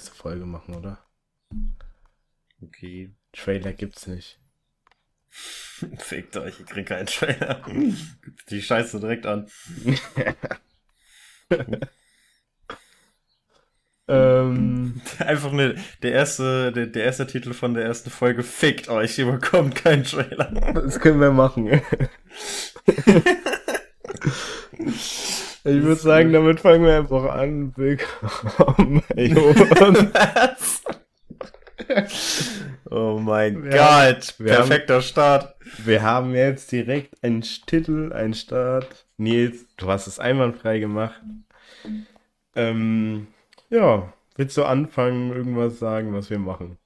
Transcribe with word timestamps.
erste 0.00 0.14
Folge 0.14 0.46
machen, 0.46 0.74
oder? 0.74 0.98
Okay. 2.62 3.14
Trailer 3.32 3.74
gibt's 3.74 4.06
nicht. 4.06 4.40
Fickt 5.98 6.38
euch, 6.38 6.58
ich 6.58 6.66
krieg 6.66 6.86
keinen 6.86 7.04
Trailer. 7.04 7.62
Die 8.48 8.62
Scheiße 8.62 8.98
direkt 8.98 9.26
an. 9.26 9.46
ähm, 14.08 15.02
Einfach 15.18 15.52
ne, 15.52 15.74
der 16.02 16.12
erste, 16.12 16.72
der, 16.72 16.86
der 16.86 17.04
erste 17.04 17.26
Titel 17.26 17.52
von 17.52 17.74
der 17.74 17.84
ersten 17.84 18.08
Folge 18.08 18.42
fickt 18.42 18.88
euch, 18.88 19.18
ihr 19.18 19.30
bekommt 19.30 19.74
keinen 19.74 20.04
Trailer. 20.04 20.50
das 20.72 20.98
können 20.98 21.20
wir 21.20 21.30
machen. 21.30 21.68
ich 25.64 25.82
würde 25.82 26.00
sagen, 26.00 26.32
damit 26.32 26.60
fangen 26.60 26.84
wir 26.84 26.96
einfach 26.96 27.24
an. 27.34 27.72
Willkommen. 27.76 29.02
Was? 30.12 30.82
Oh 32.92 33.18
mein 33.20 33.64
Wir 33.64 33.70
Gott, 33.70 33.80
haben- 33.80 34.44
perfekter 34.44 35.00
Start. 35.00 35.54
Wir 35.78 36.02
haben 36.02 36.34
jetzt 36.34 36.70
direkt 36.72 37.14
einen 37.24 37.40
Titel, 37.42 38.12
einen 38.12 38.34
Start. 38.34 39.06
Nils, 39.16 39.64
du 39.76 39.88
hast 39.88 40.06
es 40.06 40.18
einwandfrei 40.18 40.78
gemacht. 40.78 41.20
Ähm, 42.54 43.28
ja, 43.70 44.12
willst 44.36 44.56
du 44.56 44.64
anfangen, 44.64 45.32
irgendwas 45.32 45.78
sagen, 45.78 46.12
was 46.14 46.30
wir 46.30 46.38
machen? 46.38 46.78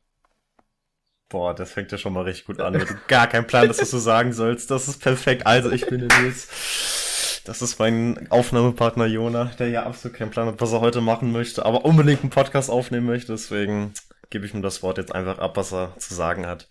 Boah, 1.28 1.54
das 1.54 1.72
fängt 1.72 1.90
ja 1.90 1.98
schon 1.98 2.12
mal 2.12 2.22
richtig 2.24 2.46
gut 2.46 2.60
an. 2.60 2.74
Ich 2.74 2.82
hatte 2.82 2.98
gar 3.08 3.26
keinen 3.26 3.46
Plan, 3.46 3.66
dass 3.68 3.78
du 3.78 3.98
sagen 3.98 4.32
sollst. 4.32 4.70
Das 4.70 4.88
ist 4.88 5.00
perfekt. 5.02 5.46
Also, 5.46 5.70
ich 5.70 5.86
bin 5.86 6.06
der 6.08 6.20
Nils. 6.20 6.48
Das 7.44 7.60
ist 7.60 7.78
mein 7.78 8.30
Aufnahmepartner 8.30 9.04
Jona, 9.04 9.52
der 9.58 9.68
ja 9.68 9.84
absolut 9.84 10.16
keinen 10.16 10.30
Plan 10.30 10.48
hat, 10.48 10.62
was 10.62 10.72
er 10.72 10.80
heute 10.80 11.02
machen 11.02 11.30
möchte, 11.30 11.66
aber 11.66 11.84
unbedingt 11.84 12.22
einen 12.22 12.30
Podcast 12.30 12.70
aufnehmen 12.70 13.06
möchte. 13.06 13.32
Deswegen 13.32 13.92
gebe 14.30 14.46
ich 14.46 14.54
ihm 14.54 14.62
das 14.62 14.82
Wort 14.82 14.96
jetzt 14.96 15.14
einfach 15.14 15.38
ab, 15.38 15.58
was 15.58 15.70
er 15.74 15.94
zu 15.98 16.14
sagen 16.14 16.46
hat. 16.46 16.68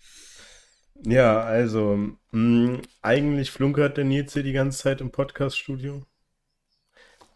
Ja, 1.04 1.40
also, 1.40 1.98
mh, 2.32 2.80
eigentlich 3.02 3.52
flunkert 3.52 3.96
der 3.96 4.04
Nils 4.04 4.32
hier 4.32 4.42
die 4.42 4.52
ganze 4.52 4.78
Zeit 4.80 5.00
im 5.00 5.12
Podcast-Studio. 5.12 6.02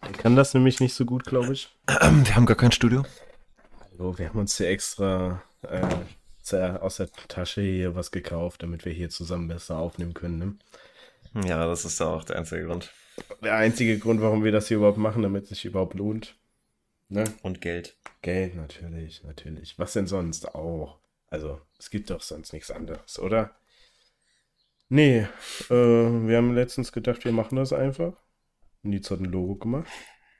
Der 0.03 0.13
kann 0.13 0.35
das 0.35 0.53
nämlich 0.55 0.81
nicht 0.81 0.95
so 0.95 1.05
gut, 1.05 1.25
glaube 1.25 1.53
ich. 1.53 1.69
wir 1.87 2.35
haben 2.35 2.47
gar 2.47 2.57
kein 2.57 2.73
Studio. 2.73 3.05
Hallo, 3.93 4.19
wir 4.19 4.31
haben 4.31 4.39
uns 4.41 4.57
hier 4.57 4.69
extra 4.69 5.43
äh, 5.63 6.61
aus 6.81 6.97
der 6.97 7.09
Tasche 7.29 7.61
hier 7.61 7.95
was 7.95 8.11
gekauft, 8.11 8.65
damit 8.65 8.85
wir 8.85 8.93
hier 8.93 9.11
zusammen 9.11 9.47
besser 9.47 9.77
aufnehmen 9.77 10.15
können. 10.15 10.59
Ne? 11.35 11.49
Ja, 11.49 11.67
das 11.67 11.85
ist 11.85 12.01
ja 12.01 12.07
auch 12.07 12.25
der 12.25 12.37
einzige 12.37 12.65
Grund. 12.65 12.91
Der 13.43 13.57
einzige 13.57 13.99
Grund, 13.99 14.21
warum 14.21 14.45
wir 14.45 14.53
das 14.53 14.69
hier 14.69 14.79
überhaupt 14.79 14.99
machen, 14.99 15.23
damit 15.23 15.45
es 15.45 15.51
sich 15.51 15.65
überhaupt 15.65 15.95
lohnt. 15.95 16.37
Ne? 17.09 17.25
Und 17.43 17.61
Geld. 17.61 17.97
Geld, 18.23 18.55
natürlich, 18.55 19.23
natürlich. 19.25 19.79
Was 19.79 19.93
denn 19.93 20.07
sonst 20.07 20.55
auch? 20.55 20.99
Also, 21.29 21.61
es 21.79 21.91
gibt 21.91 22.11
doch 22.11 22.23
sonst 22.23 22.53
nichts 22.53 22.71
anderes, 22.71 23.19
oder? 23.19 23.55
Nee, 24.89 25.27
äh, 25.69 25.75
wir 25.75 26.37
haben 26.37 26.55
letztens 26.55 26.93
gedacht, 26.93 27.25
wir 27.25 27.33
machen 27.33 27.57
das 27.57 27.73
einfach. 27.73 28.15
Nils 28.83 29.11
hat 29.11 29.21
ein 29.21 29.27
Logo 29.27 29.57
gemacht. 29.57 29.89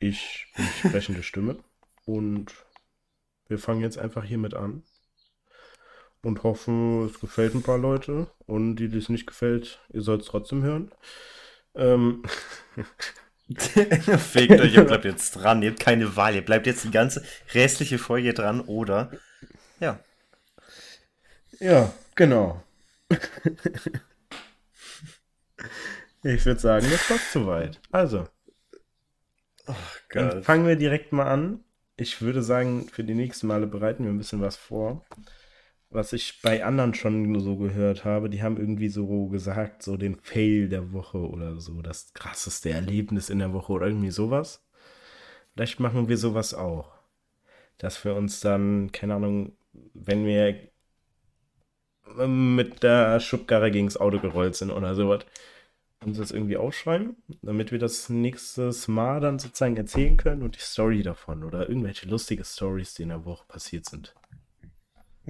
Ich 0.01 0.47
bin 0.57 0.65
die 0.65 0.89
sprechende 0.89 1.23
Stimme. 1.23 1.59
Und 2.07 2.55
wir 3.49 3.59
fangen 3.59 3.83
jetzt 3.83 3.99
einfach 3.99 4.25
hiermit 4.25 4.55
an. 4.55 4.83
Und 6.23 6.43
hoffen, 6.43 7.07
es 7.07 7.21
gefällt 7.21 7.55
ein 7.55 7.63
paar 7.63 7.79
Leute. 7.79 8.29
Und 8.47 8.77
die, 8.77 8.89
die 8.89 8.99
es 8.99 9.09
nicht 9.09 9.27
gefällt, 9.27 9.81
ihr 9.91 10.01
sollt 10.01 10.23
es 10.23 10.29
trotzdem 10.29 10.63
hören. 10.63 10.91
Ähm, 11.79 12.23
Fegt 13.57 14.61
euch, 14.61 14.75
ihr 14.75 14.85
bleibt 14.85 15.07
jetzt 15.07 15.33
dran. 15.33 15.63
Ihr 15.63 15.71
habt 15.71 15.81
keine 15.81 16.17
Wahl. 16.17 16.35
Ihr 16.35 16.45
bleibt 16.45 16.67
jetzt 16.67 16.85
die 16.85 16.91
ganze 16.91 17.25
restliche 17.55 17.99
Folge 17.99 18.35
dran 18.35 18.61
oder. 18.61 19.11
Ja. 19.81 20.01
Ja, 21.59 21.93
genau. 22.15 22.63
ich 26.23 26.45
würde 26.45 26.61
sagen, 26.61 26.87
das 26.91 27.09
war 27.11 27.19
zu 27.33 27.47
weit. 27.47 27.81
Also, 27.91 28.29
dann 29.65 29.77
Geil. 30.31 30.43
fangen 30.43 30.67
wir 30.67 30.77
direkt 30.77 31.13
mal 31.13 31.27
an. 31.27 31.65
Ich 31.97 32.21
würde 32.21 32.43
sagen, 32.43 32.89
für 32.89 33.03
die 33.03 33.15
nächsten 33.15 33.47
Male 33.47 33.67
bereiten 33.67 34.05
wir 34.05 34.11
ein 34.13 34.19
bisschen 34.19 34.43
was 34.43 34.57
vor. 34.57 35.05
Was 35.91 36.13
ich 36.13 36.43
bei 36.43 36.65
anderen 36.65 36.93
schon 36.93 37.39
so 37.41 37.57
gehört 37.57 38.05
habe, 38.05 38.29
die 38.29 38.43
haben 38.43 38.59
irgendwie 38.59 38.89
so 38.91 39.29
gesagt, 39.29 39.83
so 39.83 39.97
den 39.97 40.17
Fail 40.17 40.69
der 40.69 40.93
Woche 40.93 41.19
oder 41.19 41.61
so, 41.61 41.81
das 41.81 42.13
krasseste 42.13 42.71
Erlebnis 42.71 43.31
in 43.31 43.39
der 43.39 43.55
Woche 43.55 43.73
oder 43.73 43.87
irgendwie 43.87 44.11
sowas. 44.11 44.67
Vielleicht 45.55 45.81
machen 45.81 46.09
wir 46.09 46.19
sowas 46.19 46.53
auch. 46.53 46.93
Dass 47.79 48.05
wir 48.05 48.15
uns 48.15 48.41
dann, 48.41 48.93
keine 48.93 49.15
Ahnung, 49.15 49.57
wenn 49.95 50.27
wir 50.27 50.69
mit 52.27 52.83
der 52.83 53.21
Schubkarre 53.21 53.71
gegens 53.71 53.97
Auto 53.97 54.19
gerollt 54.19 54.57
sind 54.57 54.71
oder 54.71 54.95
sowas, 54.95 55.25
uns 56.05 56.19
das 56.19 56.31
irgendwie 56.31 56.57
aufschreiben, 56.57 57.17
damit 57.43 57.73
wir 57.73 57.79
das 57.79 58.09
nächstes 58.09 58.89
Mal 58.89 59.21
dann 59.21 59.39
sozusagen 59.39 59.77
erzählen 59.77 60.17
können 60.17 60.43
und 60.43 60.57
die 60.57 60.61
Story 60.61 61.03
davon 61.03 61.45
oder 61.45 61.69
irgendwelche 61.69 62.09
lustige 62.09 62.45
Stories, 62.45 62.95
die 62.95 63.03
in 63.03 63.09
der 63.09 63.25
Woche 63.25 63.47
passiert 63.49 63.87
sind. 63.87 64.15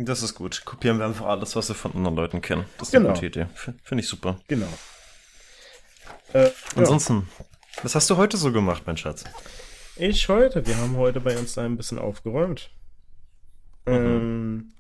Das 0.01 0.23
ist 0.23 0.35
gut. 0.35 0.63
Kopieren 0.65 0.99
wir 0.99 1.07
einfach 1.07 1.27
alles, 1.27 1.57
was 1.57 1.69
wir 1.69 1.75
von 1.75 1.93
anderen 1.93 2.15
Leuten 2.17 2.41
kennen. 2.41 2.65
Das 2.79 2.89
ist 2.89 2.93
Genau. 2.93 3.07
eine 3.09 3.15
gute 3.15 3.27
Idee. 3.27 3.47
Finde 3.83 4.03
ich 4.03 4.09
super. 4.09 4.39
Genau. 4.47 4.69
Äh, 6.33 6.45
ja. 6.45 6.51
Ansonsten, 6.77 7.29
was 7.83 7.97
hast 7.97 8.09
du 8.09 8.17
heute 8.17 8.37
so 8.37 8.53
gemacht, 8.53 8.85
mein 8.87 8.97
Schatz? 8.97 9.25
Ich 9.97 10.29
heute, 10.29 10.65
wir 10.67 10.77
haben 10.77 10.97
heute 10.97 11.21
bei 11.21 11.37
uns 11.37 11.55
da 11.55 11.65
ein 11.65 11.77
bisschen 11.77 11.99
aufgeräumt. 11.99 12.71
Ähm, 13.87 14.73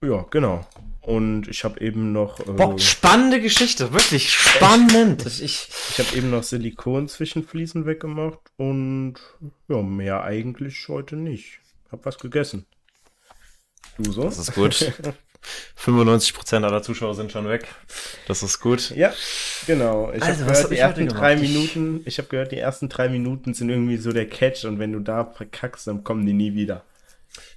ja, 0.00 0.24
genau. 0.30 0.64
Und 1.00 1.48
ich 1.48 1.64
habe 1.64 1.80
eben 1.80 2.12
noch, 2.12 2.38
äh, 2.38 2.52
Boah, 2.52 2.78
spannende 2.78 3.40
Geschichte, 3.40 3.92
wirklich 3.92 4.32
spannend. 4.32 5.26
Ich, 5.26 5.42
ich, 5.42 5.68
ich 5.90 5.98
habe 5.98 6.16
eben 6.16 6.30
noch 6.30 6.44
Silikon 6.44 7.08
zwischen 7.08 7.42
Fliesen 7.44 7.84
weggemacht 7.84 8.38
und 8.58 9.14
ja, 9.66 9.82
mehr 9.82 10.22
eigentlich 10.22 10.86
heute 10.88 11.16
nicht. 11.16 11.58
Hab 11.90 12.06
was 12.06 12.18
gegessen. 12.18 12.66
Du 13.98 14.12
so? 14.12 14.24
das 14.24 14.38
ist 14.38 14.54
gut. 14.54 14.92
95% 15.78 16.64
aller 16.64 16.82
Zuschauer 16.82 17.14
sind 17.14 17.30
schon 17.30 17.46
weg. 17.48 17.66
Das 18.26 18.42
ist 18.42 18.60
gut. 18.60 18.90
Ja, 18.90 19.12
genau. 19.66 20.10
Ich 20.14 20.22
Also, 20.22 20.40
habe 20.40 20.50
was 20.50 20.68
gehört, 20.68 20.84
hab 20.88 20.94
die 20.96 21.02
ersten 21.02 21.08
drei 21.08 21.36
Minuten, 21.36 22.00
ich 22.06 22.16
habe 22.18 22.28
gehört, 22.28 22.52
die 22.52 22.58
ersten 22.58 22.88
drei 22.88 23.08
Minuten 23.10 23.52
sind 23.52 23.68
irgendwie 23.68 23.98
so 23.98 24.12
der 24.12 24.26
Catch 24.26 24.64
und 24.64 24.78
wenn 24.78 24.92
du 24.92 25.00
da 25.00 25.24
verkackst, 25.26 25.86
dann 25.86 26.02
kommen 26.02 26.24
die 26.24 26.32
nie 26.32 26.54
wieder. 26.54 26.82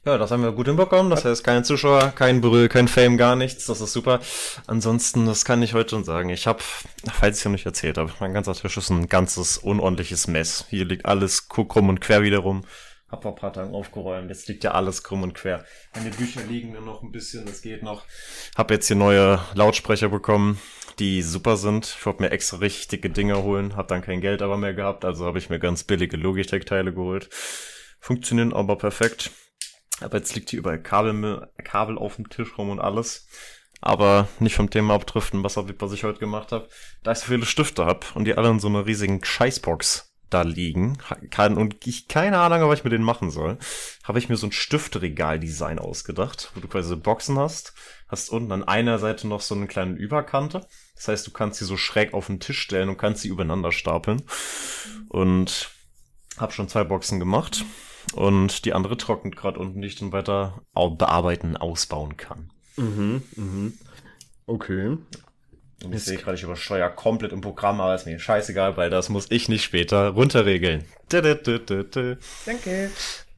Ja, 0.05 0.17
das 0.17 0.31
haben 0.31 0.41
wir 0.41 0.51
gut 0.53 0.67
hinbekommen. 0.67 1.09
Das 1.11 1.23
heißt, 1.23 1.43
keine 1.43 1.63
Zuschauer, 1.63 2.11
kein 2.15 2.41
Brüll, 2.41 2.67
kein 2.67 2.87
Fame, 2.87 3.15
gar 3.17 3.35
nichts. 3.35 3.67
Das 3.67 3.79
ist 3.79 3.93
super. 3.93 4.21
Ansonsten, 4.65 5.25
das 5.25 5.45
kann 5.45 5.61
ich 5.61 5.73
heute 5.73 5.91
schon 5.91 6.03
sagen. 6.03 6.29
Ich 6.29 6.47
habe, 6.47 6.59
falls 7.13 7.39
ich 7.39 7.45
noch 7.45 7.51
nicht 7.51 7.65
erzählt 7.65 7.97
habe, 7.97 8.11
mein 8.19 8.33
ganzer 8.33 8.53
Tisch 8.55 8.75
ist 8.77 8.89
ein 8.89 9.07
ganzes 9.07 9.57
unordentliches 9.57 10.27
Mess. 10.27 10.65
Hier 10.69 10.85
liegt 10.85 11.05
alles 11.05 11.47
ku- 11.47 11.65
krumm 11.65 11.89
und 11.89 12.01
quer 12.01 12.21
wieder 12.23 12.39
rum. 12.39 12.63
Hab 13.09 13.23
vor 13.23 13.31
ein 13.31 13.37
paar 13.37 13.53
Tagen 13.53 13.73
aufgeräumt. 13.73 14.29
Jetzt 14.29 14.49
liegt 14.49 14.65
ja 14.65 14.71
alles 14.71 15.01
krumm 15.01 15.23
und 15.23 15.33
quer. 15.33 15.63
Meine 15.95 16.09
Bücher 16.09 16.41
liegen 16.43 16.73
nur 16.73 16.81
noch 16.81 17.03
ein 17.03 17.11
bisschen, 17.11 17.45
das 17.45 17.61
geht 17.61 17.81
noch. 17.81 18.03
Hab 18.57 18.69
jetzt 18.69 18.87
hier 18.87 18.97
neue 18.97 19.39
Lautsprecher 19.53 20.09
bekommen, 20.09 20.59
die 20.99 21.21
super 21.21 21.55
sind. 21.55 21.85
Ich 21.85 22.05
wollte 22.05 22.23
mir 22.23 22.31
extra 22.31 22.57
richtig 22.57 22.89
dicke 22.89 23.09
Dinger 23.09 23.43
holen. 23.43 23.77
Hab 23.77 23.87
dann 23.87 24.01
kein 24.01 24.19
Geld 24.19 24.41
aber 24.41 24.57
mehr 24.57 24.73
gehabt, 24.73 25.05
also 25.05 25.25
habe 25.25 25.37
ich 25.37 25.49
mir 25.49 25.59
ganz 25.59 25.85
billige 25.85 26.17
Logitech-Teile 26.17 26.93
geholt. 26.93 27.29
Funktionieren 27.99 28.53
aber 28.53 28.77
perfekt. 28.77 29.31
Aber 30.01 30.17
jetzt 30.17 30.35
liegt 30.35 30.49
hier 30.49 30.59
überall 30.59 30.81
Kabel, 30.81 31.47
Kabel 31.63 31.97
auf 31.97 32.17
dem 32.17 32.29
Tisch 32.29 32.57
rum 32.57 32.69
und 32.69 32.79
alles. 32.79 33.27
Aber 33.79 34.27
nicht 34.39 34.55
vom 34.55 34.69
Thema 34.69 34.95
abdriften, 34.95 35.43
was, 35.43 35.55
hab- 35.55 35.71
was 35.79 35.93
ich 35.93 36.03
heute 36.03 36.19
gemacht 36.19 36.51
habe. 36.51 36.67
Da 37.03 37.13
ich 37.13 37.19
so 37.19 37.27
viele 37.27 37.45
Stifte 37.45 37.85
hab 37.85 38.15
und 38.15 38.25
die 38.25 38.33
alle 38.35 38.49
in 38.49 38.59
so 38.59 38.67
einer 38.67 38.85
riesigen 38.85 39.23
Scheißbox 39.23 40.06
da 40.29 40.41
liegen 40.41 40.97
kann 41.29 41.57
und 41.57 41.87
ich 41.87 42.07
keine 42.07 42.39
Ahnung, 42.39 42.59
habe, 42.59 42.71
was 42.71 42.79
ich 42.79 42.83
mit 42.83 42.93
denen 42.93 43.03
machen 43.03 43.31
soll, 43.31 43.57
habe 44.03 44.19
ich 44.19 44.29
mir 44.29 44.37
so 44.37 44.47
ein 44.47 44.51
Stiftregal-Design 44.51 45.79
ausgedacht, 45.79 46.51
wo 46.53 46.59
du 46.59 46.67
quasi 46.67 46.95
Boxen 46.95 47.37
hast, 47.37 47.73
hast 48.07 48.29
unten 48.29 48.51
an 48.51 48.63
einer 48.63 48.99
Seite 48.99 49.27
noch 49.27 49.41
so 49.41 49.55
eine 49.55 49.67
kleine 49.67 49.95
Überkante. 49.95 50.65
Das 50.95 51.07
heißt, 51.07 51.27
du 51.27 51.31
kannst 51.31 51.59
sie 51.59 51.65
so 51.65 51.77
schräg 51.77 52.13
auf 52.13 52.27
den 52.27 52.39
Tisch 52.39 52.59
stellen 52.59 52.89
und 52.89 52.97
kannst 52.97 53.21
sie 53.21 53.29
übereinander 53.29 53.71
stapeln. 53.71 54.23
Und 55.09 55.69
hab 56.37 56.53
schon 56.53 56.69
zwei 56.69 56.83
Boxen 56.83 57.19
gemacht. 57.19 57.63
Und 58.13 58.65
die 58.65 58.73
andere 58.73 58.97
trocknet 58.97 59.35
gerade 59.35 59.59
unten, 59.59 59.81
die 59.81 59.87
ich 59.87 59.97
dann 59.97 60.11
weiter 60.11 60.61
bearbeiten, 60.73 61.57
ausbauen 61.57 62.17
kann. 62.17 62.51
Mhm, 62.77 63.21
mhm. 63.35 63.73
Okay. 64.45 64.97
Und 65.83 65.93
ich 65.93 66.03
sehe 66.03 66.17
gerade, 66.17 66.35
ich 66.35 66.43
übersteuere 66.43 66.89
komplett 66.89 67.31
im 67.31 67.41
Programm, 67.41 67.79
aber 67.81 67.93
ist 67.93 68.05
mir 68.05 68.19
scheißegal, 68.19 68.77
weil 68.77 68.89
das 68.89 69.09
muss 69.09 69.27
ich 69.29 69.47
nicht 69.47 69.63
später 69.63 70.09
runterregeln. 70.09 70.85
Danke. 72.45 72.89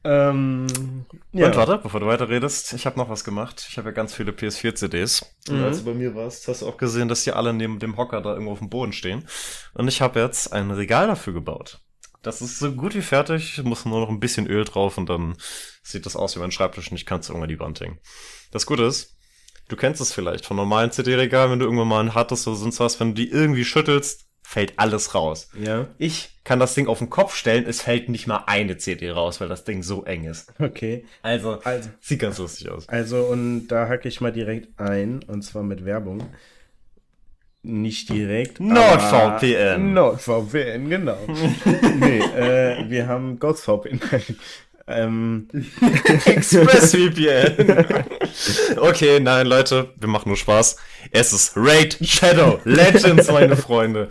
Ähm, 0.02 0.66
ja. 1.32 1.46
Und 1.46 1.56
warte, 1.56 1.76
bevor 1.76 2.00
du 2.00 2.06
weiterredest, 2.06 2.72
ich 2.72 2.86
habe 2.86 2.98
noch 2.98 3.10
was 3.10 3.22
gemacht. 3.24 3.66
Ich 3.68 3.76
habe 3.76 3.90
ja 3.90 3.94
ganz 3.94 4.14
viele 4.14 4.32
PS4-CDs. 4.32 5.26
Und 5.48 5.58
Mhm. 5.58 5.64
als 5.64 5.78
du 5.80 5.84
bei 5.84 5.94
mir 5.94 6.14
warst, 6.14 6.48
hast 6.48 6.62
du 6.62 6.68
auch 6.68 6.78
gesehen, 6.78 7.08
dass 7.08 7.24
die 7.24 7.32
alle 7.32 7.52
neben 7.52 7.78
dem 7.78 7.98
Hocker 7.98 8.22
da 8.22 8.32
irgendwo 8.32 8.52
auf 8.52 8.58
dem 8.60 8.70
Boden 8.70 8.94
stehen. 8.94 9.26
Und 9.74 9.88
ich 9.88 10.00
habe 10.00 10.20
jetzt 10.20 10.52
ein 10.54 10.70
Regal 10.70 11.06
dafür 11.06 11.34
gebaut. 11.34 11.80
Das 12.22 12.40
ist 12.40 12.58
so 12.58 12.72
gut 12.72 12.94
wie 12.94 13.02
fertig, 13.02 13.62
muss 13.62 13.84
nur 13.84 14.00
noch 14.00 14.08
ein 14.08 14.20
bisschen 14.20 14.46
Öl 14.46 14.64
drauf 14.64 14.96
und 14.98 15.08
dann 15.08 15.36
sieht 15.82 16.04
das 16.06 16.16
aus 16.16 16.36
wie 16.36 16.40
mein 16.40 16.52
Schreibtisch 16.52 16.90
und 16.90 16.96
ich 16.96 17.06
kann 17.06 17.20
es 17.20 17.28
irgendwann 17.28 17.48
die 17.48 17.60
Wand 17.60 17.80
hängen. 17.80 17.98
Das 18.52 18.66
Gute 18.66 18.82
ist, 18.84 19.16
du 19.70 19.76
kennst 19.76 20.00
es 20.00 20.12
vielleicht 20.12 20.44
von 20.44 20.56
normalen 20.56 20.90
CD-Regalen, 20.90 21.52
wenn 21.52 21.58
du 21.58 21.64
irgendwann 21.64 21.88
mal 21.88 22.00
einen 22.00 22.14
hattest 22.14 22.46
oder 22.46 22.56
sonst 22.56 22.80
was, 22.80 23.00
wenn 23.00 23.14
du 23.14 23.22
die 23.22 23.30
irgendwie 23.30 23.64
schüttelst, 23.64 24.26
fällt 24.42 24.74
alles 24.78 25.14
raus. 25.14 25.48
Ja. 25.58 25.86
Ich 25.96 26.30
kann 26.42 26.58
das 26.58 26.74
Ding 26.74 26.88
auf 26.88 26.98
den 26.98 27.08
Kopf 27.08 27.36
stellen, 27.36 27.64
es 27.68 27.82
fällt 27.82 28.08
nicht 28.08 28.26
mal 28.26 28.42
eine 28.46 28.76
CD 28.78 29.10
raus, 29.10 29.40
weil 29.40 29.48
das 29.48 29.64
Ding 29.64 29.82
so 29.84 30.04
eng 30.04 30.24
ist. 30.24 30.52
Okay. 30.58 31.04
Also, 31.22 31.60
Also, 31.62 31.88
sieht 32.00 32.18
ganz 32.18 32.38
lustig 32.38 32.68
aus. 32.68 32.88
also 32.88 33.22
und 33.26 33.68
da 33.68 33.88
hacke 33.88 34.08
ich 34.08 34.20
mal 34.20 34.32
direkt 34.32 34.78
ein, 34.80 35.22
und 35.28 35.42
zwar 35.42 35.62
mit 35.62 35.84
Werbung. 35.84 36.22
Nicht 37.62 38.08
direkt. 38.08 38.58
NordVPN. 38.58 39.92
NordVPN, 39.92 40.88
genau. 40.88 41.18
nee, 42.00 42.18
äh, 42.18 42.88
wir 42.88 43.06
haben 43.06 43.38
GhostVPN. 43.38 44.00
Ähm, 44.90 45.48
ExpressVPN. 46.24 47.84
okay, 48.78 49.20
nein, 49.20 49.46
Leute, 49.46 49.92
wir 49.96 50.08
machen 50.08 50.28
nur 50.28 50.36
Spaß. 50.36 50.76
Es 51.10 51.32
ist 51.32 51.52
Raid 51.56 51.98
Shadow 52.02 52.60
Legends, 52.64 53.30
meine 53.30 53.56
Freunde. 53.56 54.08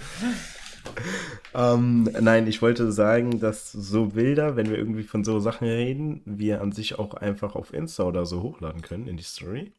ähm, 1.53 2.09
nein, 2.19 2.47
ich 2.47 2.61
wollte 2.61 2.91
sagen, 2.91 3.39
dass 3.39 3.71
so 3.71 4.07
Bilder, 4.07 4.55
wenn 4.55 4.69
wir 4.69 4.77
irgendwie 4.77 5.03
von 5.03 5.23
so 5.23 5.39
Sachen 5.39 5.67
reden, 5.67 6.21
wir 6.25 6.61
an 6.61 6.71
sich 6.71 6.97
auch 6.97 7.13
einfach 7.13 7.55
auf 7.55 7.73
Insta 7.73 8.03
oder 8.03 8.25
so 8.25 8.41
hochladen 8.41 8.81
können 8.81 9.07
in 9.07 9.17
die 9.17 9.23
Story. 9.23 9.71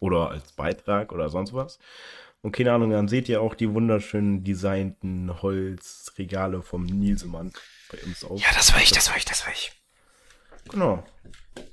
Oder 0.00 0.30
als 0.30 0.52
Beitrag 0.52 1.12
oder 1.12 1.28
sonst 1.30 1.54
was. 1.54 1.78
Und 2.44 2.52
keine 2.52 2.72
Ahnung, 2.72 2.90
dann 2.90 3.08
seht 3.08 3.30
ihr 3.30 3.40
auch 3.40 3.54
die 3.54 3.72
wunderschönen 3.72 4.44
designten 4.44 5.40
Holzregale 5.40 6.60
vom 6.60 6.84
Nielsemann 6.84 7.52
bei 7.90 7.96
uns 8.04 8.22
auf. 8.22 8.38
das 8.54 8.74
war 8.74 8.82
ich, 8.82 8.90
das 8.90 9.08
war 9.08 9.16
ich, 9.16 9.24
das 9.24 9.46
war 9.46 9.52
ich. 9.54 9.72
Genau. 10.70 11.04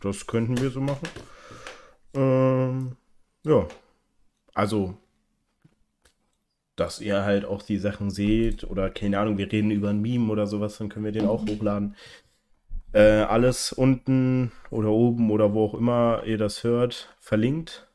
Das 0.02 0.28
könnten 0.28 0.60
wir 0.60 0.70
so 0.70 0.82
machen. 0.82 1.08
Ähm, 2.14 2.98
ja. 3.44 3.68
Also, 4.54 4.98
dass 6.76 7.00
ihr 7.00 7.24
halt 7.24 7.46
auch 7.46 7.62
die 7.62 7.78
Sachen 7.78 8.10
seht 8.10 8.64
oder 8.64 8.90
keine 8.90 9.20
Ahnung, 9.20 9.38
wir 9.38 9.52
reden 9.52 9.72
über 9.72 9.90
ein 9.90 10.02
Meme 10.02 10.32
oder 10.32 10.48
sowas, 10.48 10.78
dann 10.78 10.90
können 10.90 11.06
wir 11.06 11.12
den 11.12 11.28
auch 11.28 11.46
hochladen. 11.48 11.96
Äh, 12.94 13.22
alles 13.22 13.72
unten 13.72 14.52
oder 14.70 14.90
oben 14.90 15.32
oder 15.32 15.54
wo 15.54 15.66
auch 15.66 15.74
immer 15.74 16.24
ihr 16.26 16.38
das 16.38 16.64
hört, 16.64 17.16
verlinkt. 17.20 17.88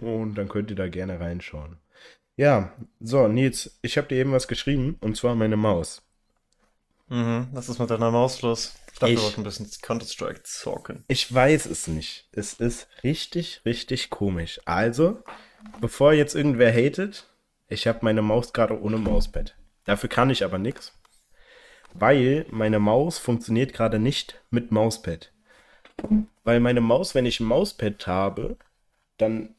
Und 0.00 0.36
dann 0.36 0.48
könnt 0.48 0.70
ihr 0.70 0.76
da 0.76 0.88
gerne 0.88 1.18
reinschauen. 1.20 1.78
Ja, 2.36 2.72
so, 3.00 3.28
Nils, 3.28 3.78
ich 3.82 3.98
habe 3.98 4.08
dir 4.08 4.16
eben 4.16 4.32
was 4.32 4.48
geschrieben 4.48 4.96
und 5.00 5.16
zwar 5.16 5.34
meine 5.34 5.56
Maus. 5.56 6.02
Mhm, 7.12 7.48
was 7.52 7.68
ist 7.68 7.78
mit 7.78 7.90
deiner 7.90 8.10
Maus 8.10 8.40
los? 8.40 8.74
Ich 8.90 8.98
dachte, 8.98 9.12
Ich- 9.12 9.18
wir 9.18 9.24
wollten 9.24 9.40
ein 9.42 9.44
bisschen 9.44 9.68
Counter-Strike 9.82 10.44
zocken. 10.44 11.04
Ich 11.08 11.32
weiß 11.32 11.66
es 11.66 11.86
nicht. 11.86 12.26
Es 12.32 12.54
ist 12.54 12.88
richtig, 13.04 13.60
richtig 13.66 14.08
komisch. 14.08 14.60
Also, 14.64 15.22
bevor 15.82 16.14
jetzt 16.14 16.34
irgendwer 16.34 16.72
hatet, 16.72 17.26
ich 17.68 17.86
habe 17.86 17.98
meine 18.00 18.22
Maus 18.22 18.54
gerade 18.54 18.80
ohne 18.80 18.96
Mauspad. 18.96 19.54
Dafür 19.84 20.08
kann 20.08 20.30
ich 20.30 20.42
aber 20.42 20.56
nichts. 20.56 20.98
Weil 21.92 22.46
meine 22.50 22.78
Maus 22.78 23.18
funktioniert 23.18 23.74
gerade 23.74 23.98
nicht 23.98 24.40
mit 24.48 24.72
Mauspad. 24.72 25.32
Weil 26.44 26.60
meine 26.60 26.80
Maus, 26.80 27.14
wenn 27.14 27.26
ich 27.26 27.40
ein 27.40 27.44
Mauspad 27.46 28.06
habe, 28.06 28.56
dann 29.18 29.54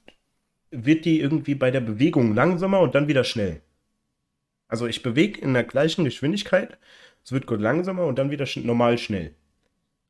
wird 0.72 1.06
die 1.06 1.20
irgendwie 1.20 1.54
bei 1.54 1.70
der 1.70 1.82
Bewegung 1.82 2.34
langsamer 2.34 2.80
und 2.80 2.96
dann 2.96 3.08
wieder 3.08 3.24
schnell. 3.24 3.62
Also 4.68 4.88
ich 4.88 5.04
bewege 5.04 5.40
in 5.40 5.54
der 5.54 5.66
gleichen 5.66 6.04
Geschwindigkeit, 6.04 6.80
es 7.24 7.32
wird 7.32 7.46
kurz 7.46 7.62
langsamer 7.62 8.06
und 8.06 8.20
dann 8.20 8.32
wieder 8.32 8.46
normal 8.56 8.98
schnell. 8.98 9.36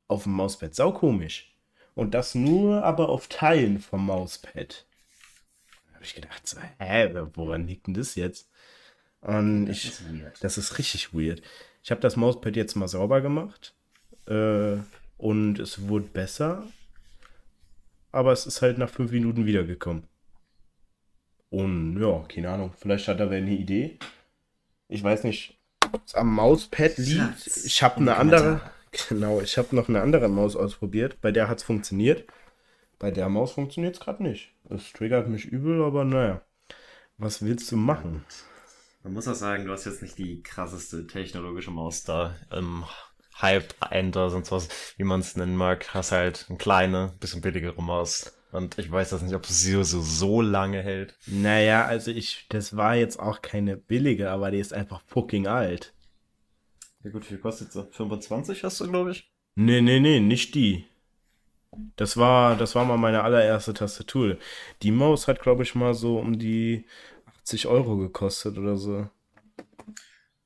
Auf 0.08 0.24
dem 0.24 0.34
Mauspad, 0.34 0.76
sau 0.76 0.92
komisch. 0.92 1.56
Und 1.96 2.14
das 2.14 2.36
nur 2.36 2.84
aber 2.84 3.10
auf 3.10 3.28
Teilen 3.28 3.80
vom 3.80 4.06
Mauspad. 4.06 4.86
Da 5.88 5.96
habe 5.96 6.04
ich 6.04 6.16
gedacht, 6.16 6.48
so, 6.48 6.58
hä, 6.80 7.14
woran 7.34 7.68
liegt 7.68 7.88
denn 7.88 7.94
das 7.94 8.16
jetzt? 8.16 8.50
Und 9.22 9.70
ich, 9.70 9.94
das 10.42 10.58
ist 10.58 10.78
richtig 10.78 11.14
weird. 11.14 11.42
Ich 11.84 11.92
habe 11.92 12.02
das 12.02 12.16
Mauspad 12.16 12.56
jetzt 12.56 12.76
mal 12.76 12.88
sauber 12.88 13.22
gemacht. 13.22 13.76
Äh, 14.28 14.78
und 15.18 15.60
es 15.60 15.88
wurde 15.88 16.08
besser. 16.08 16.68
Aber 18.12 18.32
es 18.32 18.46
ist 18.46 18.62
halt 18.62 18.78
nach 18.78 18.90
fünf 18.90 19.12
Minuten 19.12 19.46
wiedergekommen. 19.46 20.04
Und 21.50 22.02
ja, 22.02 22.26
keine 22.28 22.50
Ahnung. 22.50 22.74
Vielleicht 22.78 23.08
hat 23.08 23.20
er 23.20 23.30
eine 23.30 23.52
Idee. 23.52 23.98
Ich 24.88 25.04
weiß 25.04 25.24
nicht, 25.24 25.58
am 26.14 26.36
Mauspad 26.36 26.98
liegt. 26.98 27.48
Ich 27.66 27.84
habe 27.84 27.98
eine 27.98 28.18
andere. 28.18 28.62
Genau, 29.10 29.42
ich 29.42 29.58
habe 29.58 29.76
noch 29.76 29.90
eine 29.90 30.02
andere 30.02 30.30
Maus 30.30 30.56
ausprobiert. 30.56 31.20
Bei 31.22 31.32
der 31.32 31.48
hat 31.48 31.60
es 31.60 31.64
funktioniert. 31.64 32.28
Bei 33.00 33.12
der 33.12 33.28
Maus 33.28 33.54
funktioniert 33.54 33.96
es 33.96 34.00
gerade 34.00 34.24
nicht. 34.24 34.54
Es 34.70 34.94
triggert 34.94 35.28
mich 35.28 35.46
übel, 35.46 35.84
aber 35.84 36.06
naja. 36.06 36.42
Was 37.18 37.42
willst 37.42 37.72
du 37.72 37.78
machen? 37.78 38.24
Man 39.04 39.14
muss 39.14 39.28
auch 39.28 39.36
sagen, 39.36 39.66
du 39.66 39.72
hast 39.72 39.86
jetzt 39.86 40.02
nicht 40.02 40.18
die 40.18 40.42
krasseste 40.44 41.08
technologische 41.08 41.72
Maus 41.72 42.04
da 42.04 42.36
im 42.52 42.86
Hype-End 43.42 44.16
oder 44.16 44.30
sonst 44.30 44.52
was, 44.52 44.70
wie 44.98 45.04
man 45.04 45.20
es 45.20 45.36
nennen 45.36 45.56
mag. 45.56 45.94
Hast 45.94 46.12
halt 46.12 46.46
eine 46.50 46.58
kleine, 46.58 47.14
bisschen 47.20 47.42
billigere 47.42 47.82
Maus. 47.82 48.32
Und 48.54 48.78
ich 48.78 48.92
weiß 48.92 49.10
jetzt 49.10 49.24
nicht, 49.24 49.34
ob 49.34 49.48
sie 49.48 49.84
so, 49.84 50.00
so 50.02 50.42
lange 50.42 50.80
hält. 50.84 51.18
Naja, 51.26 51.86
also 51.86 52.12
ich, 52.12 52.46
das 52.50 52.78
war 52.78 52.96
jetzt 52.96 53.20
auch 53.20 53.42
keine 53.42 53.78
billige, 53.78 54.30
aber 54.30 54.52
die 54.52 54.60
ist 54.60 54.74
einfach 54.74 55.02
fucking 55.08 55.48
alt. 55.48 55.92
Ja 57.04 57.10
gut, 57.10 57.24
wie 57.24 57.30
viel 57.30 57.40
kostet 57.40 57.72
sie? 57.72 57.84
25 57.84 58.64
hast 58.64 58.80
du, 58.80 58.88
glaube 58.88 59.10
ich? 59.12 59.34
Nee, 59.56 59.82
nee, 59.82 60.00
nee, 60.00 60.20
nicht 60.20 60.54
die. 60.54 60.86
Das 61.96 62.16
war, 62.16 62.56
das 62.56 62.76
war 62.76 62.86
mal 62.86 62.98
meine 62.98 63.24
allererste 63.24 63.74
Tastatur. 63.74 64.38
Die 64.84 64.92
Maus 64.92 65.28
hat, 65.28 65.42
glaube 65.42 65.64
ich, 65.64 65.74
mal 65.74 65.96
so 65.96 66.20
um 66.20 66.38
die 66.38 66.86
80 67.40 67.66
Euro 67.66 67.98
gekostet 67.98 68.60
oder 68.60 68.78
so. 68.78 69.10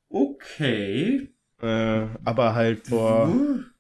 Okay. 0.08 1.30
Äh, 1.62 2.08
aber 2.24 2.56
halt 2.56 2.88
vor, 2.88 3.36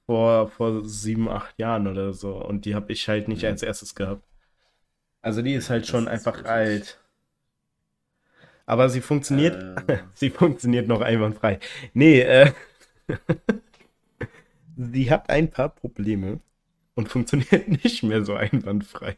vor, 0.07 0.49
vor 0.49 0.85
sieben, 0.85 1.29
acht 1.29 1.59
Jahren 1.59 1.87
oder 1.87 2.13
so. 2.13 2.35
Und 2.43 2.65
die 2.65 2.75
habe 2.75 2.93
ich 2.93 3.09
halt 3.09 3.29
nicht 3.29 3.45
als 3.45 3.63
erstes 3.63 3.95
gehabt. 3.95 4.23
Also 5.21 5.43
die 5.43 5.53
ist 5.53 5.69
halt 5.69 5.85
schon 5.85 6.07
Das 6.07 6.21
ist 6.21 6.23
einfach 6.23 6.33
gut. 6.33 6.45
alt. 6.45 6.99
Aber 8.65 8.89
sie 8.89 9.01
funktioniert, 9.01 9.57
Äh, 9.87 9.97
sie 10.13 10.29
funktioniert 10.29 10.87
noch 10.87 11.01
einwandfrei. 11.01 11.59
Nee, 11.93 12.21
äh, 12.21 12.51
sie 14.75 15.09
hat 15.11 15.29
ein 15.29 15.49
paar 15.49 15.69
Probleme 15.69 16.39
und 16.95 17.09
funktioniert 17.09 17.67
nicht 17.83 18.03
mehr 18.03 18.23
so 18.25 18.35
einwandfrei. 18.35 19.15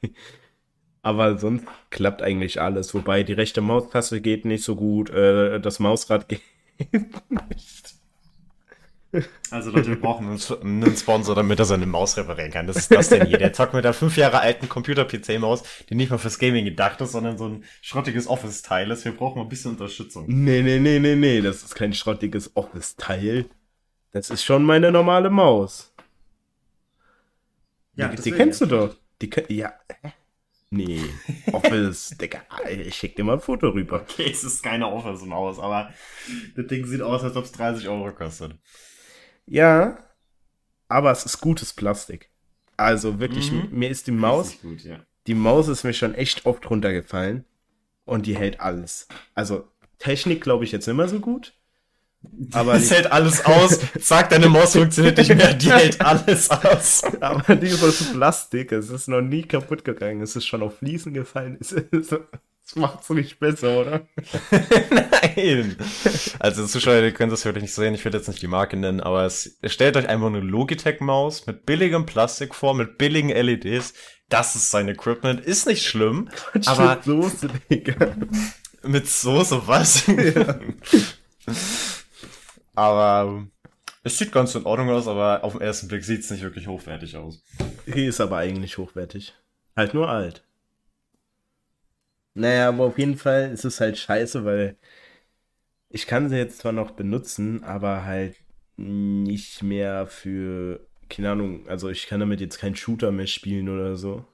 Aber 1.01 1.37
sonst 1.37 1.65
klappt 1.89 2.21
eigentlich 2.21 2.61
alles. 2.61 2.93
Wobei 2.93 3.23
die 3.23 3.33
rechte 3.33 3.61
Maustaste 3.61 4.21
geht 4.21 4.45
nicht 4.45 4.63
so 4.63 4.75
gut, 4.75 5.09
äh, 5.09 5.59
das 5.59 5.79
Mausrad 5.79 6.27
geht 6.29 6.41
nicht. 7.49 7.98
Also 9.49 9.71
Leute, 9.71 9.87
wir 9.89 9.95
brauchen 10.01 10.27
einen, 10.27 10.83
einen 10.83 10.95
Sponsor, 10.95 11.35
damit 11.35 11.59
er 11.59 11.65
seine 11.65 11.85
Maus 11.85 12.17
reparieren 12.17 12.51
kann. 12.51 12.67
Das 12.67 12.77
ist 12.77 12.91
das 12.91 13.09
denn 13.09 13.25
hier. 13.25 13.37
Der 13.37 13.53
zockt 13.53 13.73
mit 13.73 13.83
der 13.83 13.93
fünf 13.93 14.17
Jahre 14.17 14.39
alten 14.39 14.69
Computer-PC-Maus, 14.69 15.63
die 15.89 15.95
nicht 15.95 16.11
mal 16.11 16.17
fürs 16.17 16.37
Gaming 16.37 16.65
gedacht 16.65 17.01
ist, 17.01 17.13
sondern 17.13 17.37
so 17.37 17.47
ein 17.47 17.63
schrottiges 17.81 18.27
Office-Teil 18.27 18.91
ist. 18.91 19.05
Wir 19.05 19.13
brauchen 19.13 19.39
mal 19.39 19.45
ein 19.45 19.49
bisschen 19.49 19.71
Unterstützung. 19.71 20.25
Nee, 20.27 20.61
nee, 20.61 20.79
nee, 20.79 20.99
nee, 20.99 21.15
nee, 21.15 21.41
das 21.41 21.63
ist 21.63 21.75
kein 21.75 21.93
schrottiges 21.93 22.55
Office-Teil. 22.55 23.45
Das 24.11 24.29
ist 24.29 24.43
schon 24.43 24.63
meine 24.63 24.91
normale 24.91 25.29
Maus. 25.29 25.93
die, 27.95 28.15
die 28.23 28.31
kennst 28.31 28.61
du 28.61 28.65
doch. 28.65 28.95
Die 29.21 29.29
ja. 29.49 29.73
hä? 30.01 30.13
Nee, 30.71 31.01
Office, 31.51 32.15
Digga, 32.21 32.41
ich 32.69 32.95
schick 32.95 33.15
dir 33.15 33.23
mal 33.23 33.33
ein 33.33 33.39
Foto 33.39 33.69
rüber. 33.69 34.01
Okay, 34.01 34.29
es 34.31 34.43
ist 34.43 34.61
keine 34.61 34.87
Office-Maus, 34.87 35.57
aber 35.57 35.91
das 36.55 36.67
Ding 36.67 36.85
sieht 36.85 37.01
aus, 37.01 37.23
als 37.23 37.35
ob 37.35 37.45
es 37.45 37.51
30 37.53 37.87
Euro 37.87 38.11
kostet. 38.13 38.55
Ja, 39.49 39.97
aber 40.87 41.11
es 41.11 41.25
ist 41.25 41.41
gutes 41.41 41.73
Plastik. 41.73 42.29
Also 42.77 43.19
wirklich, 43.19 43.51
Mhm. 43.51 43.67
mir 43.71 43.89
ist 43.89 44.07
die 44.07 44.11
Maus, 44.11 44.51
Richtig 44.51 44.61
gut, 44.61 44.83
ja. 44.83 44.99
die 45.27 45.33
Maus 45.35 45.67
ist 45.67 45.83
mir 45.83 45.93
schon 45.93 46.13
echt 46.15 46.45
oft 46.45 46.69
runtergefallen 46.69 47.45
und 48.05 48.25
die 48.25 48.37
hält 48.37 48.59
alles. 48.61 49.07
Also 49.35 49.67
Technik 49.97 50.41
glaube 50.41 50.63
ich 50.63 50.71
jetzt 50.71 50.87
nicht 50.87 50.95
mehr 50.95 51.09
so 51.09 51.19
gut, 51.19 51.53
aber 52.53 52.73
Es 52.75 52.87
die, 52.89 52.95
hält 52.95 53.11
alles 53.11 53.43
aus. 53.45 53.79
Zack, 54.01 54.29
deine 54.29 54.49
Maus 54.49 54.73
funktioniert 54.73 55.17
nicht 55.17 55.35
mehr. 55.35 55.53
Die 55.53 55.71
hält 55.71 55.99
alles 56.05 56.49
aus. 56.49 57.03
aber 57.19 57.55
dieses 57.55 58.11
Plastik, 58.13 58.71
es 58.71 58.89
ist 58.89 59.07
noch 59.07 59.21
nie 59.21 59.43
kaputt 59.43 59.83
gegangen. 59.83 60.21
Es 60.21 60.35
ist 60.35 60.45
schon 60.45 60.61
auf 60.63 60.77
Fliesen 60.77 61.13
gefallen. 61.13 61.57
Es, 61.59 61.71
ist, 61.73 62.15
es 62.69 62.75
macht's 62.75 63.09
nicht 63.09 63.39
besser, 63.39 63.79
oder? 63.81 64.01
Nein. 64.91 65.75
Also 66.37 66.67
Zuschauer, 66.67 67.01
ihr 67.01 67.11
könnt 67.11 67.31
das 67.31 67.43
wirklich 67.43 67.63
nicht 67.63 67.73
sehen. 67.73 67.95
Ich 67.95 68.05
will 68.05 68.13
jetzt 68.13 68.27
nicht 68.27 68.43
die 68.43 68.47
Marke 68.47 68.77
nennen, 68.77 69.01
aber 69.01 69.25
es 69.25 69.57
stellt 69.63 69.97
euch 69.97 70.07
einfach 70.07 70.27
eine 70.27 70.39
Logitech-Maus 70.39 71.47
mit 71.47 71.65
billigem 71.65 72.05
Plastik 72.05 72.53
vor, 72.53 72.75
mit 72.75 72.99
billigen 72.99 73.29
LEDs. 73.29 73.95
Das 74.29 74.55
ist 74.55 74.69
sein 74.69 74.87
Equipment. 74.87 75.41
Ist 75.41 75.65
nicht 75.65 75.83
schlimm, 75.83 76.29
aber 76.67 77.01
Soße, 77.03 77.49
Digga. 77.71 78.15
mit 78.83 79.07
Soße 79.07 79.63
was? 79.65 80.03
aber 82.75 83.47
Es 84.03 84.19
sieht 84.19 84.31
ganz 84.31 84.53
in 84.53 84.65
Ordnung 84.65 84.91
aus, 84.91 85.07
aber 85.07 85.43
auf 85.43 85.53
den 85.53 85.61
ersten 85.61 85.87
Blick 85.87 86.03
sieht 86.03 86.19
es 86.19 86.29
nicht 86.29 86.43
wirklich 86.43 86.67
hochwertig 86.67 87.17
aus. 87.17 87.41
Die 87.87 88.05
ist 88.05 88.21
aber 88.21 88.37
eigentlich 88.37 88.77
hochwertig. 88.77 89.33
Halt 89.75 89.95
nur 89.95 90.07
alt. 90.07 90.43
Naja, 92.39 92.69
aber 92.69 92.85
auf 92.85 92.97
jeden 92.97 93.17
Fall 93.17 93.51
ist 93.51 93.65
es 93.65 93.81
halt 93.81 93.97
scheiße, 93.97 94.45
weil 94.45 94.77
ich 95.89 96.07
kann 96.07 96.29
sie 96.29 96.37
jetzt 96.37 96.59
zwar 96.59 96.71
noch 96.71 96.91
benutzen, 96.91 97.65
aber 97.65 98.05
halt 98.05 98.37
nicht 98.77 99.61
mehr 99.61 100.07
für, 100.07 100.87
keine 101.09 101.31
Ahnung, 101.31 101.67
also 101.67 101.89
ich 101.89 102.07
kann 102.07 102.21
damit 102.21 102.39
jetzt 102.39 102.57
keinen 102.57 102.77
Shooter 102.77 103.11
mehr 103.11 103.27
spielen 103.27 103.67
oder 103.67 103.97
so. 103.97 104.25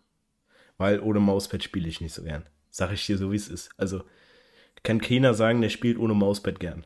Weil 0.77 0.99
ohne 0.99 1.19
Mauspad 1.19 1.63
spiele 1.63 1.87
ich 1.89 1.99
nicht 1.99 2.13
so 2.13 2.21
gern. 2.21 2.45
Sag 2.69 2.91
ich 2.91 3.05
dir 3.07 3.17
so, 3.17 3.31
wie 3.31 3.37
es 3.37 3.47
ist. 3.47 3.71
Also 3.75 4.03
kann 4.83 5.01
keiner 5.01 5.33
sagen, 5.33 5.61
der 5.61 5.69
spielt 5.69 5.97
ohne 5.97 6.13
Mauspad 6.13 6.59
gern. 6.59 6.85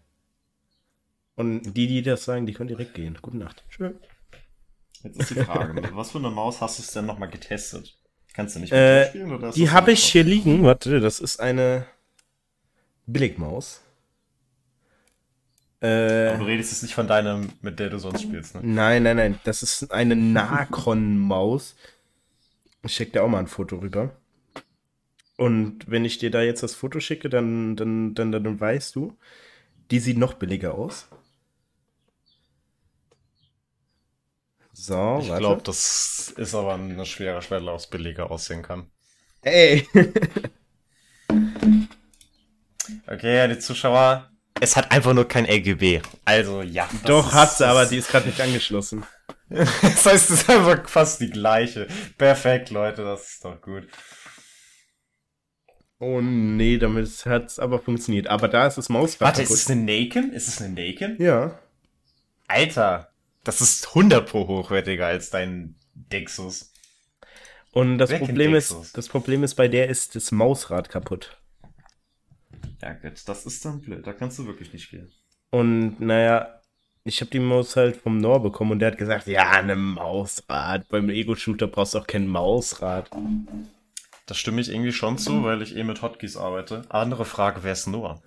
Und 1.36 1.74
die, 1.74 1.88
die 1.88 2.02
das 2.02 2.24
sagen, 2.24 2.46
die 2.46 2.54
können 2.54 2.70
direkt 2.70 2.94
gehen. 2.94 3.18
Gute 3.22 3.38
Nacht. 3.38 3.66
Schön. 3.68 4.00
Jetzt 5.04 5.20
ist 5.20 5.32
die 5.32 5.44
Frage, 5.44 5.90
was 5.94 6.12
für 6.12 6.20
eine 6.20 6.30
Maus 6.30 6.62
hast 6.62 6.80
du 6.80 6.84
es 6.84 6.94
denn 6.94 7.06
nochmal 7.06 7.30
getestet? 7.30 7.99
Kannst 8.40 8.56
du 8.56 8.62
nicht 8.62 8.72
äh, 8.72 9.10
spielen? 9.10 9.34
Oder 9.34 9.52
die 9.52 9.70
habe 9.70 9.92
ich 9.92 10.02
hier 10.02 10.24
liegen. 10.24 10.64
Warte, 10.64 11.02
das 11.02 11.20
ist 11.20 11.42
eine 11.42 11.86
Billigmaus. 13.06 13.82
Äh, 15.82 16.30
Aber 16.30 16.38
du 16.38 16.46
redest 16.46 16.72
jetzt 16.72 16.84
nicht 16.84 16.96
von 16.96 17.06
deiner, 17.06 17.42
mit 17.62 17.80
der 17.80 17.90
du 17.90 18.00
sonst 18.00 18.22
spielst, 18.22 18.56
ne? 18.56 18.62
Nein, 18.64 19.04
nein, 19.04 19.18
nein. 19.18 19.40
Das 19.44 19.62
ist 19.62 19.92
eine 19.92 20.16
Nakon-Maus. 20.16 21.76
Ich 22.84 22.94
schicke 22.94 23.12
dir 23.12 23.24
auch 23.24 23.28
mal 23.28 23.40
ein 23.40 23.48
Foto 23.48 23.76
rüber. 23.76 24.12
Und 25.36 25.92
wenn 25.92 26.06
ich 26.06 26.18
dir 26.18 26.32
da 26.32 26.42
jetzt 26.42 26.64
das 26.64 26.76
Foto 26.76 27.02
schicke, 27.02 27.28
dann, 27.28 27.76
dann, 27.76 28.14
dann, 28.16 28.32
dann 28.32 28.58
weißt 28.58 28.96
du, 28.96 29.18
die 29.92 30.00
sieht 30.00 30.18
noch 30.18 30.36
billiger 30.36 30.76
aus. 30.76 31.10
So, 34.82 35.20
ich 35.22 35.28
glaube, 35.36 35.62
das 35.62 36.34
ist 36.38 36.56
aber 36.56 36.76
eine 36.76 37.06
schwere 37.06 37.42
Schwelle, 37.42 37.70
aus 37.70 37.90
billiger 37.90 38.32
aussehen 38.32 38.62
kann. 38.62 38.90
Ey! 39.42 39.86
okay, 43.08 43.50
die 43.50 43.60
Zuschauer, 43.60 44.32
es 44.62 44.78
hat 44.78 44.90
einfach 44.92 45.14
nur 45.14 45.28
kein 45.28 45.46
LGB. 45.46 46.02
Also 46.24 46.62
ja. 46.62 46.88
Doch, 47.04 47.34
hat 47.34 47.58
sie, 47.58 47.68
aber 47.68 47.88
die 47.88 47.98
ist 47.98 48.10
gerade 48.10 48.28
nicht 48.28 48.40
angeschlossen. 48.40 49.06
das 49.50 50.06
heißt, 50.06 50.30
es 50.30 50.42
ist 50.42 50.50
einfach 50.50 50.88
fast 50.88 51.20
die 51.20 51.30
gleiche. 51.30 51.88
Perfekt, 52.18 52.70
Leute, 52.70 53.04
das 53.04 53.34
ist 53.34 53.44
doch 53.44 53.60
gut. 53.62 53.86
Oh 56.00 56.22
nee, 56.22 56.78
damit 56.78 57.26
hat 57.26 57.48
es 57.48 57.60
aber 57.60 57.80
funktioniert. 57.80 58.28
Aber 58.28 58.48
da 58.48 58.66
ist 58.66 58.78
das 58.78 58.88
Mausrad 58.88 59.20
Warte, 59.20 59.42
kaputt. 59.42 59.58
ist 59.58 59.64
es 59.64 59.72
eine 59.72 59.82
Naken? 59.82 60.32
Ist 60.32 60.48
es 60.48 60.62
eine 60.62 60.74
Naken? 60.74 61.22
Ja. 61.22 61.60
Alter, 62.48 63.09
das 63.50 63.62
ist 63.62 63.88
100 63.88 64.30
pro 64.30 64.48
hochwertiger 64.48 65.08
als 65.08 65.32
dein 65.32 65.76
Dexus. 65.96 66.72
Und 67.72 67.98
das 67.98 68.12
Problem 68.12 68.54
ist, 68.54 68.96
das 68.96 69.08
Problem 69.08 69.44
ist, 69.44 69.56
bei 69.56 69.68
der 69.68 69.90
ist 69.90 70.16
das 70.16 70.32
Mausrad 70.32 70.90
kaputt. 70.90 71.42
Ja, 72.82 72.94
gut, 72.94 73.24
das 73.26 73.46
ist 73.48 73.66
dann 73.66 73.82
blöd. 73.82 74.06
Da 74.06 74.14
kannst 74.14 74.38
du 74.38 74.46
wirklich 74.46 74.72
nicht 74.72 74.84
spielen. 74.84 75.12
Und 75.50 76.00
naja, 76.00 76.62
ich 77.04 77.22
habe 77.22 77.32
die 77.32 77.40
Maus 77.40 77.76
halt 77.76 77.98
vom 77.98 78.20
Nor 78.20 78.44
bekommen 78.44 78.74
und 78.74 78.80
der 78.80 78.92
hat 78.92 79.00
gesagt, 79.00 79.26
ja, 79.26 79.50
eine 79.50 79.76
Mausrad. 79.76 80.88
Beim 80.90 81.10
Ego-Shooter 81.10 81.68
brauchst 81.68 81.96
du 81.96 82.00
auch 82.00 82.08
kein 82.08 82.28
Mausrad. 82.28 83.10
Das 84.28 84.38
stimme 84.38 84.62
ich 84.62 84.70
irgendwie 84.70 84.92
schon 84.92 85.18
zu, 85.18 85.44
weil 85.44 85.64
ich 85.64 85.76
eh 85.76 85.84
mit 85.84 86.04
Hotkeys 86.04 86.38
arbeite. 86.38 86.84
Andere 86.90 87.26
Frage, 87.26 87.64
wer 87.64 87.74
ist 87.74 87.88
Noah? 87.88 88.22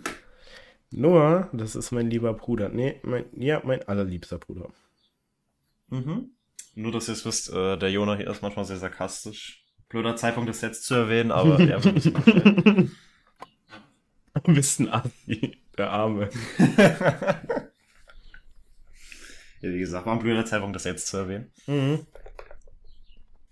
Noah, 0.91 1.49
das 1.52 1.76
ist 1.76 1.93
mein 1.93 2.11
lieber 2.11 2.35
Bruder. 2.35 2.71
Nee, 2.71 2.97
mein, 3.02 3.25
ja, 3.37 3.62
mein 3.64 3.87
allerliebster 3.87 4.38
Bruder. 4.38 4.69
Mhm. 5.93 6.31
Nur, 6.75 6.91
dass 6.91 7.09
ihr 7.09 7.13
es 7.15 7.27
wisst, 7.27 7.53
äh, 7.53 7.77
der 7.77 7.91
Jonah 7.91 8.17
hier 8.17 8.29
ist 8.29 8.41
manchmal 8.41 8.65
sehr 8.65 8.79
sarkastisch. 8.79 9.63
Blöder 9.91 10.17
Zeitpunkt, 10.17 10.49
das 10.49 10.63
jetzt 10.63 10.85
zu 10.85 10.95
erwähnen, 10.95 11.31
aber 11.31 11.61
er 11.61 11.85
wird 11.85 11.95
nicht 11.95 12.17
Ein 14.35 14.55
bisschen 14.55 14.89
assi, 14.89 15.59
der 15.77 15.91
Arme. 15.91 16.31
ja, 16.59 17.41
wie 19.61 19.79
gesagt, 19.79 20.07
war 20.07 20.15
ein 20.15 20.21
blöder 20.21 20.47
Zeitpunkt, 20.47 20.75
das 20.75 20.85
jetzt 20.85 21.09
zu 21.09 21.19
erwähnen. 21.19 21.53
Mhm. 21.67 22.07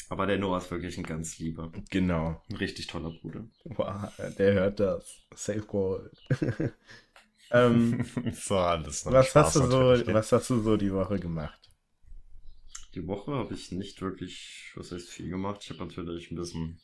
Aber 0.09 0.26
der 0.26 0.38
Noah 0.38 0.56
ist 0.59 0.70
wirklich 0.70 0.97
ein 0.97 1.04
ganz 1.04 1.38
lieber. 1.38 1.70
Genau. 1.90 2.42
Ein 2.49 2.56
richtig 2.56 2.87
toller 2.87 3.11
Bruder. 3.11 3.44
Wow, 3.64 4.11
der 4.38 4.54
hört 4.54 4.80
das. 4.80 5.04
Safe 5.37 5.61
Call. 5.61 6.11
ähm, 7.50 8.04
so, 8.32 8.56
alles 8.56 9.04
was 9.04 9.26
Spaß 9.26 9.47
hast 9.47 9.56
du 9.56 9.70
so, 9.70 10.12
was 10.14 10.32
hast 10.32 10.49
du 10.49 10.62
so 10.62 10.78
die 10.78 10.92
Woche 10.92 11.18
gemacht? 11.18 11.59
Die 12.94 13.06
Woche 13.06 13.32
habe 13.32 13.54
ich 13.54 13.73
nicht 13.73 14.00
wirklich, 14.02 14.73
was 14.75 14.92
heißt 14.92 15.09
viel 15.09 15.28
gemacht. 15.28 15.61
Ich 15.62 15.70
habe 15.70 15.85
natürlich 15.85 16.30
ein 16.30 16.37
bisschen 16.37 16.80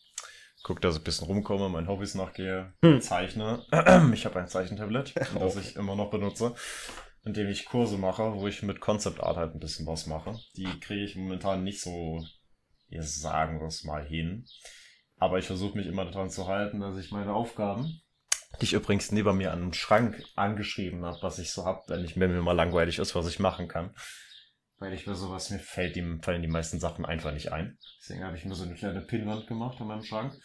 guckt, 0.63 0.85
dass 0.85 0.95
ich 0.95 1.01
ein 1.01 1.05
bisschen 1.05 1.27
rumkomme, 1.27 1.69
meinen 1.69 1.89
Hobbys 1.89 2.15
nachgehe, 2.15 2.75
hm. 2.83 3.01
zeichne. 3.01 3.65
Ich 4.15 4.25
habe 4.25 4.41
ein 4.41 4.49
Zeichentablett, 4.49 5.15
oh. 5.35 5.39
das 5.41 5.57
ich 5.57 5.77
immer 5.77 5.97
noch 5.97 6.11
benutze, 6.11 6.55
in 7.25 7.35
dem 7.35 7.49
ich 7.49 7.67
Kurse 7.67 7.99
mache, 7.99 8.35
wo 8.35 8.47
ich 8.47 8.63
mit 8.63 8.81
Concept 8.81 9.21
Art 9.21 9.37
halt 9.37 9.55
ein 9.55 9.61
bisschen 9.61 9.87
was 9.87 10.07
mache. 10.07 10.39
Die 10.57 10.81
kriege 10.81 11.05
ich 11.05 11.17
momentan 11.17 11.65
nicht 11.65 11.81
so 11.81 12.25
Jetzt 12.89 13.21
sagen 13.21 13.61
wir 13.61 13.67
es 13.67 13.85
mal 13.85 14.05
hin. 14.05 14.47
Aber 15.19 15.39
ich 15.39 15.47
versuche 15.47 15.77
mich 15.77 15.87
immer 15.87 16.05
daran 16.05 16.31
zu 16.31 16.47
halten, 16.47 16.81
dass 16.81 16.99
ich 16.99 17.11
meine 17.11 17.33
Aufgaben, 17.33 18.01
die 18.61 18.65
ich 18.65 18.75
übrigens 18.75 19.11
neben 19.13 19.37
mir 19.37 19.53
an 19.53 19.63
einem 19.63 19.73
Schrank 19.73 20.23
angeschrieben 20.37 21.05
habe, 21.05 21.19
was 21.23 21.39
ich 21.39 21.51
so 21.51 21.65
habe, 21.65 21.83
wenn 21.89 22.05
ich 22.05 22.17
mir 22.17 22.29
mal 22.29 22.53
langweilig 22.53 22.99
ist, 22.99 23.15
was 23.15 23.29
ich 23.29 23.39
machen 23.39 23.67
kann. 23.69 23.95
Weil 24.79 24.93
ich 24.93 25.07
mir 25.07 25.15
sowas, 25.15 25.51
mir 25.51 25.59
fällt 25.59 25.97
die, 25.97 26.19
fallen 26.23 26.43
die 26.43 26.49
meisten 26.49 26.79
Sachen 26.79 27.07
einfach 27.07 27.33
nicht 27.33 27.53
ein. 27.53 27.79
Deswegen 28.01 28.25
habe 28.25 28.37
ich 28.37 28.45
mir 28.45 28.55
so 28.55 28.65
eine 28.65 28.75
kleine 28.75 29.01
Pinnwand 29.01 29.47
gemacht 29.47 29.81
an 29.81 29.87
meinem 29.87 30.05
Schrank. 30.05 30.39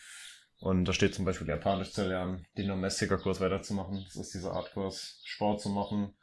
Und 0.59 0.85
da 0.85 0.93
steht 0.93 1.15
zum 1.15 1.25
Beispiel 1.25 1.47
Japanisch 1.47 1.91
zu 1.91 2.07
lernen, 2.07 2.45
den 2.57 2.67
Domestiker-Kurs 2.67 3.41
weiterzumachen. 3.41 4.03
Das 4.05 4.15
ist 4.15 4.33
dieser 4.33 4.53
Artkurs, 4.53 5.21
Sport 5.25 5.61
zu 5.61 5.69
machen. 5.69 6.13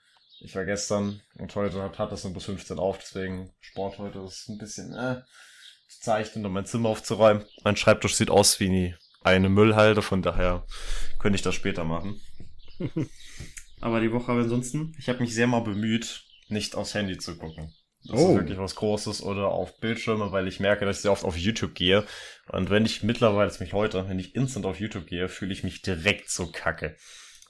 Ich 0.40 0.54
war 0.54 0.64
gestern 0.64 1.20
und 1.34 1.54
heute 1.56 1.82
hat, 1.82 1.98
hat 1.98 2.12
das 2.12 2.22
nur 2.24 2.32
bis 2.32 2.44
15 2.44 2.78
auf, 2.78 2.98
deswegen 2.98 3.50
Sport 3.58 3.98
heute 3.98 4.20
ist 4.20 4.48
ein 4.48 4.58
bisschen, 4.58 4.94
äh, 4.94 5.22
zeichnen 5.88 6.46
und 6.46 6.52
mein 6.52 6.66
Zimmer 6.66 6.90
aufzuräumen. 6.90 7.44
Mein 7.64 7.76
Schreibtisch 7.76 8.14
sieht 8.14 8.30
aus 8.30 8.60
wie 8.60 8.94
eine 9.22 9.48
Müllhalde, 9.48 10.02
von 10.02 10.22
daher 10.22 10.64
könnte 11.18 11.36
ich 11.36 11.42
das 11.42 11.54
später 11.54 11.84
machen. 11.84 12.20
Aber 13.80 14.00
die 14.00 14.12
Woche 14.12 14.32
aber 14.32 14.40
ansonsten, 14.40 14.94
ich 14.98 15.08
habe 15.08 15.20
mich 15.20 15.32
sehr 15.32 15.46
mal 15.46 15.60
bemüht, 15.60 16.24
nicht 16.48 16.74
aufs 16.74 16.94
Handy 16.94 17.16
zu 17.16 17.36
gucken. 17.38 17.72
Das 18.04 18.18
oh. 18.18 18.30
ist 18.30 18.38
wirklich 18.38 18.58
was 18.58 18.74
Großes 18.76 19.22
oder 19.22 19.48
auf 19.48 19.78
Bildschirme, 19.80 20.32
weil 20.32 20.48
ich 20.48 20.60
merke, 20.60 20.86
dass 20.86 20.96
ich 20.96 21.02
sehr 21.02 21.12
oft 21.12 21.24
auf 21.24 21.36
YouTube 21.36 21.74
gehe. 21.74 22.04
Und 22.48 22.70
wenn 22.70 22.86
ich 22.86 23.02
mittlerweile, 23.02 23.52
mich 23.60 23.72
heute, 23.72 24.08
wenn 24.08 24.18
ich 24.18 24.34
instant 24.34 24.66
auf 24.66 24.80
YouTube 24.80 25.06
gehe, 25.06 25.28
fühle 25.28 25.52
ich 25.52 25.64
mich 25.64 25.82
direkt 25.82 26.30
so 26.30 26.46
kacke. 26.50 26.96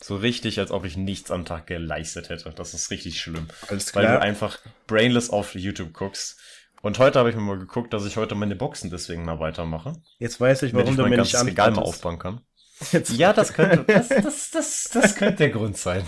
So 0.00 0.17
richtig, 0.17 0.59
als 0.61 0.71
ob 0.71 0.85
ich 0.85 0.97
nichts 0.97 1.31
am 1.31 1.45
Tag 1.45 1.67
geleistet 1.67 2.28
hätte. 2.28 2.50
Das 2.55 2.73
ist 2.73 2.90
richtig 2.90 3.21
schlimm. 3.21 3.49
Alles 3.69 3.93
klar. 3.93 4.05
Weil 4.05 4.12
du 4.12 4.21
einfach 4.21 4.59
brainless 4.87 5.31
auf 5.31 5.55
YouTube 5.55 5.93
guckst 5.93 6.40
und 6.83 6.99
heute 6.99 7.19
habe 7.19 7.31
ich 7.31 7.37
mir 7.37 7.43
mal 7.43 7.59
geguckt, 7.59 7.93
dass 7.93 8.07
ich 8.07 8.17
heute 8.17 8.35
meine 8.35 8.55
Boxen 8.55 8.90
deswegen 8.90 9.25
mal 9.25 9.40
weitermache. 9.40 9.95
Jetzt 10.19 10.40
weiß 10.40 10.62
ich, 10.62 10.75
warum 10.75 10.90
ich 10.90 10.97
du 10.97 11.07
mir 11.07 11.19
nicht 11.19 11.35
Regal 11.35 11.73
mal 11.73 11.83
aufbauen 11.83 12.19
kann. 12.19 12.40
Jetzt. 12.93 13.11
Ja, 13.11 13.33
das 13.33 13.52
könnte, 13.52 13.85
das, 13.85 14.09
das, 14.09 14.50
das, 14.50 14.90
das 14.93 15.17
könnte 15.17 15.37
der 15.38 15.50
Grund 15.50 15.76
sein. 15.76 16.05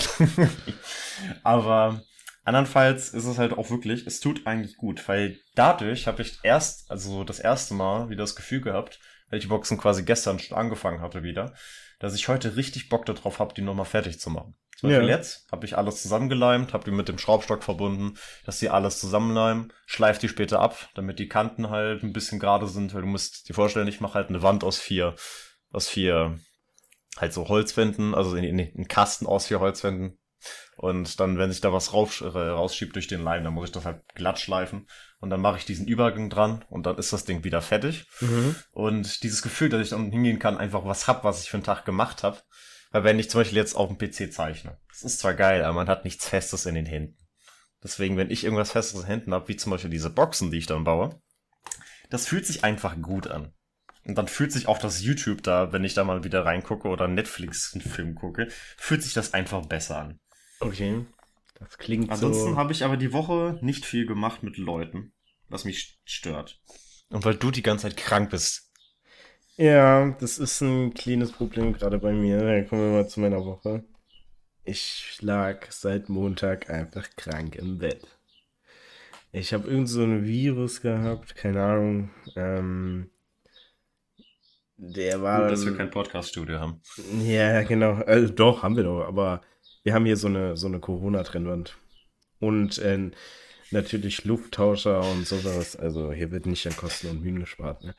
Aber 1.43 2.03
andernfalls 2.45 3.11
ist 3.11 3.27
es 3.27 3.39
halt 3.39 3.53
auch 3.57 3.71
wirklich, 3.71 4.07
es 4.07 4.21
tut 4.21 4.47
eigentlich 4.47 4.77
gut, 4.77 5.07
weil 5.09 5.39
dadurch 5.55 6.07
habe 6.07 6.23
ich 6.23 6.39
erst, 6.43 6.91
also 6.91 7.25
das 7.25 7.39
erste 7.39 7.75
Mal 7.75 8.09
wieder 8.09 8.23
das 8.23 8.37
Gefühl 8.37 8.61
gehabt, 8.61 9.01
weil 9.29 9.39
ich 9.39 9.45
die 9.45 9.49
Boxen 9.49 9.79
quasi 9.79 10.05
gestern 10.05 10.39
schon 10.39 10.57
angefangen 10.57 11.01
hatte 11.01 11.23
wieder, 11.23 11.55
dass 11.99 12.15
ich 12.15 12.29
heute 12.29 12.57
richtig 12.57 12.89
Bock 12.89 13.07
darauf 13.07 13.39
habe, 13.39 13.55
die 13.55 13.63
nochmal 13.63 13.87
fertig 13.87 14.21
zu 14.21 14.31
machen. 14.31 14.57
Zum 14.81 14.89
Beispiel 14.89 15.09
ja. 15.11 15.17
jetzt 15.17 15.47
habe 15.53 15.67
ich 15.67 15.77
alles 15.77 16.01
zusammengeleimt, 16.01 16.73
habe 16.73 16.85
die 16.85 16.91
mit 16.91 17.07
dem 17.07 17.19
Schraubstock 17.19 17.63
verbunden, 17.63 18.17
dass 18.47 18.61
die 18.61 18.71
alles 18.71 18.99
zusammenleimen, 18.99 19.75
schleift 19.85 20.23
die 20.23 20.29
später 20.29 20.61
ab, 20.61 20.89
damit 20.95 21.19
die 21.19 21.29
Kanten 21.29 21.69
halt 21.69 22.03
ein 22.03 22.15
bisschen 22.15 22.39
gerade 22.39 22.67
sind, 22.67 22.95
weil 22.95 23.03
du 23.03 23.07
musst 23.07 23.49
dir 23.49 23.55
vorstellen, 23.55 23.89
ich 23.89 24.01
mache 24.01 24.15
halt 24.15 24.31
eine 24.31 24.43
Wand 24.43 24.65
aus 24.65 24.79
vier, 24.79 25.17
aus 25.71 25.87
vier 25.87 26.39
halt 27.19 27.35
so 27.35 27.49
Holzwänden, 27.49 28.15
also 28.15 28.35
in, 28.37 28.45
in, 28.45 28.59
in 28.59 28.89
Kasten 28.89 29.27
aus 29.27 29.49
vier 29.49 29.61
Holzwänden. 29.61 30.19
Und 30.77 31.21
dann, 31.21 31.39
wenn 31.39 31.51
sich 31.51 31.61
da 31.61 31.73
was 31.73 31.93
raus, 31.93 32.21
äh, 32.21 32.27
rausschiebt 32.27 32.95
durch 32.95 33.07
den 33.07 33.23
Leim, 33.23 33.45
dann 33.45 33.55
muss 33.55 33.69
ich 33.69 33.73
das 33.73 33.85
halt 33.85 34.03
glatt 34.15 34.39
schleifen. 34.39 34.87
Und 35.21 35.31
dann 35.31 35.41
mache 35.41 35.59
ich 35.59 35.67
diesen 35.67 35.87
Übergang 35.87 36.31
dran 36.31 36.65
und 36.71 36.87
dann 36.87 36.97
ist 36.97 37.13
das 37.13 37.25
Ding 37.25 37.45
wieder 37.45 37.61
fertig. 37.61 38.07
Mhm. 38.21 38.57
Und 38.73 39.23
dieses 39.23 39.43
Gefühl, 39.43 39.69
dass 39.69 39.83
ich 39.83 39.91
dann 39.91 40.11
hingehen 40.11 40.39
kann, 40.39 40.57
einfach 40.57 40.85
was 40.85 41.07
hab, 41.09 41.25
was 41.25 41.43
ich 41.43 41.51
für 41.51 41.59
einen 41.59 41.65
Tag 41.65 41.85
gemacht 41.85 42.23
habe, 42.23 42.39
weil 42.91 43.05
wenn 43.05 43.19
ich 43.19 43.31
zum 43.31 43.41
Beispiel 43.41 43.59
jetzt 43.59 43.77
auf 43.77 43.89
dem 43.89 43.99
PC 43.99 44.33
zeichne, 44.33 44.79
das 44.89 45.03
ist 45.03 45.21
zwar 45.21 45.35
geil, 45.35 45.63
aber 45.63 45.75
man 45.75 45.89
hat 45.89 46.05
nichts 46.05 46.27
Festes 46.27 46.67
in 46.67 46.75
den 46.75 46.87
Händen. 46.87 47.17
Deswegen, 47.83 48.17
wenn 48.17 48.31
ich 48.31 48.45
irgendwas 48.45 48.73
Festes 48.73 48.95
in 48.95 49.01
den 49.01 49.07
Händen 49.07 49.35
habe, 49.35 49.49
wie 49.49 49.57
zum 49.57 49.71
Beispiel 49.71 49.91
diese 49.91 50.11
Boxen, 50.11 50.51
die 50.51 50.59
ich 50.59 50.67
dann 50.67 50.85
baue, 50.85 51.21
das 52.11 52.27
fühlt 52.27 52.47
sich 52.47 52.65
einfach 52.65 53.01
gut 53.01 53.29
an. 53.29 53.53
Und 54.05 54.17
dann 54.17 54.29
fühlt 54.29 54.53
sich 54.53 54.67
auch 54.67 54.79
das 54.79 55.03
YouTube 55.03 55.43
da, 55.43 55.73
wenn 55.73 55.85
ich 55.85 55.95
da 55.95 56.05
mal 56.05 56.25
wieder 56.25 56.45
reingucke 56.45 56.89
oder 56.89 57.07
Netflix 57.07 57.75
einen 57.75 57.83
Film 57.83 58.15
gucke, 58.15 58.49
fühlt 58.77 59.03
sich 59.03 59.13
das 59.13 59.35
einfach 59.35 59.67
besser 59.67 59.99
an. 59.99 60.21
Okay. 60.61 61.05
Das 61.59 61.77
klingt 61.77 62.11
Ansonsten 62.11 62.53
so. 62.53 62.57
habe 62.57 62.73
ich 62.73 62.85
aber 62.85 62.97
die 62.97 63.13
Woche 63.13 63.59
nicht 63.61 63.85
viel 63.85 64.07
gemacht 64.07 64.43
mit 64.43 64.57
Leuten, 64.57 65.13
was 65.49 65.65
mich 65.65 65.99
stört. 66.05 66.61
Und 67.11 67.25
weil 67.25 67.35
du 67.35 67.51
die 67.51 67.63
ganze 67.63 67.89
Zeit 67.89 67.97
krank 67.97 68.31
bist. 68.31 68.71
Ja, 69.57 70.11
das 70.21 70.39
ist 70.39 70.61
ein 70.63 70.95
kleines 70.95 71.33
Problem 71.33 71.73
gerade 71.73 71.99
bei 71.99 72.13
mir. 72.13 72.39
Dann 72.39 72.67
kommen 72.67 72.83
wir 72.83 73.03
mal 73.03 73.09
zu 73.09 73.21
meiner 73.21 73.45
Woche. 73.45 73.85
Ich 74.65 75.19
lag 75.21 75.71
seit 75.71 76.09
Montag 76.09 76.71
einfach 76.71 77.09
krank 77.17 77.57
im 77.57 77.79
Bett. 77.79 78.07
Ich 79.33 79.53
habe 79.53 79.69
irgend 79.69 79.89
so 79.89 80.03
ein 80.03 80.25
Virus 80.25 80.81
gehabt, 80.81 81.37
keine 81.37 81.63
Ahnung. 81.63 82.11
Ähm, 82.37 83.11
der 84.77 85.21
war. 85.21 85.43
Gut, 85.43 85.53
dass 85.53 85.67
wir 85.67 85.77
kein 85.77 85.91
Podcast-Studio 85.91 86.59
haben. 86.59 86.81
Ja, 87.23 87.63
genau. 87.63 87.93
Also, 87.95 88.33
doch, 88.33 88.63
haben 88.63 88.77
wir 88.77 88.85
doch. 88.85 89.05
Aber 89.07 89.43
wir 89.83 89.95
haben 89.95 90.05
hier 90.05 90.17
so 90.17 90.29
eine, 90.29 90.57
so 90.57 90.67
eine 90.67 90.81
Corona-Trennwand. 90.81 91.77
Und 92.39 92.79
äh, 92.79 93.11
natürlich 93.71 94.25
Lufttauscher 94.25 95.01
und 95.01 95.27
sowas. 95.27 95.77
Also 95.77 96.13
hier 96.13 96.31
wird 96.31 96.47
nicht 96.47 96.67
an 96.67 96.77
Kosten 96.77 97.09
und 97.09 97.23
Mühen 97.23 97.41
gespart. 97.41 97.85
Ne? 97.85 97.95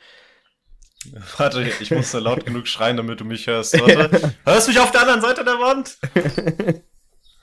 Warte, 1.38 1.68
ich 1.80 1.92
musste 1.92 2.20
laut 2.20 2.46
genug 2.46 2.68
schreien, 2.68 2.98
damit 2.98 3.20
du 3.20 3.26
mich 3.26 3.48
hörst. 3.48 3.74
Warte. 3.80 4.36
Hörst 4.44 4.68
du 4.68 4.72
mich 4.72 4.80
auf 4.80 4.92
der 4.92 5.02
anderen 5.02 5.22
Seite 5.22 5.44
der 5.44 5.60
Wand? 5.60 5.98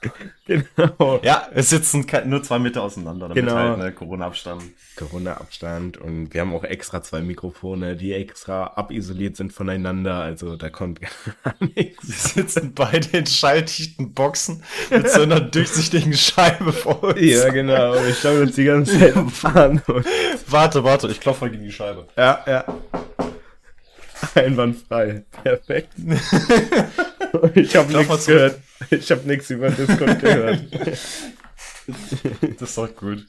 Genau. 0.45 1.19
Ja, 1.21 1.47
wir 1.53 1.61
sitzen 1.61 2.07
nur 2.25 2.41
zwei 2.41 2.57
Meter 2.57 2.81
auseinander, 2.81 3.27
damit 3.27 3.43
Genau. 3.43 3.55
halt 3.55 3.77
ne, 3.77 3.91
Corona-Abstand. 3.91 4.63
Corona-Abstand 4.95 5.97
und 5.97 6.33
wir 6.33 6.41
haben 6.41 6.55
auch 6.55 6.63
extra 6.63 7.03
zwei 7.03 7.21
Mikrofone, 7.21 7.95
die 7.95 8.13
extra 8.13 8.65
abisoliert 8.75 9.35
sind 9.37 9.53
voneinander. 9.53 10.15
Also 10.15 10.55
da 10.55 10.69
kommt 10.69 11.01
gar 11.43 11.53
nichts. 11.59 12.35
Wir 12.35 12.43
sitzen 12.43 12.73
beide 12.73 13.17
in 13.17 13.27
schalldichten 13.27 14.13
Boxen 14.13 14.63
mit 14.89 15.09
so 15.09 15.21
einer 15.21 15.39
durchsichtigen 15.41 16.13
Scheibe 16.13 16.71
vor 16.73 17.03
uns. 17.03 17.21
Ja, 17.21 17.49
genau. 17.49 17.93
Wir 17.93 18.13
schauen 18.15 18.41
uns 18.41 18.55
die 18.55 18.65
ganze 18.65 18.97
Zeit 18.97 19.15
an. 19.55 19.81
Warte, 20.47 20.83
warte, 20.83 21.07
ich 21.09 21.19
klopfe 21.19 21.45
mal 21.45 21.51
gegen 21.51 21.63
die 21.63 21.71
Scheibe. 21.71 22.07
ja, 22.17 22.43
ja. 22.47 22.65
Einwandfrei. 24.35 25.23
Perfekt. 25.43 25.93
Ich 27.55 27.75
habe 27.75 27.91
nichts 27.91 28.25
gehört. 28.25 28.59
Ich 28.89 29.11
habe 29.11 29.27
nichts 29.27 29.49
über 29.49 29.69
Discord 29.69 30.19
gehört. 30.19 30.63
Das 32.59 32.69
ist 32.69 32.77
doch 32.77 32.95
gut. 32.95 33.25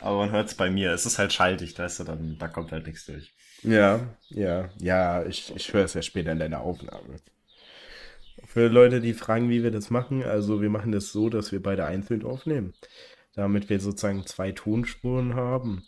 Aber 0.00 0.16
man 0.18 0.32
hört 0.32 0.48
es 0.48 0.54
bei 0.54 0.70
mir. 0.70 0.92
Es 0.92 1.06
ist 1.06 1.18
halt 1.18 1.32
schalldicht, 1.32 1.78
weißt 1.78 2.00
du, 2.00 2.04
dann, 2.04 2.36
da 2.36 2.48
kommt 2.48 2.72
halt 2.72 2.86
nichts 2.86 3.06
durch. 3.06 3.32
Ja, 3.62 4.16
ja, 4.28 4.70
ja, 4.80 5.24
ich, 5.24 5.54
ich 5.54 5.72
höre 5.72 5.84
es 5.84 5.94
ja 5.94 6.02
später 6.02 6.32
in 6.32 6.40
deiner 6.40 6.62
Aufnahme. 6.62 7.20
Für 8.46 8.68
Leute, 8.68 9.00
die 9.00 9.12
fragen, 9.12 9.50
wie 9.50 9.62
wir 9.62 9.70
das 9.70 9.90
machen, 9.90 10.24
also 10.24 10.62
wir 10.62 10.70
machen 10.70 10.90
das 10.90 11.12
so, 11.12 11.28
dass 11.28 11.52
wir 11.52 11.62
beide 11.62 11.84
einzeln 11.84 12.24
aufnehmen. 12.24 12.74
Damit 13.34 13.68
wir 13.68 13.78
sozusagen 13.78 14.26
zwei 14.26 14.50
Tonspuren 14.50 15.34
haben. 15.34 15.86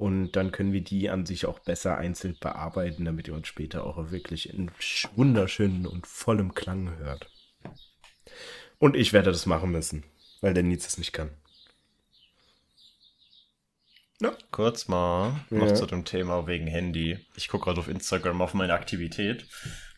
Und 0.00 0.32
dann 0.32 0.50
können 0.50 0.72
wir 0.72 0.80
die 0.80 1.10
an 1.10 1.26
sich 1.26 1.44
auch 1.44 1.58
besser 1.58 1.98
einzeln 1.98 2.34
bearbeiten, 2.40 3.04
damit 3.04 3.28
ihr 3.28 3.34
uns 3.34 3.46
später 3.48 3.84
auch 3.84 4.10
wirklich 4.10 4.48
in 4.48 4.70
sch- 4.80 5.08
wunderschönen 5.14 5.86
und 5.86 6.06
vollem 6.06 6.54
Klang 6.54 6.96
hört. 6.96 7.30
Und 8.78 8.96
ich 8.96 9.12
werde 9.12 9.30
das 9.30 9.44
machen 9.44 9.72
müssen, 9.72 10.04
weil 10.40 10.54
der 10.54 10.62
Nils 10.62 10.86
es 10.86 10.96
nicht 10.96 11.12
kann. 11.12 11.28
Kurz 14.50 14.88
mal 14.88 15.40
noch 15.48 15.68
Ja. 15.68 15.74
zu 15.74 15.86
dem 15.86 16.04
Thema 16.04 16.46
wegen 16.46 16.66
Handy. 16.66 17.18
Ich 17.36 17.48
gucke 17.48 17.64
gerade 17.64 17.80
auf 17.80 17.88
Instagram 17.88 18.42
auf 18.42 18.52
meine 18.52 18.74
Aktivität. 18.74 19.46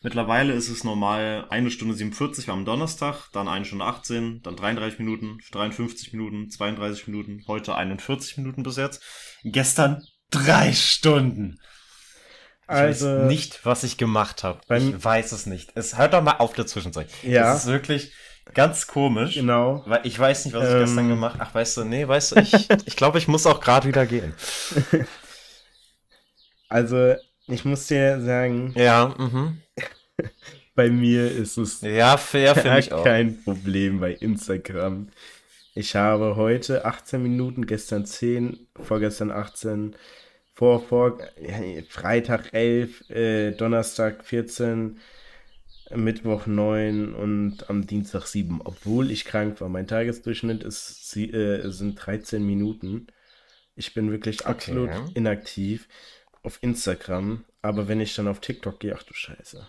Mittlerweile 0.01 0.53
ist 0.53 0.69
es 0.69 0.83
normal 0.83 1.45
eine 1.49 1.71
Stunde 1.71 1.93
47 1.93 2.47
war 2.47 2.55
am 2.55 2.65
Donnerstag, 2.65 3.29
dann 3.33 3.47
eine 3.47 3.65
Stunde 3.65 3.85
18, 3.85 4.41
dann 4.43 4.55
33 4.55 4.99
Minuten, 4.99 5.39
53 5.51 6.13
Minuten, 6.13 6.49
32 6.49 7.07
Minuten, 7.07 7.43
heute 7.47 7.75
41 7.75 8.37
Minuten 8.37 8.63
bis 8.63 8.77
jetzt. 8.77 9.01
Gestern 9.43 10.03
drei 10.29 10.71
Stunden. 10.73 11.59
Ich 12.63 12.69
Also, 12.69 13.07
weiß 13.07 13.27
nicht, 13.27 13.65
was 13.65 13.83
ich 13.83 13.97
gemacht 13.97 14.43
habe. 14.43 14.61
Ich 14.77 15.03
weiß 15.03 15.33
es 15.33 15.45
nicht. 15.45 15.71
Es 15.75 15.97
hört 15.97 16.13
doch 16.13 16.23
mal 16.23 16.37
auf 16.37 16.53
dazwischen 16.53 16.93
sein. 16.93 17.07
Ja. 17.21 17.53
Das 17.53 17.63
ist 17.65 17.69
wirklich 17.69 18.13
ganz 18.53 18.87
komisch. 18.87 19.35
genau. 19.35 19.83
Weil 19.85 20.01
ich 20.03 20.17
weiß 20.17 20.45
nicht, 20.45 20.53
was 20.53 20.67
ich 20.67 20.73
Ähm. 20.73 20.79
gestern 20.81 21.09
gemacht 21.09 21.37
Ach, 21.39 21.53
weißt 21.53 21.77
du, 21.77 21.83
nee, 21.85 22.07
weißt 22.07 22.31
du, 22.35 22.39
ich, 22.41 22.53
ich 22.85 22.95
glaube, 22.95 23.17
ich 23.17 23.27
muss 23.27 23.45
auch 23.45 23.59
gerade 23.59 23.87
wieder 23.87 24.05
gehen. 24.05 24.33
Also, 26.69 27.13
ich 27.47 27.65
muss 27.65 27.85
dir 27.87 28.19
sagen, 28.21 28.73
Ja, 28.75 29.13
mhm. 29.17 29.61
bei 30.75 30.89
mir 30.89 31.29
ist 31.29 31.57
es 31.57 31.81
Ja, 31.81 32.17
fair 32.17 32.55
Ja, 32.65 32.77
ich 32.79 32.91
auch. 32.91 33.03
kein 33.03 33.43
Problem 33.43 33.99
bei 33.99 34.13
Instagram. 34.13 35.09
Ich 35.75 35.95
habe 35.95 36.35
heute 36.35 36.85
18 36.85 37.21
Minuten, 37.21 37.65
gestern 37.67 38.05
10, 38.05 38.67
vorgestern 38.81 39.31
18, 39.31 39.95
vor, 40.55 40.81
vor, 40.81 41.19
Freitag 41.89 42.53
11, 42.53 43.09
äh, 43.09 43.51
Donnerstag 43.51 44.23
14, 44.25 44.99
Mittwoch 45.95 46.45
9 46.47 47.13
und 47.13 47.69
am 47.69 47.85
Dienstag 47.87 48.25
7, 48.27 48.61
obwohl 48.63 49.11
ich 49.11 49.25
krank 49.25 49.59
war. 49.61 49.69
Mein 49.69 49.87
Tagesdurchschnitt 49.87 50.63
ist, 50.63 51.09
sie- 51.11 51.31
äh, 51.31 51.69
sind 51.71 51.95
13 51.95 52.45
Minuten. 52.45 53.07
Ich 53.75 53.93
bin 53.93 54.11
wirklich 54.11 54.45
absolut 54.45 54.89
inaktiv 55.15 55.87
auf 56.43 56.59
Instagram, 56.61 57.43
aber 57.61 57.87
wenn 57.87 57.99
ich 58.01 58.15
dann 58.15 58.27
auf 58.27 58.39
TikTok 58.39 58.79
gehe, 58.79 58.95
ach 58.97 59.03
du 59.03 59.13
Scheiße. 59.13 59.67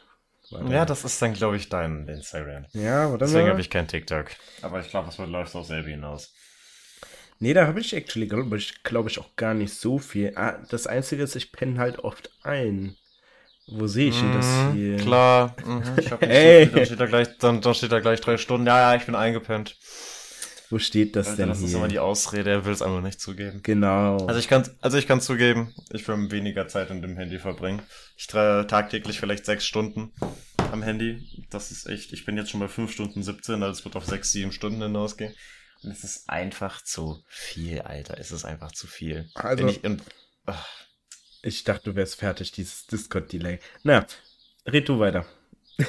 Ja, 0.71 0.85
das 0.85 1.05
ist 1.05 1.21
dann, 1.23 1.33
glaube 1.33 1.57
ich, 1.57 1.69
dein 1.71 2.07
Instagram. 2.07 2.67
ja, 2.75 3.11
warte 3.11 3.25
Deswegen 3.25 3.49
habe 3.49 3.61
ich 3.61 3.71
kein 3.71 3.89
TikTok. 3.89 4.27
Aber 4.63 4.81
ich 4.81 4.89
glaube, 4.91 5.09
es 5.09 5.19
läuft 5.19 5.55
auch 5.55 5.65
selber 5.65 5.89
hinaus. 5.89 6.35
Nee, 7.41 7.55
da 7.55 7.67
habe 7.67 7.81
ich 7.81 7.93
actually, 7.95 8.29
glaube 8.29 8.57
ich, 8.59 8.83
glaub 8.85 9.07
ich, 9.09 9.19
auch 9.19 9.35
gar 9.37 9.55
nicht 9.55 9.75
so 9.75 9.99
viel. 9.99 10.33
Ah, 10.37 10.63
das 10.71 10.87
Einzige 10.87 11.23
ist, 11.23 11.35
ich 11.35 11.51
penne 11.51 11.79
halt 11.79 11.99
oft 12.01 12.31
ein. 12.43 12.95
Wo 13.67 13.87
sehe 13.87 14.09
ich 14.11 14.19
denn 14.21 14.33
das 14.35 14.47
Mhm, 14.47 14.73
hier? 14.75 14.97
Klar. 14.97 15.57
Mhm, 15.65 15.83
ich 15.99 16.11
hab 16.11 16.21
nicht 16.21 16.31
Ey. 16.31 16.65
so 16.65 16.71
viel, 16.71 16.77
dann 16.77 16.87
steht 16.87 17.01
da 17.01 17.07
gleich, 17.07 17.29
dann, 17.39 17.61
dann 17.61 17.75
steht 17.75 17.93
da 17.93 18.01
gleich 18.01 18.21
drei 18.21 18.37
Stunden. 18.37 18.67
Ja, 18.67 18.93
ja, 18.93 18.97
ich 19.01 19.07
bin 19.07 19.15
eingepennt. 19.15 19.77
Wo 20.71 20.79
steht 20.79 21.15
das 21.15 21.29
Alter, 21.29 21.37
denn 21.43 21.49
das 21.51 21.61
ist 21.61 21.69
hier? 21.69 21.79
immer 21.79 21.89
die 21.89 21.99
Ausrede, 21.99 22.51
er 22.51 22.65
will 22.65 22.73
es 22.73 22.83
einfach 22.83 23.03
nicht 23.03 23.21
zugeben. 23.21 23.61
Genau. 23.63 24.27
Also 24.27 24.41
ich 24.41 24.49
kann, 24.49 24.69
also 24.81 24.99
ich 24.99 25.07
kann 25.07 25.21
zugeben, 25.21 25.75
ich 25.93 26.07
will 26.09 26.31
weniger 26.31 26.69
Zeit 26.69 26.91
in 26.91 27.01
dem 27.01 27.17
Handy 27.17 27.39
verbringen. 27.39 27.83
Ich 28.17 28.27
trage 28.27 28.67
tagtäglich 28.67 29.21
vielleicht 29.21 29.45
sechs 29.47 29.65
Stunden 29.67 30.13
am 30.73 30.83
Handy. 30.83 31.47
Das 31.51 31.71
ist 31.71 31.87
echt, 31.87 32.13
ich 32.13 32.25
bin 32.25 32.37
jetzt 32.37 32.51
schon 32.51 32.61
bei 32.61 32.69
fünf 32.69 32.93
Stunden 32.93 33.23
17, 33.23 33.63
also 33.63 33.79
es 33.79 33.85
wird 33.85 33.95
auf 33.97 34.07
sechs, 34.07 34.33
sieben 34.33 34.53
Stunden 34.53 34.83
hinausgehen. 34.83 35.35
Und 35.83 35.91
es 35.91 36.03
ist 36.03 36.29
einfach 36.31 36.83
zu 36.83 37.23
viel, 37.29 37.81
Alter. 37.83 38.19
Es 38.19 38.33
ist 38.33 38.45
einfach 38.45 38.73
zu 38.73 38.87
viel. 38.87 39.29
Also- 39.35 39.67
ich 39.69 39.81
ach, 40.47 40.67
ich 41.45 41.65
dachte, 41.65 41.91
du 41.91 41.97
wärst 41.97 42.17
fertig, 42.17 42.53
dieses 42.53 42.87
Discord-Delay. 42.87 43.59
Na, 43.83 44.07
red 44.67 44.89
du 44.89 44.99
weiter. 44.99 45.27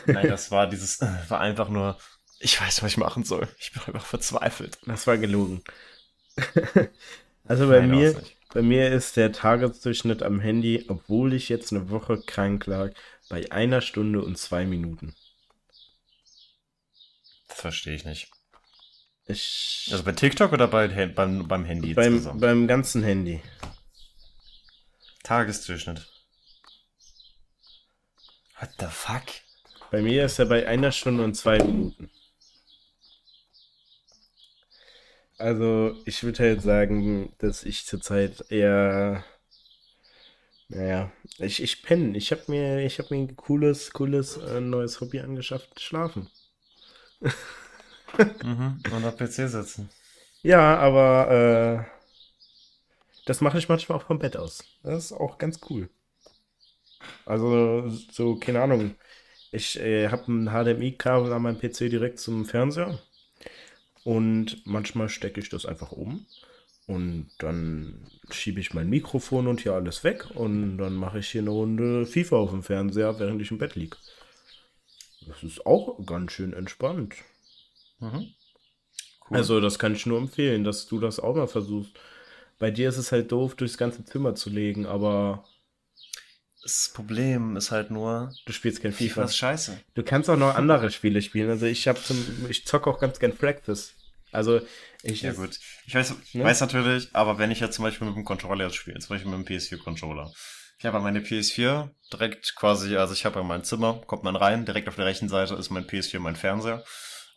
nein, 0.06 0.28
das 0.30 0.52
war 0.52 0.68
dieses, 0.68 1.02
äh, 1.02 1.08
war 1.30 1.40
einfach 1.42 1.70
nur, 1.70 1.98
ich 2.40 2.60
weiß, 2.60 2.84
was 2.84 2.92
ich 2.92 2.98
machen 2.98 3.24
soll. 3.24 3.48
Ich 3.60 3.72
bin 3.72 3.84
einfach 3.84 4.06
verzweifelt. 4.06 4.78
Das 4.86 5.08
war 5.08 5.18
gelogen. 5.18 5.64
also 7.46 7.68
bei 7.68 7.82
Nein, 7.82 7.90
mir, 7.90 8.24
bei 8.54 8.62
mir 8.62 8.92
ist 8.92 9.18
der 9.18 9.32
Tagesdurchschnitt 9.32 10.24
am 10.24 10.40
Handy, 10.40 10.86
obwohl 10.88 11.34
ich 11.34 11.50
jetzt 11.50 11.72
eine 11.72 11.90
Woche 11.90 12.22
krank 12.22 12.66
lag, 12.66 12.92
bei 13.30 13.52
einer 13.52 13.82
Stunde 13.82 14.22
und 14.24 14.38
zwei 14.38 14.66
Minuten. 14.66 15.16
Das 17.48 17.62
verstehe 17.62 17.96
ich 17.96 18.06
nicht. 18.06 18.32
Ich, 19.28 19.90
Also 19.92 20.04
bei 20.04 20.12
TikTok 20.12 20.54
oder 20.54 20.68
bei, 20.68 20.88
beim, 21.08 21.48
beim 21.48 21.66
Handy 21.66 21.94
beim, 21.94 22.40
beim 22.40 22.68
ganzen 22.68 23.02
Handy. 23.04 23.42
Tagesdurchschnitt. 25.26 26.06
What 28.60 28.70
the 28.80 28.86
fuck? 28.90 29.24
Bei 29.92 30.02
mir 30.02 30.26
ist 30.26 30.40
er 30.40 30.46
bei 30.46 30.68
einer 30.68 30.92
Stunde 30.92 31.24
und 31.24 31.36
zwei 31.36 31.58
Minuten. 31.58 32.10
Also, 35.38 35.96
ich 36.06 36.24
würde 36.24 36.44
halt 36.44 36.62
sagen, 36.62 37.34
dass 37.40 37.64
ich 37.64 37.86
zurzeit 37.86 38.50
eher. 38.50 39.24
Naja, 40.70 41.12
ich, 41.40 41.62
ich 41.62 41.84
penne. 41.84 42.18
Ich 42.18 42.32
habe 42.32 42.44
mir, 42.48 42.86
ich 42.86 43.00
hab 43.00 43.12
mir 43.12 43.18
ein 43.18 43.36
cooles, 43.36 43.92
cooles 43.92 44.38
äh, 44.38 44.62
neues 44.62 45.02
Hobby 45.02 45.20
angeschafft: 45.20 45.82
Schlafen. 45.82 46.30
Mhm. 48.44 48.82
Und 48.94 49.04
am 49.04 49.18
PC 49.18 49.50
sitzen. 49.50 49.90
Ja, 50.42 50.78
aber 50.78 51.88
äh, 51.90 51.95
das 53.26 53.42
mache 53.42 53.58
ich 53.58 53.70
manchmal 53.70 53.98
auch 53.98 54.06
vom 54.06 54.20
Bett 54.20 54.38
aus. 54.38 54.64
Das 54.84 55.06
ist 55.06 55.12
auch 55.12 55.38
ganz 55.38 55.60
cool. 55.70 55.90
Also, 57.26 57.90
so, 58.12 58.36
keine 58.36 58.62
Ahnung. 58.62 58.96
Ich 59.52 59.80
äh, 59.80 60.10
habe 60.10 60.32
ein 60.32 60.50
HDMI-Kabel 60.50 61.34
an 61.34 61.42
meinem 61.42 61.60
PC 61.60 61.90
direkt 61.90 62.20
zum 62.20 62.46
Fernseher. 62.46 63.00
Und 64.04 64.66
manchmal 64.66 65.10
stecke 65.10 65.40
ich 65.40 65.50
das 65.50 65.66
einfach 65.66 65.92
um. 65.92 66.26
Und 66.88 67.32
dann 67.40 68.06
schiebe 68.30 68.60
ich 68.60 68.76
mein 68.76 68.90
Mikrofon 68.90 69.48
und 69.48 69.62
hier 69.62 69.74
alles 69.74 70.04
weg. 70.04 70.30
Und 70.36 70.78
dann 70.78 70.94
mache 70.94 71.20
ich 71.20 71.30
hier 71.30 71.42
eine 71.42 71.50
Runde 71.50 72.06
FIFA 72.06 72.36
auf 72.36 72.52
dem 72.52 72.64
Fernseher, 72.64 73.20
während 73.20 73.42
ich 73.42 73.50
im 73.50 73.58
Bett 73.58 73.76
liege. 73.76 73.98
Das 75.28 75.42
ist 75.42 75.66
auch 75.66 76.06
ganz 76.06 76.34
schön 76.34 76.54
entspannt. 76.54 77.16
Mhm. 78.00 78.28
Cool. 79.28 79.38
Also, 79.38 79.60
das 79.60 79.80
kann 79.80 79.96
ich 79.96 80.06
nur 80.06 80.20
empfehlen, 80.20 80.64
dass 80.64 80.86
du 80.86 81.00
das 81.00 81.20
auch 81.20 81.36
mal 81.36 81.48
versuchst. 81.48 81.98
Bei 82.58 82.72
dir 82.72 82.90
ist 82.90 82.98
es 82.98 83.12
halt 83.12 83.32
doof, 83.32 83.56
durchs 83.56 83.78
ganze 83.78 84.06
Zimmer 84.06 84.36
zu 84.36 84.50
legen, 84.50 84.86
aber. 84.86 85.46
Das 86.64 86.92
Problem 86.94 87.58
ist 87.58 87.70
halt 87.70 87.92
nur. 87.92 88.34
Du 88.46 88.52
spielst 88.52 88.82
kein 88.82 88.92
FIFA. 88.92 89.08
FIFA 89.08 89.24
ist 89.26 89.38
scheiße. 89.38 89.82
Du 89.94 90.02
kannst 90.02 90.30
auch 90.32 90.38
noch 90.38 90.56
andere 90.56 90.90
Spiele 90.90 91.22
spielen. 91.22 91.50
Also 91.50 91.68
ich 91.68 91.88
habe 91.88 92.02
zum, 92.02 92.18
ich 92.50 92.66
zocke 92.66 92.90
auch 92.90 93.00
ganz 93.00 93.20
gern 93.20 93.38
Practice. 93.38 93.94
Also 94.32 94.62
ich. 95.04 95.22
Ja 95.22 95.34
gut. 95.34 95.60
Ich 95.86 95.94
weiß, 95.94 96.16
ne? 96.34 96.44
weiß 96.44 96.62
natürlich, 96.62 97.10
aber 97.14 97.38
wenn 97.38 97.52
ich 97.52 97.60
jetzt 97.60 97.76
zum 97.76 97.86
Beispiel 97.86 98.08
mit 98.08 98.16
dem 98.16 98.26
Controller 98.26 98.72
spiele, 98.72 99.00
zum 99.00 99.16
Beispiel 99.16 99.32
mit 99.32 99.48
dem 99.48 99.56
PS4-Controller. 99.56 100.32
Ich 100.78 100.86
habe 100.86 101.00
meine 101.00 101.22
PS4 101.22 101.90
direkt 102.12 102.56
quasi, 102.56 102.98
also 102.98 103.14
ich 103.14 103.26
habe 103.26 103.40
in 103.40 103.48
mein 103.48 103.64
Zimmer, 103.64 104.02
kommt 104.08 104.24
man 104.24 104.36
rein, 104.36 104.66
direkt 104.66 104.90
auf 104.90 104.96
der 104.96 105.06
rechten 105.06 105.30
Seite 105.30 105.56
ist 105.56 105.70
mein 105.70 105.88
PS4 105.88 106.20
mein 106.20 106.36
Fernseher. 106.36 106.84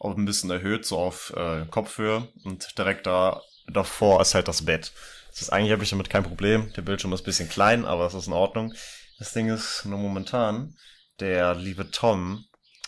Auch 0.01 0.17
ein 0.17 0.25
bisschen 0.25 0.51
erhöht, 0.51 0.85
so 0.85 0.99
auf 0.99 1.33
äh, 1.37 1.65
Kopfhöhe. 1.71 2.29
Und 2.45 2.77
direkt 2.79 3.07
da 3.07 3.43
davor 3.71 4.21
ist 4.21 4.35
halt 4.35 4.49
das 4.49 4.65
Bett. 4.65 4.93
Das 5.31 5.43
ist 5.43 5.51
eigentlich 5.51 5.73
habe 5.73 5.85
ich 5.85 5.91
damit 5.91 6.11
kein 6.11 6.25
Problem. 6.25 6.73
Der 6.77 6.83
Bildschirm 6.83 7.13
ist 7.13 7.23
ein 7.23 7.25
bisschen 7.25 7.49
klein, 7.49 7.85
aber 7.85 8.07
es 8.07 8.15
ist 8.15 8.27
in 8.27 8.33
Ordnung. 8.33 8.75
Das 9.19 9.33
Ding 9.33 9.49
ist 9.49 9.85
nur 9.85 9.99
momentan, 9.99 10.75
der 11.21 11.55
liebe 11.55 11.91
Tom, 11.91 12.45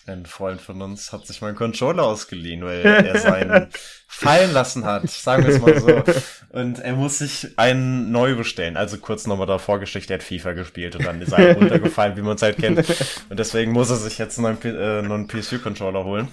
ein 0.07 0.27
Freund 0.27 0.61
von 0.61 0.81
uns, 0.83 1.13
hat 1.13 1.27
sich 1.27 1.41
meinen 1.41 1.57
Controller 1.57 2.05
ausgeliehen, 2.05 2.65
weil 2.65 2.81
er 2.85 3.19
seinen 3.19 3.69
fallen 4.09 4.53
lassen 4.53 4.85
hat, 4.85 5.09
sagen 5.09 5.47
wir 5.47 5.55
es 5.55 5.61
mal 5.61 5.81
so. 5.81 6.03
Und 6.51 6.79
er 6.81 6.95
muss 6.95 7.19
sich 7.19 7.59
einen 7.59 8.11
neu 8.11 8.35
bestellen. 8.35 8.77
Also 8.77 8.99
kurz 8.99 9.27
nochmal 9.27 9.47
da 9.47 9.59
vorgeschickt, 9.59 10.11
er 10.11 10.19
hat 10.19 10.23
FIFA 10.23 10.53
gespielt 10.53 10.97
und 10.97 11.05
dann 11.05 11.21
ist 11.21 11.33
er 11.33 11.55
runtergefallen, 11.57 12.17
wie 12.17 12.23
man 12.23 12.37
es 12.37 12.43
halt 12.43 12.59
kennt. 12.59 12.79
Und 13.29 13.39
deswegen 13.39 13.73
muss 13.73 13.91
er 13.91 13.97
sich 13.97 14.19
jetzt 14.19 14.39
einen 14.39 14.59
neuen, 14.63 14.77
äh, 14.77 15.03
neuen 15.03 15.29
PS4-Controller 15.29 16.05
holen. 16.05 16.29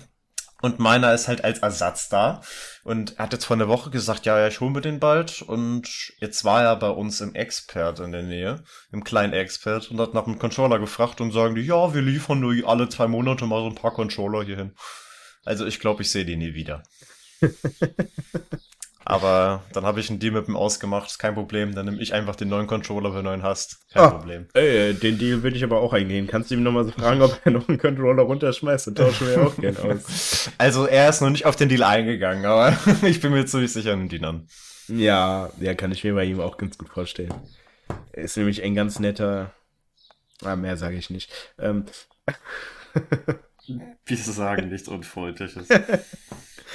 Und 0.61 0.79
meiner 0.79 1.13
ist 1.13 1.27
halt 1.27 1.43
als 1.43 1.59
Ersatz 1.59 2.09
da. 2.09 2.41
Und 2.83 3.17
er 3.17 3.25
hat 3.25 3.33
jetzt 3.33 3.45
vor 3.45 3.55
einer 3.55 3.67
Woche 3.67 3.91
gesagt, 3.91 4.25
ja, 4.25 4.39
ja, 4.39 4.47
ich 4.47 4.59
hole 4.59 4.71
mir 4.71 4.81
den 4.81 4.99
bald. 4.99 5.43
Und 5.43 6.13
jetzt 6.19 6.43
war 6.45 6.63
er 6.63 6.75
bei 6.75 6.89
uns 6.89 7.21
im 7.21 7.35
Expert 7.35 7.99
in 7.99 8.11
der 8.11 8.23
Nähe, 8.23 8.63
im 8.91 9.03
kleinen 9.03 9.33
Expert, 9.33 9.91
und 9.91 9.99
hat 9.99 10.15
nach 10.15 10.25
einem 10.25 10.39
Controller 10.39 10.79
gefragt 10.79 11.21
und 11.21 11.31
sagen 11.31 11.55
die, 11.55 11.61
ja, 11.61 11.93
wir 11.93 12.01
liefern 12.01 12.39
nur 12.39 12.55
alle 12.67 12.89
zwei 12.89 13.07
Monate 13.07 13.45
mal 13.45 13.61
so 13.61 13.67
ein 13.67 13.75
paar 13.75 13.93
Controller 13.93 14.43
hierhin. 14.43 14.75
Also 15.45 15.65
ich 15.65 15.79
glaube, 15.79 16.01
ich 16.01 16.11
sehe 16.11 16.25
die 16.25 16.37
nie 16.37 16.55
wieder. 16.55 16.83
Aber 19.09 19.63
dann 19.71 19.85
habe 19.85 20.01
ich 20.01 20.09
einen 20.09 20.19
Deal 20.19 20.33
mit 20.33 20.49
ihm 20.49 20.57
ausgemacht, 20.57 21.09
ist 21.09 21.17
kein 21.17 21.33
Problem. 21.33 21.73
Dann 21.73 21.85
nehme 21.85 22.01
ich 22.01 22.13
einfach 22.13 22.35
den 22.35 22.49
neuen 22.49 22.67
Controller, 22.67 23.15
wenn 23.15 23.23
du 23.23 23.29
einen 23.29 23.41
hast. 23.41 23.89
Kein 23.93 24.03
ah, 24.03 24.09
Problem. 24.09 24.47
Ey, 24.53 24.93
den 24.95 25.17
Deal 25.17 25.43
würde 25.43 25.55
ich 25.55 25.63
aber 25.63 25.79
auch 25.79 25.93
eingehen. 25.93 26.27
Kannst 26.27 26.51
du 26.51 26.55
ihm 26.55 26.63
nochmal 26.63 26.83
so 26.83 26.91
fragen, 26.91 27.21
ob 27.21 27.39
er 27.45 27.53
noch 27.53 27.69
einen 27.69 27.77
Controller 27.77 28.23
runterschmeißt? 28.23 28.87
Dann 28.87 28.95
tauschen 28.95 29.27
wir 29.27 29.47
auch 29.47 29.55
gerne 29.55 29.79
aus. 29.79 30.51
Also 30.57 30.87
er 30.87 31.07
ist 31.07 31.21
noch 31.21 31.29
nicht 31.29 31.45
auf 31.45 31.55
den 31.55 31.69
Deal 31.69 31.83
eingegangen, 31.83 32.45
aber 32.45 32.77
ich 33.03 33.21
bin 33.21 33.31
mir 33.31 33.45
ziemlich 33.45 33.71
sicher 33.71 33.93
an 33.93 34.09
den 34.09 34.25
an. 34.25 34.47
Ja, 34.89 35.51
ja, 35.57 35.73
kann 35.73 35.93
ich 35.93 36.03
mir 36.03 36.13
bei 36.13 36.25
ihm 36.25 36.41
auch 36.41 36.57
ganz 36.57 36.77
gut 36.77 36.89
vorstellen. 36.89 37.33
Er 38.11 38.23
ist 38.23 38.35
nämlich 38.35 38.61
ein 38.61 38.75
ganz 38.75 38.99
netter. 38.99 39.53
Ah, 40.43 40.57
mehr 40.57 40.75
sage 40.75 40.97
ich 40.97 41.09
nicht. 41.09 41.31
Ähm. 41.57 41.85
Wie 44.05 44.17
zu 44.17 44.33
sagen, 44.33 44.67
nichts 44.67 44.89
Unfreundliches. 44.89 45.69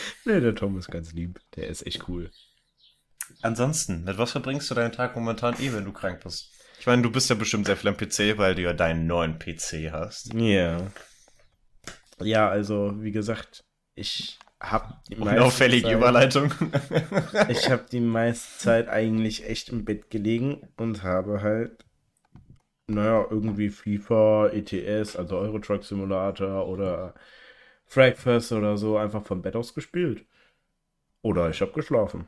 nee, 0.25 0.41
der 0.41 0.55
Tom 0.55 0.79
ist 0.79 0.91
ganz 0.91 1.13
lieb. 1.13 1.41
Der 1.57 1.69
ist 1.69 1.87
echt 1.87 2.09
cool. 2.09 2.31
Ansonsten, 3.41 4.05
mit 4.05 4.19
was 4.19 4.33
verbringst 4.33 4.71
du 4.71 4.75
deinen 4.75 4.93
Tag 4.93 5.17
momentan 5.17 5.55
eh, 5.61 5.73
wenn 5.73 5.85
du 5.85 5.93
krank 5.93 6.21
bist? 6.23 6.51
Ich 6.79 6.87
meine, 6.87 7.03
du 7.03 7.11
bist 7.11 7.31
ja 7.31 7.37
bestimmt 7.37 7.67
sehr 7.67 7.77
viel 7.77 7.89
am 7.89 7.97
PC, 7.97 8.39
weil 8.39 8.55
du 8.55 8.63
ja 8.63 8.73
deinen 8.73 9.07
neuen 9.07 9.39
PC 9.39 9.93
hast. 9.93 10.35
Ja. 10.35 10.41
Yeah. 10.41 10.93
Ja, 12.21 12.49
also, 12.49 13.03
wie 13.03 13.13
gesagt, 13.13 13.65
ich 13.95 14.39
habe 14.61 14.95
die 15.09 15.17
meiste 15.17 15.37
Unauffällige 15.37 15.87
Zeit, 15.89 15.97
Überleitung. 15.97 16.53
ich 17.49 17.71
habe 17.71 17.85
die 17.91 18.01
meiste 18.01 18.59
Zeit 18.59 18.89
eigentlich 18.89 19.49
echt 19.49 19.71
im 19.71 19.85
Bett 19.85 20.11
gelegen 20.11 20.69
und 20.77 21.03
habe 21.03 21.43
halt, 21.43 21.85
naja, 22.87 23.27
irgendwie 23.29 23.71
FIFA, 23.71 24.51
ETS, 24.53 25.17
also 25.17 25.39
Euro 25.39 25.59
Truck 25.59 25.85
Simulator 25.85 26.69
oder 26.69 27.15
Fragfest 27.93 28.53
oder 28.53 28.79
so 28.79 28.97
einfach 28.97 29.23
vom 29.23 29.43
Bett 29.43 29.55
aus 29.55 29.75
gespielt. 29.75 30.25
Oder 31.21 31.51
ich 31.51 31.61
habe 31.61 31.73
geschlafen. 31.73 32.27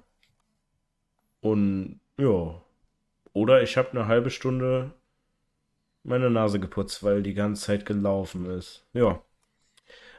Und 1.41 2.01
ja. 2.19 2.63
Oder 3.33 3.63
ich 3.63 3.79
habe 3.79 3.91
eine 3.91 4.07
halbe 4.07 4.29
Stunde 4.31 4.93
meine 6.03 6.29
Nase 6.29 6.61
geputzt, 6.61 7.03
weil 7.03 7.23
die 7.23 7.33
ganze 7.33 7.65
Zeit 7.65 7.87
gelaufen 7.87 8.45
ist. 8.45 8.87
Ja. 8.93 9.23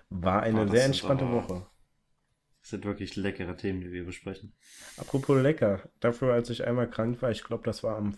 War 0.09 0.41
eine 0.41 0.63
oh, 0.63 0.67
sehr 0.67 0.85
entspannte 0.85 1.31
Woche. 1.31 1.67
Das 2.61 2.71
sind 2.71 2.83
wirklich 2.83 3.15
leckere 3.15 3.55
Themen, 3.55 3.81
die 3.81 3.91
wir 3.91 4.03
besprechen. 4.03 4.51
Apropos 4.97 5.39
lecker. 5.39 5.87
Dafür, 5.99 6.33
als 6.33 6.49
ich 6.49 6.65
einmal 6.65 6.89
krank 6.89 7.21
war, 7.21 7.29
ich 7.29 7.43
glaube, 7.43 7.63
das 7.63 7.83
war 7.83 7.97
am 7.97 8.17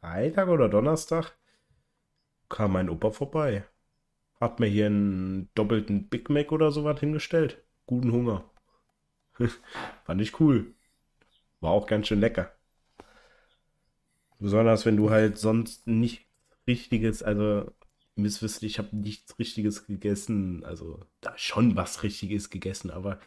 Freitag 0.00 0.48
oder 0.48 0.68
Donnerstag, 0.68 1.32
kam 2.50 2.72
mein 2.72 2.90
Opa 2.90 3.10
vorbei. 3.10 3.64
Hab 4.40 4.60
mir 4.60 4.66
hier 4.66 4.86
einen 4.86 5.48
doppelten 5.54 6.08
Big 6.08 6.30
Mac 6.30 6.52
oder 6.52 6.70
sowas 6.70 7.00
hingestellt. 7.00 7.62
Guten 7.86 8.12
Hunger. 8.12 8.44
Fand 10.04 10.20
ich 10.20 10.38
cool. 10.40 10.74
War 11.60 11.72
auch 11.72 11.86
ganz 11.86 12.06
schön 12.06 12.20
lecker. 12.20 12.52
Besonders 14.38 14.86
wenn 14.86 14.96
du 14.96 15.10
halt 15.10 15.38
sonst 15.38 15.86
nicht 15.86 16.26
richtiges, 16.66 17.22
also 17.22 17.72
misswisst, 18.14 18.62
ich 18.62 18.78
habe 18.78 18.94
nichts 18.96 19.38
richtiges 19.38 19.86
gegessen, 19.86 20.64
also 20.64 21.04
da 21.20 21.36
schon 21.36 21.76
was 21.76 22.02
richtiges 22.02 22.50
gegessen, 22.50 22.90
aber 22.90 23.18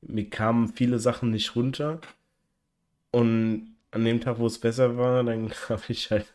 mir 0.00 0.28
kamen 0.28 0.68
viele 0.68 0.98
Sachen 0.98 1.30
nicht 1.30 1.54
runter. 1.56 2.00
Und 3.12 3.76
an 3.90 4.04
dem 4.04 4.20
Tag, 4.20 4.38
wo 4.38 4.46
es 4.46 4.58
besser 4.58 4.96
war, 4.96 5.22
dann 5.22 5.50
habe 5.68 5.82
ich 5.88 6.10
halt 6.10 6.32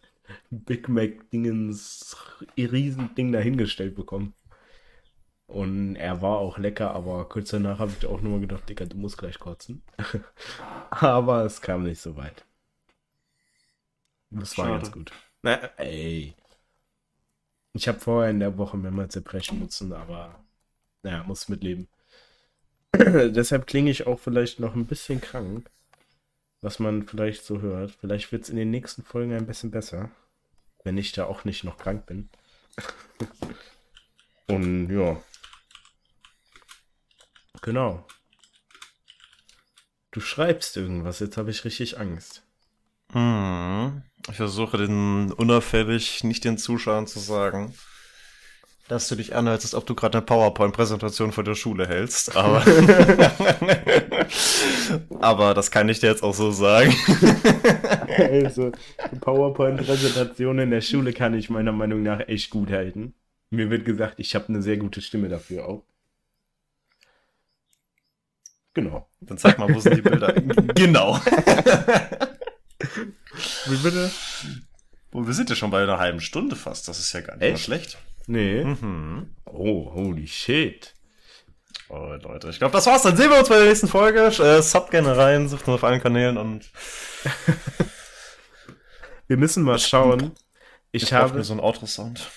Big 0.50 0.90
Mac 0.90 1.30
Dingens 1.32 2.16
Riesending 2.58 3.32
dahingestellt 3.32 3.96
bekommen. 3.96 4.34
Und 5.48 5.96
er 5.96 6.22
war 6.22 6.38
auch 6.38 6.58
lecker, 6.58 6.92
aber 6.92 7.30
kurz 7.30 7.50
danach 7.50 7.80
habe 7.80 7.94
ich 7.98 8.06
auch 8.08 8.22
nur 8.22 8.34
mal 8.34 8.42
gedacht, 8.42 8.68
Digga, 8.68 8.86
du 8.86 8.98
musst 8.98 9.18
gleich 9.18 9.38
kotzen. 9.38 9.84
aber 10.90 11.46
es 11.46 11.62
kam 11.62 11.84
nicht 11.84 12.02
so 12.02 12.16
weit. 12.16 12.46
Das 14.32 14.58
war 14.58 14.66
Schade. 14.66 14.78
ganz 14.80 14.92
gut. 14.92 15.12
Na, 15.44 15.56
ey. 15.78 16.34
Ich 17.74 17.88
habe 17.88 18.00
vorher 18.00 18.32
in 18.32 18.40
der 18.40 18.58
Woche 18.58 18.78
mehrmals 18.78 19.14
zerbrechen 19.14 19.60
müssen, 19.60 19.94
aber 19.94 20.44
naja, 21.04 21.24
muss 21.24 21.48
mitleben. 21.48 21.88
Deshalb 22.96 23.68
klinge 23.68 23.92
ich 23.92 24.08
auch 24.08 24.20
vielleicht 24.20 24.60
noch 24.60 24.74
ein 24.74 24.88
bisschen 24.88 25.22
krank 25.22 25.70
was 26.66 26.80
man 26.80 27.08
vielleicht 27.08 27.46
so 27.46 27.62
hört. 27.62 27.92
Vielleicht 27.92 28.32
wird 28.32 28.44
es 28.44 28.50
in 28.50 28.56
den 28.56 28.72
nächsten 28.72 29.04
Folgen 29.04 29.34
ein 29.34 29.46
bisschen 29.46 29.70
besser, 29.70 30.10
wenn 30.84 30.98
ich 30.98 31.12
da 31.12 31.26
auch 31.26 31.46
nicht 31.46 31.64
noch 31.64 31.78
krank 31.78 32.08
bin. 32.08 32.28
Und 34.48 34.90
ja. 34.90 35.22
Genau. 37.62 38.08
Du 40.10 40.20
schreibst 40.20 40.76
irgendwas, 40.76 41.20
jetzt 41.20 41.38
habe 41.38 41.52
ich 41.52 41.66
richtig 41.66 42.00
Angst. 42.00 42.42
Hm. 43.12 44.02
Ich 44.28 44.38
versuche 44.38 44.78
den 44.78 45.32
unauffällig 45.34 46.24
nicht 46.24 46.44
den 46.46 46.58
Zuschauern 46.58 47.06
zu 47.06 47.20
sagen, 47.20 47.76
dass 48.88 49.08
du 49.08 49.16
dich 49.16 49.36
anhältst, 49.36 49.66
als 49.66 49.74
ob 49.74 49.86
du 49.86 49.96
gerade 49.96 50.20
eine 50.20 50.26
PowerPoint-Präsentation 50.26 51.32
vor 51.32 51.44
der 51.44 51.56
Schule 51.56 51.88
hältst, 51.88 52.36
aber, 52.36 52.64
aber 55.20 55.54
das 55.56 55.72
kann 55.72 55.90
ich 55.90 56.00
dir 56.00 56.08
jetzt 56.08 56.22
auch 56.22 56.36
so 56.36 56.52
sagen. 56.52 56.94
also, 58.18 58.72
PowerPoint-Präsentation 59.22 60.60
in 60.60 60.70
der 60.70 60.82
Schule 60.82 61.14
kann 61.14 61.34
ich 61.34 61.50
meiner 61.50 61.72
Meinung 61.72 62.04
nach 62.04 62.20
echt 62.28 62.52
gut 62.52 62.70
halten. 62.70 63.16
Mir 63.50 63.72
wird 63.72 63.86
gesagt, 63.86 64.16
ich 64.18 64.36
habe 64.36 64.50
eine 64.50 64.62
sehr 64.62 64.78
gute 64.78 65.02
Stimme 65.02 65.30
dafür 65.30 65.68
auch. 65.68 65.84
Genau. 68.76 69.08
Dann 69.22 69.38
zeig 69.38 69.58
mal, 69.58 69.74
wo 69.74 69.80
sind 69.80 69.98
die 69.98 70.02
Bilder? 70.02 70.34
genau. 70.76 71.18
Wie 73.66 73.78
bitte? 73.78 74.12
Und 75.12 75.28
wir 75.28 75.34
sind 75.34 75.50
ja 75.50 75.56
schon 75.56 75.72
bei 75.72 75.82
einer 75.82 75.98
halben 75.98 76.20
Stunde 76.20 76.58
fast. 76.58 76.88
Das 76.90 77.00
ist 77.00 77.14
ja 77.14 77.22
gar 77.22 77.38
nicht 77.38 77.54
Echt? 77.54 77.64
schlecht. 77.64 77.98
Nee. 78.28 78.64
Mhm. 78.64 79.36
Oh, 79.46 79.94
holy 79.94 80.28
shit. 80.28 80.94
Oh, 81.90 82.16
Leute, 82.22 82.50
ich 82.50 82.58
glaube, 82.58 82.74
das 82.74 82.88
war's. 82.88 83.04
Dann 83.04 83.16
sehen 83.16 83.30
wir 83.30 83.40
uns 83.40 83.50
bei 83.50 83.58
der 83.58 83.68
nächsten 83.68 83.88
Folge. 83.88 84.26
Äh, 84.26 84.62
sub 84.62 84.90
gerne 84.90 85.16
rein, 85.16 85.48
sucht 85.48 85.68
uns 85.68 85.76
auf 85.76 85.84
allen 85.84 86.02
Kanälen 86.02 86.38
und. 86.38 86.72
wir 89.28 89.38
müssen 89.38 89.64
mal 89.64 89.78
schauen. 89.78 90.32
Ich, 90.92 91.04
ich 91.04 91.14
habe 91.14 91.38
mir 91.38 91.44
so 91.44 91.54
ein 91.54 91.60
Outro-Sound. 91.60 92.32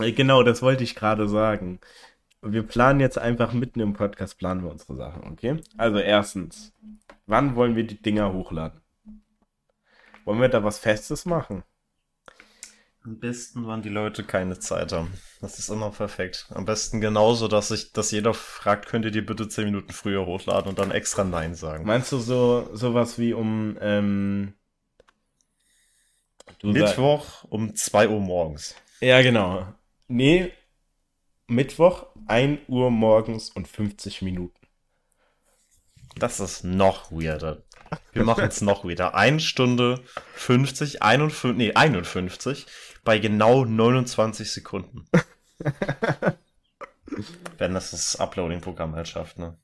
Äh, 0.00 0.12
genau, 0.12 0.42
das 0.42 0.60
wollte 0.60 0.84
ich 0.84 0.94
gerade 0.94 1.28
sagen. 1.28 1.80
Wir 2.42 2.62
planen 2.62 3.00
jetzt 3.00 3.18
einfach 3.18 3.52
mitten 3.52 3.80
im 3.80 3.92
Podcast 3.92 4.38
planen 4.38 4.62
wir 4.62 4.70
unsere 4.70 4.96
Sachen, 4.96 5.30
okay? 5.30 5.60
Also 5.76 5.98
erstens, 5.98 6.72
wann 7.26 7.54
wollen 7.54 7.76
wir 7.76 7.86
die 7.86 8.00
Dinger 8.00 8.32
hochladen? 8.32 8.80
Wollen 10.24 10.40
wir 10.40 10.48
da 10.48 10.64
was 10.64 10.78
Festes 10.78 11.26
machen? 11.26 11.64
Am 13.02 13.18
besten, 13.18 13.66
wann 13.66 13.80
die 13.80 13.88
Leute 13.88 14.24
keine 14.24 14.58
Zeit 14.58 14.92
haben. 14.92 15.10
Das 15.40 15.58
ist 15.58 15.70
immer 15.70 15.90
perfekt. 15.90 16.46
Am 16.50 16.66
besten 16.66 17.00
genauso, 17.00 17.48
dass 17.48 17.70
ich, 17.70 17.92
dass 17.92 18.10
jeder 18.10 18.34
fragt, 18.34 18.86
könnt 18.86 19.06
ihr 19.06 19.10
die 19.10 19.22
bitte 19.22 19.48
10 19.48 19.64
Minuten 19.64 19.92
früher 19.92 20.26
hochladen 20.26 20.68
und 20.68 20.78
dann 20.78 20.90
extra 20.90 21.24
Nein 21.24 21.54
sagen. 21.54 21.86
Meinst 21.86 22.12
du 22.12 22.18
so 22.18 22.68
sowas 22.74 23.18
wie 23.18 23.32
um 23.32 23.78
ähm, 23.80 24.52
Mittwoch 26.62 27.44
um 27.44 27.74
2 27.74 28.08
Uhr 28.08 28.20
morgens. 28.20 28.74
Ja, 29.00 29.22
genau. 29.22 29.66
Nee, 30.08 30.52
Mittwoch 31.46 32.06
1 32.26 32.60
Uhr 32.68 32.90
morgens 32.90 33.48
und 33.48 33.66
50 33.66 34.20
Minuten. 34.20 34.60
Das 36.16 36.38
ist 36.38 36.64
noch 36.64 37.10
weirder. 37.10 37.62
Wir 38.12 38.24
machen 38.24 38.44
es 38.44 38.60
noch 38.60 38.84
weirder. 38.84 39.14
1 39.14 39.42
Stunde 39.42 40.02
50, 40.34 41.02
51, 41.02 41.56
nee, 41.56 41.72
51 41.74 42.66
bei 43.04 43.18
genau 43.18 43.64
29 43.64 44.50
Sekunden. 44.50 45.04
Wenn 47.58 47.74
das 47.74 47.90
das 47.90 48.16
Uploading-Programm 48.16 48.94
halt 48.94 49.08
schafft, 49.08 49.38
ne? 49.38 49.58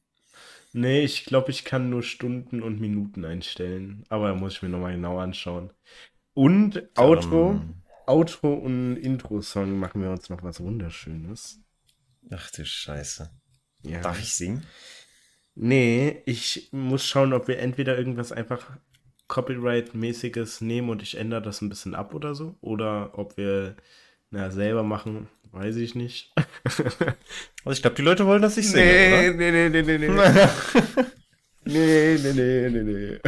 Nee, 0.72 1.05
ich 1.05 1.25
glaube, 1.25 1.51
ich 1.51 1.64
kann 1.64 1.90
nur 1.90 2.03
Stunden 2.03 2.62
und 2.62 2.81
Minuten 2.81 3.25
einstellen. 3.25 4.05
Aber 4.09 4.35
muss 4.35 4.55
ich 4.55 4.62
mir 4.62 4.68
nochmal 4.68 4.94
genau 4.94 5.18
anschauen. 5.18 5.70
Und 6.35 6.83
Outro, 6.99 7.53
Ähm, 7.53 7.83
Outro 8.07 8.53
und 8.55 8.96
Intro-Song 8.96 9.79
machen 9.79 10.03
wir 10.03 10.11
uns 10.11 10.29
noch 10.29 10.42
was 10.42 10.61
Wunderschönes. 10.61 11.61
ach 12.31 12.51
du 12.51 12.64
Scheiße. 12.64 13.31
Ja. 13.83 14.01
Darf 14.01 14.20
ich 14.20 14.35
singen? 14.35 14.64
Nee, 15.55 16.22
ich 16.27 16.68
muss 16.72 17.07
schauen, 17.07 17.33
ob 17.33 17.49
wir 17.49 17.59
entweder 17.59 17.96
irgendwas 17.96 18.33
einfach 18.33 18.77
Copyright-mäßiges 19.29 20.61
nehmen 20.61 20.91
und 20.91 21.03
ich 21.03 21.17
ändere 21.17 21.43
das 21.43 21.61
ein 21.61 21.69
bisschen 21.69 21.95
ab 21.95 22.15
oder 22.15 22.35
so. 22.35 22.57
Oder 22.61 23.19
ob 23.19 23.37
wir 23.37 23.77
na, 24.31 24.51
selber 24.51 24.83
machen, 24.83 25.29
weiß 25.53 25.77
ich 25.77 25.95
nicht. 25.95 26.33
Also 27.65 27.79
ich 27.79 27.83
glaube, 27.83 27.97
die 27.97 28.03
Leute 28.03 28.27
wollen, 28.27 28.43
dass 28.43 28.57
ich 28.59 28.71
singe, 28.71 29.35
nee, 29.37 29.51
nee, 29.51 29.69
nee, 29.69 29.83
nee, 29.83 29.99
nee. 29.99 30.09
oder? 30.12 30.49
Nee, 31.65 32.17
nee, 32.23 32.33
nee, 32.33 32.71
nee, 32.71 32.83
nee. 32.85 33.19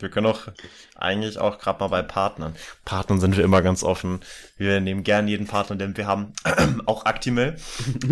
Wir 0.00 0.08
können 0.08 0.26
auch 0.26 0.48
eigentlich 0.96 1.38
auch 1.38 1.60
gerade 1.60 1.78
mal 1.78 1.86
bei 1.86 2.02
Partnern. 2.02 2.56
Partnern 2.84 3.20
sind 3.20 3.36
wir 3.36 3.44
immer 3.44 3.62
ganz 3.62 3.84
offen. 3.84 4.18
Wir 4.56 4.80
nehmen 4.80 5.04
gern 5.04 5.28
jeden 5.28 5.46
Partner, 5.46 5.76
den 5.76 5.96
wir 5.96 6.08
haben. 6.08 6.32
auch 6.86 7.06
Actimel. 7.06 7.54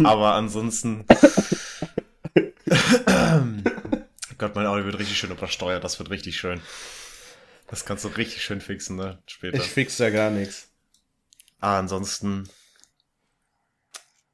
Aber 0.05 0.35
ansonsten. 0.35 1.05
Gott, 4.38 4.55
mein 4.55 4.66
Audio 4.66 4.85
wird 4.85 5.01
richtig 5.01 5.18
schön 5.18 5.33
übersteuert. 5.33 5.83
Das 5.83 5.99
wird 5.99 6.11
richtig 6.11 6.37
schön. 6.37 6.61
Das 7.68 7.85
kannst 7.85 8.05
du 8.05 8.09
richtig 8.09 8.42
schön 8.42 8.61
fixen, 8.61 8.96
ne? 8.96 9.22
Später. 9.27 9.57
Ich 9.57 9.64
fix 9.64 9.96
da 9.96 10.11
gar 10.11 10.31
nichts. 10.31 10.68
Ah, 11.61 11.79
ansonsten. 11.79 12.48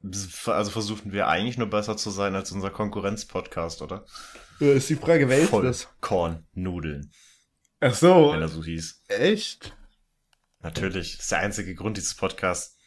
Also 0.03 0.71
versuchen 0.71 1.11
wir 1.11 1.27
eigentlich 1.27 1.57
nur 1.57 1.69
besser 1.69 1.95
zu 1.95 2.09
sein 2.09 2.33
als 2.35 2.51
unser 2.51 2.71
Konkurrenz-Podcast, 2.71 3.81
oder? 3.83 4.05
Äh, 4.59 4.77
Ist 4.77 4.89
die 4.89 4.95
Frage, 4.95 5.29
wer 5.29 5.39
ist 5.39 5.53
das? 5.53 5.87
Kornnudeln, 6.01 7.11
Ach 7.79 7.93
so, 7.93 8.31
wenn 8.33 8.41
er 8.41 8.47
so 8.47 8.63
hieß. 8.63 9.03
echt? 9.09 9.75
Natürlich. 10.61 11.13
Das 11.13 11.21
ist 11.23 11.31
der 11.31 11.39
einzige 11.39 11.75
Grund 11.75 11.97
dieses 11.97 12.15
Podcasts. 12.15 12.77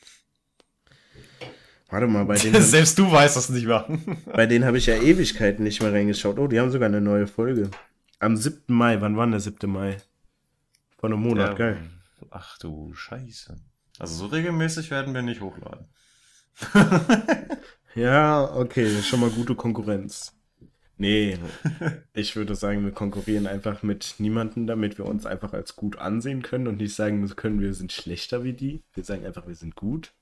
Warte 1.88 2.07
mal, 2.09 2.24
bei 2.24 2.37
denen, 2.38 2.61
Selbst 2.62 2.98
du 2.98 3.11
weißt 3.11 3.37
das 3.37 3.48
nicht 3.48 3.66
mehr. 3.66 3.87
bei 4.26 4.46
denen 4.46 4.64
habe 4.64 4.78
ich 4.78 4.87
ja 4.87 4.96
Ewigkeiten 4.96 5.62
nicht 5.64 5.80
mehr 5.83 5.92
reingeschaut. 5.92 6.38
Oh, 6.38 6.48
die 6.48 6.59
haben 6.59 6.70
sogar 6.72 6.88
eine 6.88 7.00
neue 7.00 7.28
Folge. 7.28 7.70
Am 8.18 8.37
7. 8.37 8.62
Mai, 8.74 9.00
wann 9.00 9.16
war 9.16 9.24
denn 9.26 9.33
der 9.33 9.40
7. 9.40 9.70
Mai? 9.70 9.96
Vor 11.04 11.12
einem 11.12 11.20
Monat, 11.20 11.50
Ja. 11.50 11.54
geil. 11.54 11.90
Ach 12.30 12.56
du 12.56 12.94
Scheiße. 12.94 13.60
Also 13.98 14.14
so 14.14 14.24
regelmäßig 14.24 14.90
werden 14.90 15.12
wir 15.12 15.20
nicht 15.20 15.42
hochladen. 15.42 15.86
Ja, 17.94 18.56
okay, 18.56 19.02
schon 19.02 19.20
mal 19.20 19.28
gute 19.28 19.54
Konkurrenz. 19.54 20.34
Nee, 20.96 21.38
ich 22.14 22.34
würde 22.36 22.54
sagen, 22.56 22.84
wir 22.84 22.90
konkurrieren 22.92 23.46
einfach 23.46 23.82
mit 23.82 24.14
niemandem, 24.16 24.66
damit 24.66 24.96
wir 24.96 25.04
uns 25.04 25.26
einfach 25.26 25.52
als 25.52 25.76
gut 25.76 25.98
ansehen 25.98 26.40
können 26.40 26.68
und 26.68 26.78
nicht 26.78 26.94
sagen 26.94 27.28
können, 27.36 27.60
wir 27.60 27.74
sind 27.74 27.92
schlechter 27.92 28.42
wie 28.42 28.54
die. 28.54 28.82
Wir 28.94 29.04
sagen 29.04 29.26
einfach, 29.26 29.46
wir 29.46 29.54
sind 29.54 29.76
gut. 29.76 30.14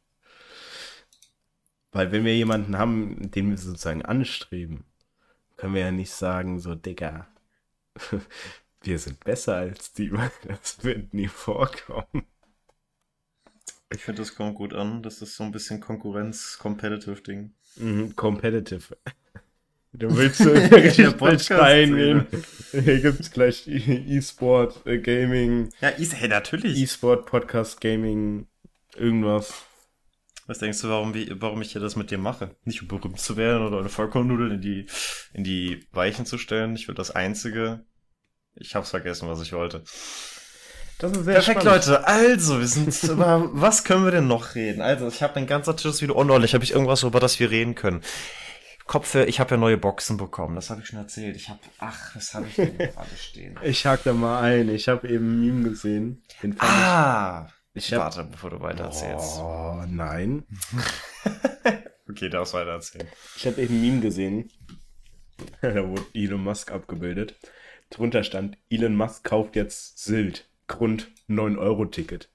Weil 1.92 2.10
wenn 2.10 2.24
wir 2.24 2.36
jemanden 2.36 2.76
haben, 2.76 3.30
den 3.30 3.50
wir 3.50 3.56
sozusagen 3.56 4.04
anstreben, 4.04 4.84
können 5.56 5.74
wir 5.74 5.82
ja 5.82 5.92
nicht 5.92 6.10
sagen, 6.10 6.58
so, 6.58 6.74
Digga, 6.74 7.28
wir 8.82 8.98
sind 8.98 9.20
besser 9.20 9.56
als 9.56 9.92
die, 9.92 10.12
weil 10.16 10.30
das 10.46 10.82
wird 10.84 11.14
nie 11.14 11.28
vorkommen. 11.28 12.24
Ich 13.94 14.04
finde, 14.04 14.22
das 14.22 14.34
kommt 14.34 14.54
gut 14.54 14.72
an. 14.72 15.02
Das 15.02 15.20
ist 15.20 15.36
so 15.36 15.44
ein 15.44 15.52
bisschen 15.52 15.80
Konkurrenz-Competitive-Ding. 15.80 17.52
Mhm, 17.76 18.16
competitive. 18.16 18.96
Du 19.94 20.16
willst 20.16 20.38
so 20.38 20.50
richtig 20.52 21.18
Podcast, 21.18 21.50
reingehen. 21.50 22.26
Hier 22.70 23.00
gibt's 23.02 23.30
gleich 23.30 23.68
E- 23.68 24.16
E-Sport, 24.16 24.86
äh, 24.86 24.96
Gaming, 24.98 25.68
Ja, 25.82 25.90
ist, 25.90 26.14
hey, 26.14 26.28
natürlich. 26.28 26.80
E-Sport, 26.80 27.26
Podcast, 27.26 27.78
Gaming, 27.82 28.46
irgendwas. 28.96 29.52
Was 30.46 30.60
denkst 30.60 30.80
du, 30.80 30.88
warum, 30.88 31.12
wie, 31.12 31.30
warum 31.42 31.60
ich 31.60 31.72
hier 31.72 31.82
das 31.82 31.94
mit 31.96 32.10
dir 32.10 32.16
mache? 32.16 32.56
Nicht 32.64 32.80
um 32.80 32.88
berühmt 32.88 33.20
zu 33.20 33.36
werden 33.36 33.66
oder 33.66 33.80
eine 33.80 33.90
Vollkornnudel 33.90 34.52
in 34.52 34.60
die, 34.62 34.86
in 35.34 35.44
die 35.44 35.86
Weichen 35.92 36.24
zu 36.24 36.38
stellen. 36.38 36.74
Ich 36.74 36.88
will 36.88 36.94
das 36.94 37.10
Einzige. 37.10 37.84
Ich 38.54 38.74
hab's 38.74 38.90
vergessen, 38.90 39.28
was 39.28 39.40
ich 39.40 39.52
wollte. 39.52 39.82
Das 40.98 41.12
ist 41.12 41.24
sehr 41.24 41.34
Perfekt, 41.34 41.62
spannend. 41.62 41.86
Leute. 41.86 42.06
Also, 42.06 42.60
wir 42.60 42.66
sind 42.66 43.02
über 43.10 43.48
was 43.52 43.82
können 43.84 44.04
wir 44.04 44.12
denn 44.12 44.28
noch 44.28 44.54
reden? 44.54 44.82
Also, 44.82 45.08
ich 45.08 45.22
habe 45.22 45.36
ein 45.36 45.46
ganzer 45.46 45.76
Tisch 45.76 46.00
wieder 46.00 46.14
unordentlich. 46.16 46.54
Habe 46.54 46.64
ich 46.64 46.72
irgendwas, 46.72 47.02
über 47.02 47.18
das 47.20 47.40
wir 47.40 47.50
reden 47.50 47.74
können? 47.74 48.02
Kopfhörer, 48.86 49.26
ich 49.28 49.40
habe 49.40 49.52
ja 49.52 49.56
neue 49.56 49.78
Boxen 49.78 50.16
bekommen. 50.16 50.54
Das 50.54 50.70
habe 50.70 50.80
ich 50.80 50.88
schon 50.88 50.98
erzählt. 50.98 51.36
Ich 51.36 51.48
habe, 51.48 51.60
ach, 51.78 52.14
was 52.14 52.34
habe 52.34 52.46
ich 52.48 52.56
denn 52.56 52.76
gerade 52.76 53.16
stehen? 53.16 53.58
Ich 53.62 53.86
hack 53.86 54.02
da 54.04 54.12
mal 54.12 54.42
ein. 54.42 54.68
Ich 54.68 54.88
habe 54.88 55.08
eben 55.08 55.26
ein 55.26 55.40
Meme 55.40 55.70
gesehen. 55.70 56.22
Ah, 56.58 57.46
ich. 57.74 57.86
ich 57.86 57.92
hab, 57.94 58.00
warte, 58.00 58.24
bevor 58.24 58.50
du 58.50 58.60
weiter 58.60 58.84
erzählst. 58.84 59.38
oh, 59.38 59.82
nein. 59.88 60.44
Okay, 62.10 62.28
darfst 62.28 62.52
weiter 62.52 62.72
erzählen. 62.72 63.08
Ich 63.36 63.46
habe 63.46 63.62
eben 63.62 63.74
ein 63.76 63.80
Meme 63.80 64.00
gesehen. 64.00 64.50
da 65.62 65.88
wurde 65.88 66.04
Elon 66.12 66.42
Musk 66.42 66.70
abgebildet. 66.70 67.36
Drunter 67.92 68.24
stand, 68.24 68.56
Elon 68.70 68.96
Musk 68.96 69.24
kauft 69.24 69.56
jetzt 69.56 69.98
Sylt. 69.98 70.48
Grund 70.66 71.10
9-Euro-Ticket. 71.28 72.30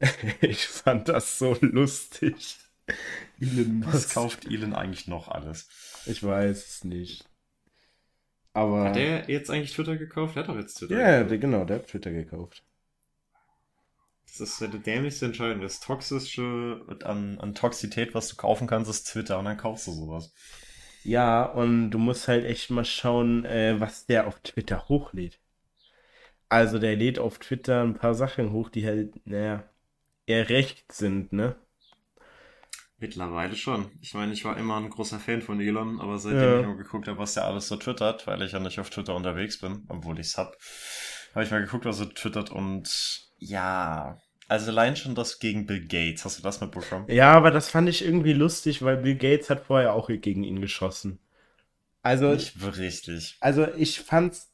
ich 0.40 0.66
fand 0.66 1.08
das 1.08 1.38
so 1.38 1.56
lustig. 1.60 2.56
Elon 3.40 3.84
Was 3.86 4.12
kauft 4.12 4.46
Elon 4.46 4.74
eigentlich 4.74 5.06
noch 5.06 5.28
alles? 5.28 5.68
Ich 6.06 6.22
weiß 6.22 6.66
es 6.66 6.84
nicht. 6.84 7.28
Aber. 8.52 8.84
Hat 8.84 8.96
der 8.96 9.28
jetzt 9.28 9.50
eigentlich 9.50 9.72
Twitter 9.72 9.96
gekauft? 9.96 10.36
Er 10.36 10.42
hat 10.42 10.48
doch 10.48 10.56
jetzt 10.56 10.74
Twitter 10.74 10.98
ja, 10.98 11.12
gekauft. 11.12 11.30
der, 11.30 11.38
genau, 11.38 11.64
der 11.64 11.76
hat 11.76 11.88
Twitter 11.88 12.10
gekauft. 12.10 12.62
Das 14.26 14.40
ist 14.40 14.60
ja 14.60 14.66
die 14.66 14.80
dämlichste 14.80 15.26
Entscheidung. 15.26 15.60
Das 15.60 15.80
Toxische 15.80 16.84
an, 17.04 17.38
an 17.38 17.54
Toxität, 17.54 18.14
was 18.14 18.28
du 18.28 18.36
kaufen 18.36 18.66
kannst, 18.66 18.90
ist 18.90 19.04
Twitter 19.04 19.38
und 19.38 19.44
dann 19.44 19.56
kaufst 19.56 19.86
du 19.86 19.92
sowas. 19.92 20.32
Ja, 21.04 21.44
und 21.44 21.92
du 21.92 21.98
musst 21.98 22.26
halt 22.26 22.44
echt 22.44 22.68
mal 22.70 22.84
schauen, 22.84 23.44
äh, 23.44 23.78
was 23.78 24.06
der 24.06 24.26
auf 24.26 24.40
Twitter 24.40 24.88
hochlädt. 24.88 25.38
Also 26.48 26.78
der 26.78 26.96
lädt 26.96 27.18
auf 27.18 27.38
Twitter 27.38 27.82
ein 27.82 27.94
paar 27.94 28.14
Sachen 28.14 28.52
hoch, 28.52 28.70
die 28.70 28.86
halt, 28.86 29.26
naja, 29.26 29.64
eher 30.26 30.48
recht 30.50 30.92
sind, 30.92 31.32
ne? 31.32 31.56
Mittlerweile 32.98 33.54
schon. 33.56 33.90
Ich 34.00 34.14
meine, 34.14 34.32
ich 34.32 34.44
war 34.44 34.56
immer 34.56 34.76
ein 34.76 34.88
großer 34.90 35.18
Fan 35.20 35.42
von 35.42 35.60
Elon, 35.60 36.00
aber 36.00 36.18
seitdem 36.18 36.52
Ja. 36.52 36.58
ich 36.58 36.62
mal 36.62 36.76
geguckt 36.76 37.06
habe, 37.08 37.18
was 37.18 37.34
der 37.34 37.44
alles 37.44 37.68
so 37.68 37.76
twittert, 37.76 38.26
weil 38.26 38.42
ich 38.42 38.52
ja 38.52 38.60
nicht 38.60 38.78
auf 38.80 38.90
Twitter 38.90 39.14
unterwegs 39.14 39.60
bin, 39.60 39.84
obwohl 39.88 40.18
ich's 40.18 40.36
hab, 40.38 40.56
habe 41.34 41.44
ich 41.44 41.50
mal 41.50 41.60
geguckt, 41.64 41.84
was 41.84 42.00
er 42.00 42.10
twittert 42.14 42.50
und 42.50 43.28
ja, 43.38 44.18
also 44.48 44.70
allein 44.70 44.96
schon 44.96 45.14
das 45.14 45.38
gegen 45.38 45.66
Bill 45.66 45.86
Gates. 45.86 46.24
Hast 46.24 46.38
du 46.38 46.42
das 46.42 46.60
mitbekommen? 46.60 47.06
Ja, 47.08 47.32
aber 47.32 47.50
das 47.50 47.68
fand 47.70 47.88
ich 47.88 48.04
irgendwie 48.04 48.32
lustig, 48.34 48.82
weil 48.82 48.98
Bill 48.98 49.16
Gates 49.16 49.50
hat 49.50 49.64
vorher 49.66 49.94
auch 49.94 50.08
gegen 50.08 50.44
ihn 50.44 50.60
geschossen. 50.60 51.18
Also, 52.02 52.32
Nicht 52.32 52.54
richtig. 52.76 53.36
also 53.40 53.66
ich 53.74 54.00
fand's 54.00 54.50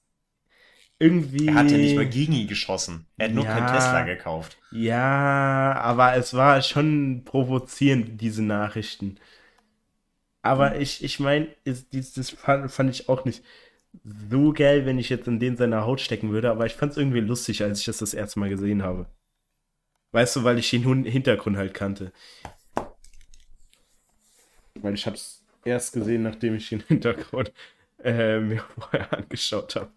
irgendwie. 0.98 1.48
Er 1.48 1.54
hat 1.54 1.70
ja 1.70 1.78
nicht 1.78 1.96
mal 1.96 2.08
gegen 2.08 2.32
ihn 2.32 2.48
geschossen. 2.48 3.06
Er 3.16 3.28
hat 3.28 3.34
nur 3.34 3.44
kein 3.44 3.64
Ja. 3.64 3.74
Tesla 3.74 4.02
gekauft. 4.02 4.56
Ja, 4.70 5.74
aber 5.80 6.14
es 6.16 6.34
war 6.34 6.62
schon 6.62 7.24
provozierend, 7.24 8.20
diese 8.20 8.42
Nachrichten. 8.42 9.18
Aber 10.42 10.76
ich, 10.80 11.02
ich 11.04 11.20
meine, 11.20 11.48
das, 11.64 12.30
fand, 12.30 12.70
fand 12.70 12.90
ich 12.90 13.08
auch 13.08 13.24
nicht 13.24 13.42
so 14.30 14.52
geil, 14.52 14.86
wenn 14.86 14.98
ich 14.98 15.08
jetzt 15.10 15.28
in 15.28 15.40
den 15.40 15.56
seiner 15.56 15.84
Haut 15.86 16.00
stecken 16.00 16.30
würde, 16.32 16.50
aber 16.50 16.66
ich 16.66 16.74
fand 16.74 16.92
es 16.92 16.98
irgendwie 16.98 17.20
lustig, 17.20 17.62
als 17.62 17.80
ich 17.80 17.86
das 17.86 17.98
das 17.98 18.14
erste 18.14 18.40
Mal 18.40 18.50
gesehen 18.50 18.82
habe. 18.82 19.06
Weißt 20.12 20.36
du, 20.36 20.44
weil 20.44 20.58
ich 20.58 20.70
den 20.70 21.04
Hintergrund 21.04 21.56
halt 21.56 21.74
kannte. 21.74 22.12
Weil 24.74 24.94
ich 24.94 25.06
hab's 25.06 25.44
erst 25.64 25.92
gesehen, 25.92 26.22
nachdem 26.22 26.56
ich 26.56 26.68
den 26.68 26.80
Hintergrund 26.88 27.52
äh, 28.02 28.40
mir 28.40 28.64
vorher 28.78 29.12
angeschaut 29.12 29.76
habe. 29.76 29.92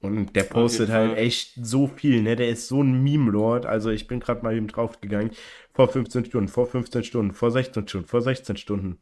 Und 0.00 0.34
der 0.34 0.42
postet 0.42 0.88
halt 0.88 1.16
echt 1.16 1.52
so 1.54 1.86
viel, 1.86 2.22
ne? 2.22 2.34
Der 2.34 2.48
ist 2.48 2.66
so 2.66 2.82
ein 2.82 3.04
Meme-Lord. 3.04 3.66
Also 3.66 3.90
ich 3.90 4.08
bin 4.08 4.18
gerade 4.18 4.42
mal 4.42 4.56
eben 4.56 4.66
draufgegangen. 4.66 5.30
Vor 5.72 5.88
15 5.88 6.24
Stunden, 6.24 6.48
vor 6.48 6.66
15 6.66 7.04
Stunden, 7.04 7.32
vor 7.32 7.52
16 7.52 7.86
Stunden, 7.86 8.08
vor 8.08 8.20
16 8.20 8.56
Stunden. 8.56 8.98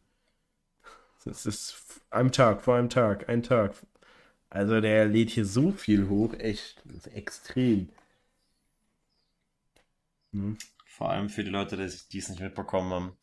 Das 1.25 1.46
ist 1.46 2.03
am 2.11 2.33
Tag, 2.33 2.62
vor 2.62 2.77
einem 2.77 2.90
Tag, 2.90 3.31
ein 3.31 3.42
Tag. 3.42 3.75
Also 4.51 4.81
der 4.81 5.07
lädt 5.07 5.31
hier 5.31 5.46
so 5.46 5.73
viel 5.73 6.09
hoch, 6.09 6.35
echt 6.35 6.83
das 6.85 7.07
ist 7.07 7.14
extrem. 7.14 7.88
Hm. 10.33 10.59
Vor 10.87 11.11
allem 11.11 11.29
für 11.29 11.45
die 11.45 11.51
Leute, 11.51 11.77
die 11.77 12.19
es 12.19 12.29
nicht 12.29 12.40
mitbekommen 12.40 12.93
haben. 12.93 13.16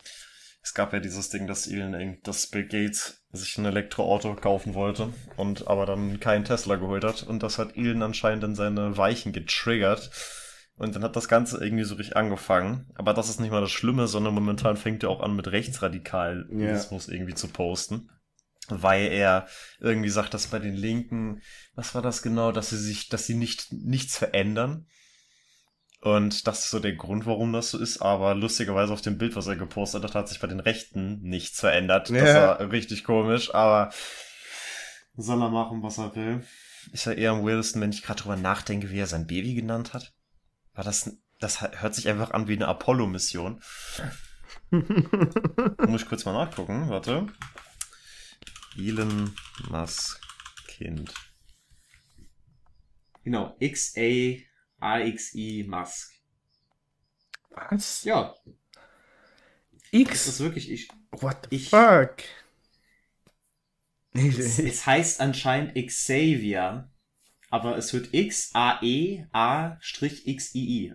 Es 0.63 0.73
gab 0.73 0.91
ja 0.91 0.99
dieses 0.99 1.29
Ding, 1.29 1.47
dass 1.47 1.67
Elon, 1.67 2.17
dass 2.23 2.47
Bill 2.47 2.67
Gates 2.67 3.23
sich 3.31 3.57
ein 3.57 3.65
Elektroauto 3.65 4.35
kaufen 4.35 4.73
wollte 4.73 5.13
und 5.37 5.67
aber 5.67 5.85
dann 5.85 6.19
keinen 6.19 6.43
Tesla 6.43 6.75
geholt 6.75 7.03
hat. 7.03 7.23
Und 7.23 7.41
das 7.43 7.57
hat 7.57 7.77
Elon 7.77 8.01
anscheinend 8.01 8.43
in 8.43 8.55
seine 8.55 8.97
Weichen 8.97 9.31
getriggert. 9.31 10.11
Und 10.75 10.95
dann 10.95 11.03
hat 11.03 11.15
das 11.15 11.27
Ganze 11.27 11.63
irgendwie 11.63 11.85
so 11.85 11.95
richtig 11.95 12.17
angefangen. 12.17 12.91
Aber 12.95 13.13
das 13.13 13.29
ist 13.29 13.39
nicht 13.39 13.51
mal 13.51 13.61
das 13.61 13.71
Schlimme, 13.71 14.07
sondern 14.07 14.33
momentan 14.33 14.77
fängt 14.77 15.03
er 15.03 15.09
auch 15.09 15.21
an 15.21 15.35
mit 15.35 15.47
Rechtsradikalismus 15.47 17.07
irgendwie 17.07 17.33
zu 17.33 17.47
posten. 17.47 18.09
Weil 18.67 19.07
er 19.07 19.47
irgendwie 19.79 20.09
sagt, 20.09 20.33
dass 20.33 20.47
bei 20.47 20.59
den 20.59 20.75
Linken, 20.75 21.41
was 21.75 21.95
war 21.95 22.01
das 22.01 22.21
genau, 22.21 22.51
dass 22.51 22.71
sie 22.71 22.77
sich, 22.77 23.07
dass 23.07 23.25
sie 23.25 23.35
nicht, 23.35 23.71
nichts 23.71 24.17
verändern. 24.17 24.85
Und 25.99 26.45
das 26.47 26.65
ist 26.65 26.69
so 26.71 26.79
der 26.79 26.95
Grund, 26.95 27.25
warum 27.25 27.51
das 27.53 27.71
so 27.71 27.79
ist. 27.79 27.99
Aber 27.99 28.35
lustigerweise 28.35 28.93
auf 28.93 29.01
dem 29.01 29.17
Bild, 29.17 29.35
was 29.35 29.47
er 29.47 29.55
gepostet 29.55 30.03
hat, 30.03 30.13
hat 30.15 30.29
sich 30.29 30.39
bei 30.39 30.47
den 30.47 30.59
Rechten 30.59 31.21
nichts 31.21 31.59
verändert. 31.59 32.09
Das 32.09 32.17
Ja. 32.17 32.59
war 32.59 32.71
richtig 32.71 33.03
komisch, 33.03 33.53
aber 33.53 33.91
soll 35.15 35.41
er 35.41 35.49
machen, 35.49 35.81
was 35.81 35.97
er 35.97 36.15
will. 36.15 36.45
Ist 36.91 37.05
ja 37.05 37.13
eher 37.13 37.31
am 37.31 37.45
weirdesten, 37.45 37.81
wenn 37.81 37.89
ich 37.91 38.03
gerade 38.03 38.21
drüber 38.21 38.35
nachdenke, 38.37 38.91
wie 38.91 38.99
er 38.99 39.07
sein 39.07 39.27
Baby 39.27 39.55
genannt 39.55 39.93
hat. 39.93 40.13
War 40.73 40.83
das, 40.83 41.17
das 41.39 41.61
hört 41.61 41.95
sich 41.95 42.07
einfach 42.07 42.31
an 42.31 42.47
wie 42.47 42.53
eine 42.55 42.67
Apollo-Mission. 42.67 43.61
Muss 44.71 46.01
ich 46.03 46.07
kurz 46.07 46.25
mal 46.25 46.33
nachgucken, 46.33 46.89
warte. 46.89 47.27
Elon 48.77 49.33
Musk 49.69 50.21
Kind. 50.67 51.11
Genau, 53.23 53.55
X-A-R-X-I 54.81 55.65
Musk. 55.67 56.11
Was? 57.51 58.03
Ja, 58.03 58.35
das 58.43 59.83
X? 59.91 60.27
ist 60.27 60.39
wirklich 60.39 60.71
ich. 60.71 60.87
What 61.11 61.47
the 61.49 61.55
ich- 61.55 61.69
fuck? 61.69 62.17
Es, 64.13 64.57
es 64.59 64.85
heißt 64.85 65.21
anscheinend 65.21 65.75
Xavier, 65.75 66.89
aber 67.49 67.77
es 67.77 67.93
wird 67.93 68.13
E 68.13 68.21
X-A-E-A-X-I-I 68.25 69.23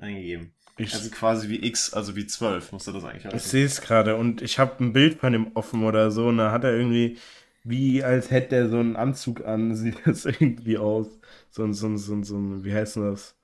eingegeben. 0.01 0.55
Ich, 0.77 0.93
Also 0.95 1.11
quasi 1.11 1.49
wie 1.49 1.65
X, 1.65 1.93
also 1.93 2.17
wie 2.17 2.27
12, 2.27 2.73
musste 2.73 2.93
das 2.93 3.05
eigentlich 3.05 3.27
ich 3.27 3.35
heißen. 3.35 3.51
sehe 3.51 3.65
es 3.67 3.81
gerade 3.81 4.17
und 4.17 4.43
ich 4.43 4.59
habe 4.59 4.83
ein 4.83 4.93
Bild 4.93 5.21
von 5.21 5.35
ihm 5.35 5.53
offen 5.55 5.85
oder 5.85 6.11
so 6.11 6.29
und 6.29 6.39
da 6.39 6.51
hat 6.51 6.65
er 6.65 6.75
irgendwie, 6.75 7.19
wie 7.65 8.03
als 8.03 8.31
hätte 8.31 8.57
er 8.57 8.69
so 8.69 8.79
einen 8.79 8.97
Anzug 8.97 9.45
an, 9.45 9.77
sieht 9.77 9.99
das 10.07 10.25
irgendwie 10.25 10.79
aus. 10.79 11.07
So 11.51 11.63
ein, 11.65 11.75
so 11.75 11.87
ein, 11.87 11.99
so 11.99 12.15
ein, 12.15 12.25
so 12.25 12.37
ein 12.39 12.65
wie 12.65 12.73
heißt 12.75 12.97
denn 12.97 13.11
das? 13.11 13.37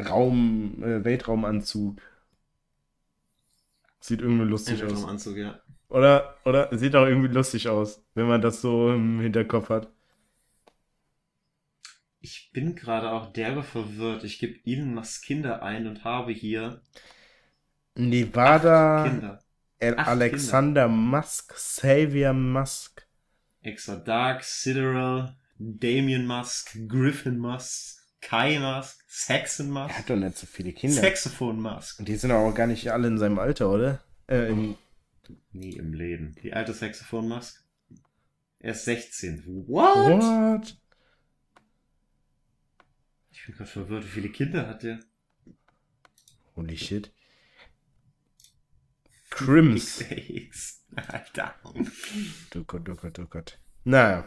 Raum, 0.00 0.82
äh, 0.82 1.04
Weltraumanzug. 1.04 2.00
Sieht 4.00 4.20
irgendwie 4.20 4.44
lustig 4.44 4.82
aus. 4.84 5.02
im 5.02 5.08
Anzug, 5.08 5.36
ja. 5.36 5.60
Oder, 5.88 6.36
oder 6.44 6.76
sieht 6.76 6.96
auch 6.96 7.06
irgendwie 7.06 7.32
lustig 7.32 7.68
aus, 7.68 8.02
wenn 8.14 8.26
man 8.26 8.42
das 8.42 8.60
so 8.60 8.92
im 8.92 9.20
Hinterkopf 9.20 9.68
hat. 9.70 9.88
Ich 12.20 12.50
bin 12.52 12.74
gerade 12.74 13.10
auch 13.10 13.32
derbe 13.32 13.62
verwirrt. 13.62 14.24
Ich 14.24 14.38
gebe 14.38 14.58
Elon 14.64 14.94
Musk 14.94 15.24
Kinder 15.24 15.62
ein 15.62 15.86
und 15.86 16.04
habe 16.04 16.32
hier 16.32 16.80
Nevada, 17.94 19.04
Kinder. 19.08 19.38
Alexander 19.80 20.88
Musk, 20.88 21.54
Xavier 21.54 22.32
Musk. 22.32 23.06
Extra 23.60 23.96
Dark, 23.96 24.42
Sideral, 24.42 25.36
Damien 25.58 26.26
Musk, 26.26 26.76
Griffin 26.88 27.38
Musk, 27.38 27.93
Kai 28.24 28.58
Musk, 28.58 29.04
Saxon 29.06 29.66
Er 29.66 29.84
Musk, 29.84 29.98
hat 29.98 30.10
doch 30.10 30.16
nicht 30.16 30.38
so 30.38 30.46
viele 30.46 30.72
Kinder. 30.72 31.00
Saxophone 31.00 31.60
Musk. 31.60 31.98
Und 31.98 32.08
die 32.08 32.16
sind 32.16 32.32
auch 32.32 32.52
gar 32.54 32.66
nicht 32.66 32.90
alle 32.90 33.08
in 33.08 33.18
seinem 33.18 33.38
Alter, 33.38 33.70
oder? 33.70 34.02
Äh, 34.28 34.48
im, 34.48 34.76
Nie 35.52 35.76
im 35.76 35.92
Leben. 35.92 36.34
Die 36.42 36.52
alte 36.54 36.72
Saxophone 36.72 37.28
Musk. 37.28 37.62
Er 38.58 38.72
ist 38.72 38.86
16. 38.86 39.44
What? 39.68 40.22
what? 40.22 40.76
Ich 43.30 43.44
bin 43.44 43.56
gerade 43.56 43.70
verwirrt. 43.70 44.04
Wie 44.04 44.08
viele 44.08 44.30
Kinder 44.30 44.68
hat 44.68 44.82
der? 44.82 45.00
Holy 46.56 46.78
shit. 46.78 47.12
Crims. 49.28 50.02
Alter. 50.96 51.54
Du 52.50 52.64
Gott, 52.64 52.88
du 52.88 52.94
Gott, 52.94 53.18
du 53.18 53.26
Gott. 53.26 53.58
Naja, 53.84 54.26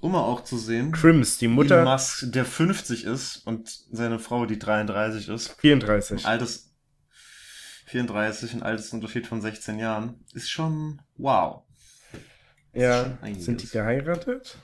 Um 0.00 0.12
mal 0.12 0.20
auch 0.20 0.44
zu 0.44 0.58
sehen, 0.58 0.92
Crims, 0.92 1.38
die 1.38 1.46
Elon 1.46 1.56
Mutter, 1.56 1.84
Musk, 1.84 2.30
der 2.30 2.44
50 2.44 3.04
ist 3.04 3.46
und 3.46 3.68
seine 3.90 4.18
Frau, 4.18 4.46
die 4.46 4.58
33 4.58 5.28
ist, 5.28 5.52
34. 5.58 6.24
ein 6.24 6.30
altes 6.30 6.74
34, 7.86 8.54
ein 8.54 8.62
altes 8.62 8.92
Unterschied 8.92 9.26
von 9.26 9.40
16 9.40 9.78
Jahren, 9.78 10.24
ist 10.34 10.50
schon 10.50 11.00
wow. 11.16 11.62
Ja, 12.74 13.16
schon 13.22 13.40
sind 13.40 13.62
die 13.62 13.68
geheiratet? 13.68 14.58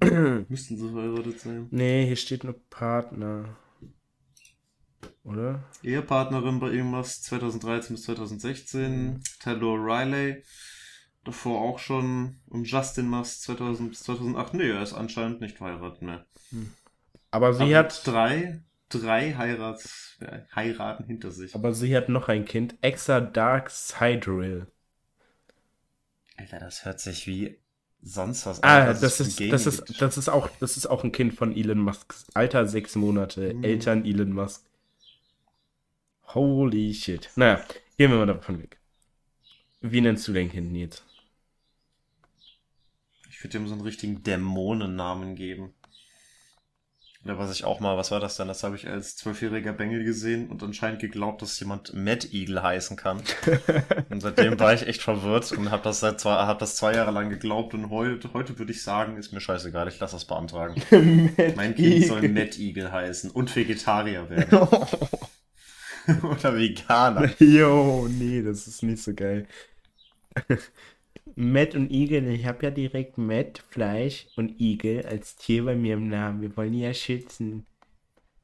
Müssten 0.48 0.78
sie 0.78 0.90
verheiratet 0.90 1.40
sein. 1.40 1.68
Nee, 1.70 2.06
hier 2.06 2.16
steht 2.16 2.44
nur 2.44 2.58
Partner. 2.70 3.56
Oder? 5.22 5.64
Ehepartnerin 5.82 6.60
bei 6.60 6.70
irgendwas 6.70 7.22
2013 7.22 7.96
bis 7.96 8.04
2016. 8.04 9.22
Taylor 9.40 9.78
Riley. 9.78 10.42
Davor 11.24 11.60
auch 11.62 11.78
schon. 11.78 12.40
Und 12.48 12.64
Justin 12.70 13.08
Musk 13.08 13.40
2000 13.42 13.90
bis 13.90 14.02
2008. 14.04 14.54
Nee, 14.54 14.70
er 14.70 14.82
ist 14.82 14.92
anscheinend 14.92 15.40
nicht 15.40 15.56
verheiratet 15.58 16.02
mehr. 16.02 16.26
Aber 17.30 17.52
sie 17.52 17.62
Aber 17.64 17.76
hat, 17.76 18.06
drei, 18.06 18.62
drei 18.88 19.34
Heirats, 19.36 20.16
äh, 20.20 20.40
Heiraten 20.54 21.04
hinter 21.04 21.30
sich. 21.30 21.54
aber 21.54 21.72
sie 21.74 21.96
hat 21.96 22.08
noch 22.08 22.28
ein 22.28 22.44
Kind, 22.44 22.76
Exa 22.80 23.20
Dark 23.20 23.70
Siderill. 23.70 24.66
Alter, 26.36 26.58
das 26.60 26.84
hört 26.84 27.00
sich 27.00 27.26
wie 27.26 27.58
sonst 28.02 28.46
was 28.46 28.62
Ah, 28.62 28.84
als 28.86 29.00
das 29.00 29.20
es 29.20 29.28
ist, 29.28 29.52
das 29.52 29.66
ist, 29.66 29.86
gibt. 29.86 30.02
das 30.02 30.16
ist 30.18 30.28
auch, 30.28 30.48
das 30.60 30.76
ist 30.76 30.86
auch 30.86 31.04
ein 31.04 31.12
Kind 31.12 31.34
von 31.34 31.56
Elon 31.56 31.78
Musk. 31.78 32.14
Alter, 32.34 32.66
sechs 32.66 32.94
Monate. 32.96 33.54
Mhm. 33.54 33.64
Eltern 33.64 34.04
Elon 34.04 34.32
Musk. 34.32 34.64
Holy 36.34 36.92
shit. 36.92 37.30
Naja, 37.36 37.64
gehen 37.96 38.10
wir 38.10 38.18
mal 38.18 38.26
davon 38.26 38.60
weg. 38.62 38.78
Wie 39.80 40.00
nennst 40.00 40.26
du 40.26 40.32
dein 40.32 40.50
Kind 40.50 40.72
Nils? 40.72 41.04
Würde 43.44 43.58
ihm 43.58 43.68
so 43.68 43.74
einen 43.74 43.82
richtigen 43.82 44.22
Dämonennamen 44.22 45.36
geben. 45.36 45.74
Oder 47.24 47.38
was 47.38 47.52
ich 47.52 47.64
auch 47.64 47.78
mal, 47.78 47.96
was 47.98 48.10
war 48.10 48.20
das 48.20 48.36
denn? 48.36 48.48
Das 48.48 48.62
habe 48.64 48.76
ich 48.76 48.88
als 48.88 49.16
zwölfjähriger 49.16 49.74
Bengel 49.74 50.02
gesehen 50.02 50.48
und 50.48 50.62
anscheinend 50.62 51.00
geglaubt, 51.00 51.42
dass 51.42 51.60
jemand 51.60 51.92
Mad 51.92 52.26
Eagle 52.32 52.62
heißen 52.62 52.96
kann. 52.96 53.22
und 54.10 54.20
seitdem 54.20 54.58
war 54.58 54.72
ich 54.72 54.86
echt 54.86 55.02
verwirrt 55.02 55.52
und 55.52 55.70
habe 55.70 55.82
das 55.82 56.00
seit 56.00 56.20
zwei, 56.20 56.32
hab 56.32 56.58
das 56.58 56.76
zwei 56.76 56.94
Jahre 56.94 57.10
lang 57.10 57.28
geglaubt 57.28 57.74
und 57.74 57.90
heute, 57.90 58.32
heute 58.32 58.58
würde 58.58 58.72
ich 58.72 58.82
sagen, 58.82 59.18
ist 59.18 59.32
mir 59.32 59.40
scheißegal, 59.40 59.88
ich 59.88 60.00
lasse 60.00 60.16
das 60.16 60.24
beantragen. 60.24 60.82
Mein 61.56 61.74
Kind 61.74 62.06
soll 62.06 62.26
Mad 62.28 62.58
Eagle 62.58 62.92
heißen 62.92 63.30
und 63.30 63.54
Vegetarier 63.54 64.30
werden. 64.30 64.68
Oder 66.22 66.56
Veganer. 66.56 67.30
Jo, 67.38 68.08
nee, 68.08 68.42
das 68.42 68.66
ist 68.66 68.82
nicht 68.82 69.02
so 69.02 69.14
geil. 69.14 69.46
Matt 71.36 71.74
und 71.74 71.90
Igel, 71.90 72.28
ich 72.28 72.46
habe 72.46 72.64
ja 72.66 72.70
direkt 72.70 73.18
Matt, 73.18 73.62
Fleisch 73.70 74.26
und 74.36 74.60
Igel 74.60 75.04
als 75.06 75.36
Tier 75.36 75.64
bei 75.64 75.74
mir 75.74 75.94
im 75.94 76.08
Namen. 76.08 76.40
Wir 76.42 76.56
wollen 76.56 76.72
die 76.72 76.80
ja 76.80 76.94
schützen. 76.94 77.66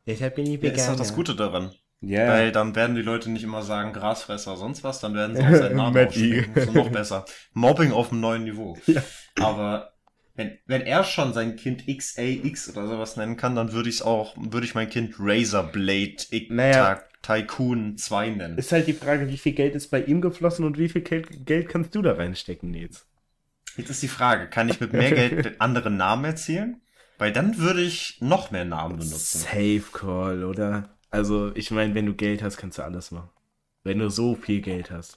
Deshalb 0.06 0.36
bin 0.36 0.46
ich 0.46 0.62
Ja, 0.62 0.62
Veganer. 0.62 0.76
ist 0.76 0.88
doch 0.88 0.96
das 0.96 1.14
Gute 1.14 1.34
daran. 1.36 1.72
Ja. 2.02 2.26
Weil 2.28 2.52
dann 2.52 2.74
werden 2.74 2.96
die 2.96 3.02
Leute 3.02 3.30
nicht 3.30 3.44
immer 3.44 3.62
sagen 3.62 3.92
Grasfresser 3.92 4.56
sonst 4.56 4.84
was, 4.84 5.00
dann 5.00 5.14
werden 5.14 5.36
sie 5.36 5.44
auch 5.46 5.54
seinen 5.54 5.76
Namen 5.76 5.94
Matt 5.94 6.08
aufschreiben. 6.08 6.16
Eagle. 6.16 6.50
So 6.56 6.72
noch 6.72 6.90
besser. 6.90 7.24
Mobbing 7.52 7.92
auf 7.92 8.10
einem 8.12 8.20
neuen 8.20 8.44
Niveau. 8.44 8.78
Ja. 8.86 9.02
Aber 9.38 9.92
wenn, 10.34 10.58
wenn 10.66 10.82
er 10.82 11.04
schon 11.04 11.32
sein 11.34 11.56
Kind 11.56 11.86
XAX 11.86 12.70
oder 12.70 12.86
sowas 12.88 13.16
nennen 13.16 13.36
kann, 13.36 13.54
dann 13.54 13.72
würde 13.72 13.88
ich 13.90 13.96
es 13.96 14.02
auch, 14.02 14.34
würde 14.38 14.66
ich 14.66 14.74
mein 14.74 14.88
Kind 14.88 15.14
Razorblade 15.18 16.16
X 16.30 16.46
Naja. 16.48 17.02
Tycoon 17.22 17.96
2 17.98 18.30
nennen. 18.30 18.58
Ist 18.58 18.72
halt 18.72 18.86
die 18.86 18.92
Frage, 18.92 19.28
wie 19.28 19.38
viel 19.38 19.52
Geld 19.52 19.74
ist 19.74 19.88
bei 19.90 20.02
ihm 20.02 20.20
geflossen 20.20 20.64
und 20.64 20.78
wie 20.78 20.88
viel 20.88 21.02
Geld, 21.02 21.46
Geld 21.46 21.68
kannst 21.68 21.94
du 21.94 22.02
da 22.02 22.12
reinstecken, 22.12 22.70
Nils? 22.70 23.06
Jetzt 23.76 23.90
ist 23.90 24.02
die 24.02 24.08
Frage, 24.08 24.48
kann 24.48 24.68
ich 24.68 24.80
mit 24.80 24.92
mehr 24.92 25.10
Geld 25.28 25.60
andere 25.60 25.90
Namen 25.90 26.24
erzielen? 26.24 26.80
Weil 27.18 27.32
dann 27.32 27.58
würde 27.58 27.82
ich 27.82 28.18
noch 28.20 28.50
mehr 28.50 28.64
Namen 28.64 28.98
benutzen. 28.98 29.40
Safe 29.40 29.84
Call, 29.92 30.44
oder? 30.44 30.88
Also, 31.10 31.54
ich 31.54 31.70
meine, 31.70 31.94
wenn 31.94 32.06
du 32.06 32.14
Geld 32.14 32.42
hast, 32.42 32.56
kannst 32.56 32.78
du 32.78 32.82
alles 32.82 33.10
machen. 33.10 33.30
Wenn 33.84 33.98
du 33.98 34.08
so 34.10 34.34
viel 34.34 34.60
Geld 34.60 34.90
hast. 34.90 35.16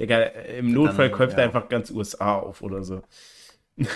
Digga, 0.00 0.22
im 0.22 0.72
Notfall 0.72 1.10
Dann, 1.10 1.18
kauft 1.18 1.32
er 1.34 1.40
ja. 1.40 1.44
einfach 1.46 1.68
ganz 1.68 1.90
USA 1.90 2.36
auf 2.36 2.62
oder 2.62 2.82
so. 2.82 3.02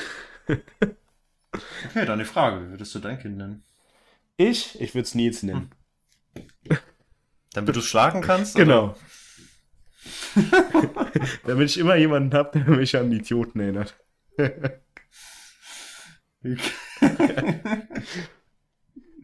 Okay, 1.90 2.06
dann 2.06 2.18
die 2.18 2.24
Frage, 2.24 2.64
wie 2.64 2.70
würdest 2.70 2.94
du 2.94 3.00
dein 3.00 3.18
Kind 3.18 3.36
nennen? 3.36 3.64
Ich? 4.36 4.80
Ich 4.80 4.94
würde 4.94 5.02
es 5.04 5.14
Nils 5.14 5.42
nennen. 5.42 5.70
Damit 7.52 7.74
du 7.76 7.80
schlagen 7.80 8.20
kannst? 8.20 8.54
Genau. 8.54 8.96
Damit 11.46 11.70
ich 11.70 11.78
immer 11.78 11.96
jemanden 11.96 12.32
habe, 12.34 12.58
der 12.58 12.68
mich 12.68 12.96
an 12.96 13.10
Idioten 13.12 13.60
erinnert. 13.60 13.94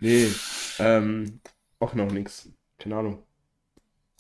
nee, 0.01 0.29
ähm, 0.79 1.41
auch 1.79 1.95
noch 1.95 2.11
nix. 2.11 2.51
Keine 2.79 2.97
Ahnung. 2.97 3.23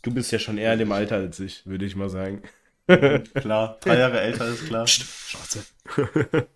Du 0.03 0.15
bist 0.15 0.31
ja 0.33 0.39
schon 0.39 0.57
eher 0.57 0.73
in 0.73 0.79
dem 0.79 0.93
Alter 0.93 1.17
als 1.17 1.41
ich, 1.41 1.67
würde 1.67 1.85
ich 1.85 1.97
mal 1.97 2.09
sagen. 2.09 2.43
klar, 2.87 3.79
drei 3.81 3.99
Jahre 3.99 4.21
älter 4.21 4.47
ist 4.49 4.67
klar. 4.67 4.87
Schwarze. 4.87 5.67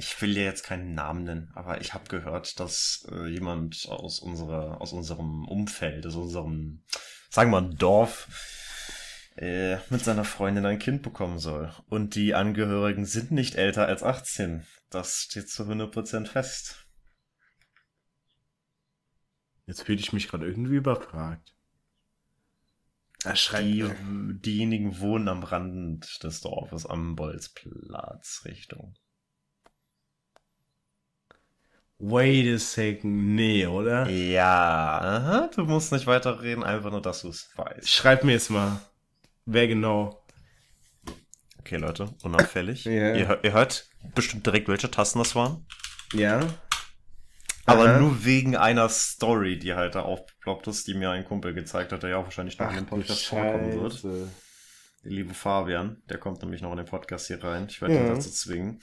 ich 0.00 0.20
will 0.22 0.32
dir 0.32 0.44
jetzt 0.44 0.64
keinen 0.64 0.94
Namen 0.94 1.24
nennen, 1.24 1.50
aber 1.54 1.82
ich 1.82 1.92
habe 1.92 2.08
gehört, 2.08 2.58
dass 2.58 3.06
äh, 3.12 3.26
jemand 3.26 3.86
aus 3.86 4.18
unserer, 4.18 4.80
aus 4.80 4.94
unserem 4.94 5.44
Umfeld, 5.46 6.06
aus 6.06 6.14
unserem, 6.16 6.82
sagen 7.28 7.50
wir 7.50 7.60
mal, 7.60 7.74
Dorf, 7.74 8.26
äh, 9.36 9.76
mit 9.90 10.02
seiner 10.02 10.24
Freundin 10.24 10.64
ein 10.64 10.78
Kind 10.78 11.02
bekommen 11.02 11.38
soll. 11.38 11.74
Und 11.86 12.14
die 12.14 12.34
Angehörigen 12.34 13.04
sind 13.04 13.30
nicht 13.30 13.56
älter 13.56 13.86
als 13.86 14.02
18. 14.02 14.66
Das 14.88 15.16
steht 15.16 15.50
zu 15.50 15.64
100% 15.64 16.26
fest. 16.26 16.86
Jetzt 19.66 19.82
fühle 19.82 20.00
ich 20.00 20.14
mich 20.14 20.28
gerade 20.28 20.46
irgendwie 20.46 20.76
überfragt. 20.76 21.54
Er 23.22 23.36
schreibt, 23.36 23.66
die, 23.66 24.40
diejenigen 24.40 24.98
wohnen 24.98 25.28
am 25.28 25.42
Rand 25.42 26.24
des 26.24 26.40
Dorfes 26.40 26.86
am 26.86 27.16
Bolzplatz 27.16 28.46
Richtung. 28.46 28.94
Wait 32.02 32.54
a 32.54 32.58
second, 32.58 33.34
nee, 33.34 33.66
oder? 33.66 34.08
Ja, 34.08 35.00
aha, 35.02 35.50
du 35.54 35.64
musst 35.64 35.92
nicht 35.92 36.06
weiterreden, 36.06 36.64
einfach 36.64 36.90
nur, 36.90 37.02
dass 37.02 37.20
du 37.20 37.28
es 37.28 37.50
weißt. 37.56 37.86
Schreib 37.86 38.24
mir 38.24 38.32
jetzt 38.32 38.48
mal, 38.48 38.80
wer 39.44 39.68
genau. 39.68 40.24
Okay, 41.58 41.76
Leute, 41.76 42.08
unauffällig. 42.22 42.84
ja. 42.86 43.14
ihr, 43.14 43.40
ihr, 43.42 43.52
hört 43.52 43.86
bestimmt 44.14 44.46
direkt, 44.46 44.68
welche 44.68 44.90
Tasten 44.90 45.18
das 45.18 45.34
waren. 45.34 45.66
Ja. 46.14 46.40
Aber 47.66 47.84
Aha. 47.84 47.98
nur 47.98 48.24
wegen 48.24 48.56
einer 48.56 48.88
Story, 48.88 49.58
die 49.58 49.74
halt 49.74 49.94
da 49.94 50.00
aufgeploppt 50.00 50.68
ist, 50.68 50.86
die 50.86 50.94
mir 50.94 51.10
ein 51.10 51.26
Kumpel 51.26 51.52
gezeigt 51.52 51.92
hat, 51.92 52.02
der 52.02 52.10
ja 52.10 52.16
auch 52.16 52.24
wahrscheinlich 52.24 52.58
noch 52.58 52.66
Ach, 52.66 52.70
in 52.70 52.76
den 52.78 52.86
Podcast 52.86 53.26
vorkommen 53.26 53.78
wird. 53.78 54.02
Der 54.04 55.12
liebe 55.12 55.34
Fabian, 55.34 56.02
der 56.08 56.16
kommt 56.16 56.40
nämlich 56.40 56.62
noch 56.62 56.70
in 56.70 56.78
den 56.78 56.86
Podcast 56.86 57.26
hier 57.26 57.44
rein. 57.44 57.66
Ich 57.68 57.82
werde 57.82 57.94
ja. 57.94 58.00
ihn 58.00 58.08
dazu 58.08 58.30
zwingen. 58.30 58.80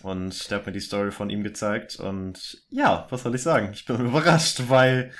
Und 0.00 0.50
der 0.50 0.58
hat 0.58 0.66
mir 0.66 0.72
die 0.72 0.80
Story 0.80 1.10
von 1.12 1.30
ihm 1.30 1.42
gezeigt. 1.42 1.96
Und 1.96 2.64
ja, 2.70 3.06
was 3.10 3.22
soll 3.22 3.34
ich 3.34 3.42
sagen? 3.42 3.70
Ich 3.72 3.84
bin 3.84 4.00
überrascht, 4.06 4.62
weil 4.68 5.12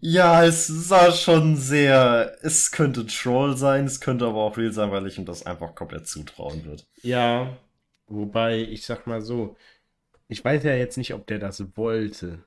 ja, 0.00 0.44
es 0.44 0.66
sah 0.66 1.12
schon 1.12 1.56
sehr. 1.56 2.36
Es 2.42 2.70
könnte 2.70 3.06
Troll 3.06 3.56
sein, 3.56 3.84
es 3.84 4.00
könnte 4.00 4.26
aber 4.26 4.38
auch 4.38 4.56
real 4.56 4.72
sein, 4.72 4.90
weil 4.90 5.06
ich 5.06 5.18
ihm 5.18 5.26
das 5.26 5.44
einfach 5.44 5.74
komplett 5.74 6.08
zutrauen 6.08 6.64
würde. 6.64 6.82
Ja, 7.02 7.58
wobei, 8.06 8.60
ich 8.60 8.86
sag 8.86 9.06
mal 9.06 9.20
so, 9.20 9.56
ich 10.28 10.42
weiß 10.42 10.64
ja 10.64 10.72
jetzt 10.72 10.96
nicht, 10.96 11.12
ob 11.12 11.26
der 11.26 11.38
das 11.38 11.76
wollte. 11.76 12.42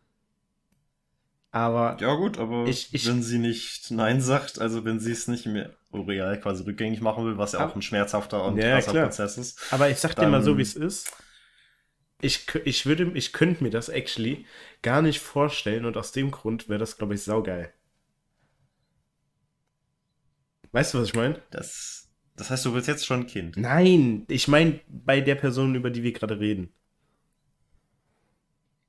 Aber. 1.51 1.97
Ja, 1.99 2.15
gut, 2.15 2.39
aber 2.39 2.65
ich, 2.65 2.91
ich, 2.91 3.07
wenn 3.07 3.21
sie 3.21 3.37
nicht 3.37 3.91
Nein 3.91 4.19
sagt, 4.19 4.59
also 4.59 4.83
wenn 4.83 4.99
sie 4.99 5.11
es 5.11 5.27
nicht 5.27 5.45
mehr 5.45 5.69
real 5.93 6.39
quasi 6.39 6.63
rückgängig 6.63 7.01
machen 7.01 7.23
will, 7.23 7.37
was 7.37 7.51
ja 7.51 7.63
auch 7.63 7.75
ein 7.75 7.83
schmerzhafter 7.83 8.43
und 8.45 8.57
ja, 8.57 8.71
krasser 8.71 8.91
klar. 8.91 9.03
Prozess 9.05 9.37
ist. 9.37 9.59
Aber 9.71 9.89
ich 9.89 9.99
sag 9.99 10.15
dir 10.15 10.27
mal 10.27 10.41
so, 10.41 10.57
wie 10.57 10.63
es 10.63 10.75
ist. 10.75 11.15
Ich, 12.23 12.47
ich 12.65 12.85
würde, 12.85 13.11
ich 13.15 13.33
könnte 13.33 13.63
mir 13.63 13.69
das 13.69 13.89
actually 13.89 14.45
gar 14.81 15.01
nicht 15.01 15.19
vorstellen 15.19 15.85
und 15.85 15.97
aus 15.97 16.11
dem 16.13 16.31
Grund 16.31 16.69
wäre 16.69 16.79
das, 16.79 16.97
glaube 16.97 17.15
ich, 17.15 17.23
saugeil. 17.23 17.73
Weißt 20.71 20.93
du, 20.93 20.99
was 20.99 21.09
ich 21.09 21.13
meine? 21.13 21.41
Das, 21.51 22.09
das 22.35 22.49
heißt, 22.49 22.65
du 22.65 22.73
willst 22.73 22.87
jetzt 22.87 23.05
schon 23.05 23.21
ein 23.21 23.27
Kind? 23.27 23.57
Nein, 23.57 24.25
ich 24.29 24.47
meine 24.47 24.79
bei 24.87 25.21
der 25.21 25.35
Person, 25.35 25.75
über 25.75 25.89
die 25.89 26.03
wir 26.03 26.13
gerade 26.13 26.39
reden. 26.39 26.73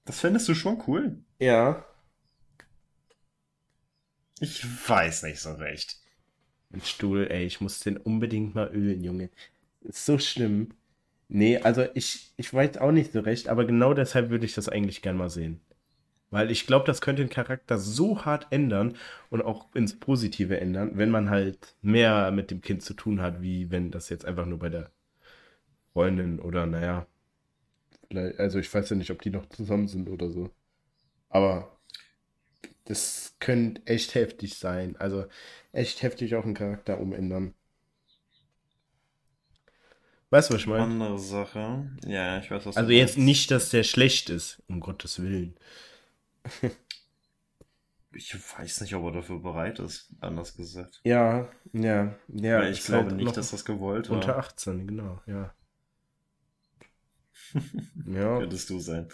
Das 0.05 0.21
fändest 0.21 0.49
du 0.49 0.55
schon 0.55 0.83
cool. 0.87 1.19
Ja. 1.39 1.85
Ich 4.41 4.65
weiß 4.89 5.25
nicht 5.25 5.41
so 5.41 5.53
recht. 5.55 5.99
Ein 6.73 6.83
Stuhl, 6.83 7.27
ey, 7.31 7.45
ich 7.47 7.61
muss 7.61 7.81
den 7.81 7.97
unbedingt 7.97 8.55
mal 8.55 8.69
ölen, 8.69 9.03
Junge. 9.03 9.31
Ist 9.83 10.05
so 10.07 10.19
schlimm. 10.19 10.71
Nee, 11.29 11.59
also 11.59 11.85
ich, 11.95 12.33
ich 12.37 12.53
weiß 12.53 12.79
auch 12.79 12.93
nicht 12.93 13.13
so 13.13 13.21
recht, 13.21 13.49
aber 13.49 13.65
genau 13.65 13.95
deshalb 13.95 14.31
würde 14.31 14.47
ich 14.47 14.55
das 14.55 14.69
eigentlich 14.69 15.03
gern 15.03 15.17
mal 15.17 15.31
sehen. 15.31 15.61
Weil 16.31 16.51
ich 16.51 16.67
glaube, 16.67 16.87
das 16.87 17.01
könnte 17.03 17.23
den 17.25 17.31
Charakter 17.31 17.79
so 17.79 18.25
hart 18.25 18.49
ändern 18.51 18.97
und 19.31 19.43
auch 19.43 19.75
ins 19.75 19.99
Positive 20.01 20.61
ändern, 20.61 20.93
wenn 20.97 21.11
man 21.11 21.31
halt 21.31 21.77
mehr 21.83 22.31
mit 22.33 22.51
dem 22.51 22.61
Kind 22.63 22.83
zu 22.83 22.95
tun 22.95 23.23
hat, 23.23 23.43
wie 23.43 23.71
wenn 23.71 23.91
das 23.91 24.09
jetzt 24.11 24.27
einfach 24.27 24.47
nur 24.47 24.59
bei 24.59 24.69
der 24.71 24.91
Freundin 25.95 26.41
oder 26.41 26.67
naja, 26.67 27.07
also 28.39 28.59
ich 28.59 28.73
weiß 28.73 28.91
ja 28.91 28.97
nicht, 28.97 29.11
ob 29.11 29.21
die 29.23 29.31
noch 29.31 29.47
zusammen 29.49 29.89
sind 29.89 30.09
oder 30.09 30.31
so. 30.31 30.51
Aber 31.31 31.79
das 32.85 33.37
könnte 33.41 33.83
echt 33.87 34.15
heftig 34.15 34.55
sein. 34.59 34.97
Also 34.97 35.27
echt 35.73 36.03
heftig 36.03 36.35
auch 36.37 36.45
einen 36.45 36.55
Charakter 36.55 37.01
umändern. 37.01 37.55
Weißt 40.35 40.51
du, 40.51 40.55
was 40.55 40.63
ich 40.63 40.67
meine? 40.67 40.83
Andere 40.83 41.17
Sache. 41.17 41.89
Ja, 42.05 42.39
ich 42.41 42.51
weiß, 42.51 42.67
was 42.67 42.77
Also 42.77 42.91
jetzt 42.91 43.17
meinst. 43.17 43.25
nicht, 43.25 43.51
dass 43.53 43.71
der 43.71 43.85
schlecht 43.85 44.31
ist, 44.31 44.61
um 44.67 44.81
Gottes 44.81 45.23
Willen. 45.23 45.55
ich 48.13 48.35
weiß 48.59 48.81
nicht, 48.81 48.97
ob 48.97 49.05
er 49.05 49.13
dafür 49.13 49.39
bereit 49.39 49.79
ist, 49.79 50.09
anders 50.19 50.57
gesagt. 50.57 51.01
Ja, 51.05 51.49
ja, 51.73 52.17
ja. 52.27 52.59
Weil 52.59 52.73
ich 52.73 52.83
glaube 52.83 53.11
halt 53.11 53.17
nicht, 53.17 53.37
dass 53.37 53.53
das 53.53 53.65
gewollt 53.65 54.11
war. 54.11 54.17
Unter 54.17 54.37
18, 54.37 54.89
genau, 54.89 55.21
ja. 55.29 55.55
Ja. 58.05 58.41
Könntest 58.41 58.71
du 58.71 58.81
sein. 58.81 59.07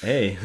Hey. 0.00 0.36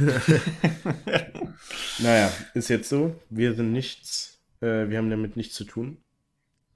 naja, 1.97 2.31
ist 2.53 2.69
jetzt 2.69 2.89
so. 2.89 3.19
Wir 3.31 3.55
sind 3.55 3.71
nichts, 3.71 4.39
äh, 4.61 4.87
wir 4.89 4.99
haben 4.99 5.09
damit 5.09 5.37
nichts 5.37 5.55
zu 5.55 5.63
tun. 5.63 5.97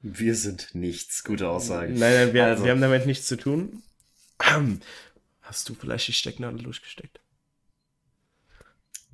Wir 0.04 0.36
sind 0.36 0.76
nichts. 0.76 1.24
Gute 1.24 1.50
Aussage. 1.50 1.94
Nein, 1.94 2.14
nein, 2.14 2.34
wir, 2.34 2.46
also. 2.46 2.64
wir 2.64 2.72
haben 2.72 2.82
damit 2.82 3.08
nichts 3.08 3.26
zu 3.26 3.38
tun. 3.38 3.82
Hast 5.42 5.70
du 5.70 5.74
vielleicht 5.74 6.08
die 6.08 6.14
Stecknadel 6.14 6.62
durchgesteckt? 6.62 7.20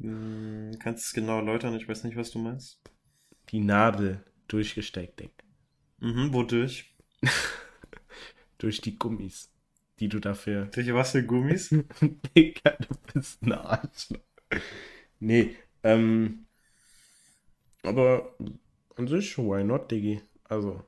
Hm, 0.01 0.77
kannst 0.79 1.05
du 1.05 1.07
es 1.07 1.13
genau 1.13 1.37
erläutern? 1.37 1.75
Ich 1.75 1.87
weiß 1.87 2.03
nicht, 2.03 2.17
was 2.17 2.31
du 2.31 2.39
meinst. 2.39 2.81
Die 3.51 3.59
Nadel 3.59 4.25
durchgesteckt, 4.47 5.19
denk. 5.19 5.31
Mhm, 5.99 6.33
wodurch? 6.33 6.93
Durch 8.57 8.81
die 8.81 8.97
Gummis 8.97 9.49
die 9.99 10.07
du 10.07 10.19
dafür. 10.19 10.65
Durch 10.67 10.93
was 10.93 11.11
für 11.11 11.23
Gummis? 11.23 11.69
Digga, 12.35 12.71
du 12.71 12.95
bist 13.13 13.41
ein 13.43 13.53
Arschloch. 13.53 14.19
Nee, 15.19 15.55
ähm. 15.83 16.45
Aber 17.83 18.35
an 18.95 19.07
sich, 19.07 19.37
why 19.37 19.63
not, 19.63 19.91
Diggi? 19.91 20.21
Also, 20.49 20.81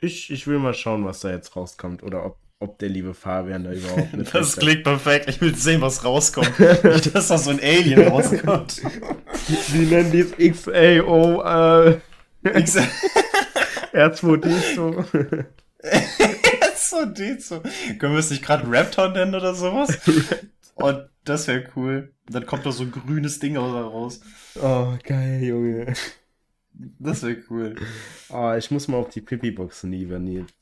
ich, 0.00 0.30
ich 0.30 0.46
will 0.46 0.58
mal 0.58 0.74
schauen, 0.74 1.04
was 1.04 1.20
da 1.20 1.30
jetzt 1.30 1.56
rauskommt. 1.56 2.02
Oder 2.02 2.24
ob, 2.24 2.36
ob 2.60 2.78
der 2.78 2.90
liebe 2.90 3.14
Fabian 3.14 3.64
da 3.64 3.72
überhaupt 3.72 4.12
mit 4.16 4.32
Das 4.32 4.56
klingt 4.56 4.84
perfekt. 4.84 5.28
Ich 5.28 5.40
will 5.40 5.54
sehen, 5.56 5.80
was 5.80 6.04
rauskommt. 6.04 6.58
Nicht, 6.84 7.14
dass 7.14 7.28
da 7.28 7.38
so 7.38 7.50
ein 7.50 7.60
Alien 7.60 8.06
rauskommt. 8.08 8.82
Die 9.72 9.86
nennen 9.86 10.12
dies 10.12 10.32
XAO, 10.36 11.42
äh. 11.42 12.00
R2D 13.92 14.74
so 14.74 15.04
so 16.92 17.06
Dezo. 17.06 17.60
Können 17.98 18.12
wir 18.12 18.18
es 18.20 18.30
nicht 18.30 18.44
gerade 18.44 18.64
Raptor 18.66 19.08
nennen 19.08 19.34
oder 19.34 19.54
sowas? 19.54 19.98
Und 20.74 21.08
das 21.24 21.46
wäre 21.48 21.64
cool. 21.76 22.12
Dann 22.28 22.46
kommt 22.46 22.66
da 22.66 22.72
so 22.72 22.84
ein 22.84 22.90
grünes 22.90 23.38
Ding 23.38 23.56
raus. 23.56 24.20
Oh, 24.60 24.92
geil, 25.02 25.42
Junge. 25.42 25.94
Das 26.74 27.22
wäre 27.22 27.42
cool. 27.50 27.74
Oh, 28.30 28.54
ich 28.56 28.70
muss 28.70 28.88
mal 28.88 28.96
auf 28.96 29.10
die 29.10 29.20
Pipi-Boxen 29.20 29.92
lieber, 29.92 30.18
Nils. 30.18 30.52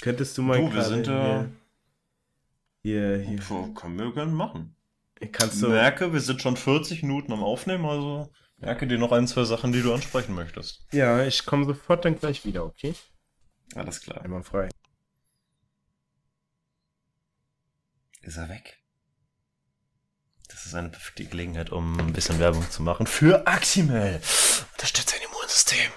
Könntest 0.00 0.36
du 0.38 0.42
mal 0.42 0.58
du, 0.58 0.72
wir 0.72 0.82
sind 0.82 1.06
da. 1.06 1.48
Hier, 2.82 3.18
hier. 3.18 3.40
hier. 3.40 3.74
können 3.74 3.98
wir 3.98 4.12
gerne 4.12 4.32
machen. 4.32 4.74
Kannst 5.32 5.62
du. 5.62 5.68
Merke, 5.68 6.12
wir 6.12 6.20
sind 6.20 6.42
schon 6.42 6.56
40 6.56 7.02
Minuten 7.02 7.32
am 7.32 7.42
Aufnehmen, 7.42 7.84
also 7.84 8.32
merke 8.56 8.86
dir 8.86 8.98
noch 8.98 9.12
ein, 9.12 9.28
zwei 9.28 9.44
Sachen, 9.44 9.72
die 9.72 9.82
du 9.82 9.92
ansprechen 9.92 10.34
möchtest. 10.34 10.86
Ja, 10.92 11.24
ich 11.24 11.46
komme 11.46 11.66
sofort 11.66 12.04
dann 12.04 12.18
gleich 12.18 12.44
wieder, 12.44 12.64
okay? 12.64 12.94
Alles 13.74 14.00
klar. 14.00 14.22
Einmal 14.22 14.42
frei. 14.42 14.68
ist 18.22 18.36
er 18.36 18.48
weg. 18.48 18.78
Das 20.48 20.66
ist 20.66 20.74
eine 20.74 20.90
perfekte 20.90 21.24
Gelegenheit, 21.24 21.70
um 21.70 21.98
ein 21.98 22.12
bisschen 22.12 22.38
Werbung 22.38 22.68
zu 22.70 22.82
machen 22.82 23.06
für 23.06 23.46
Actimel. 23.46 24.20
Unterstützt 24.82 25.14
dein 25.14 25.22
Immunsystem. 25.22 25.92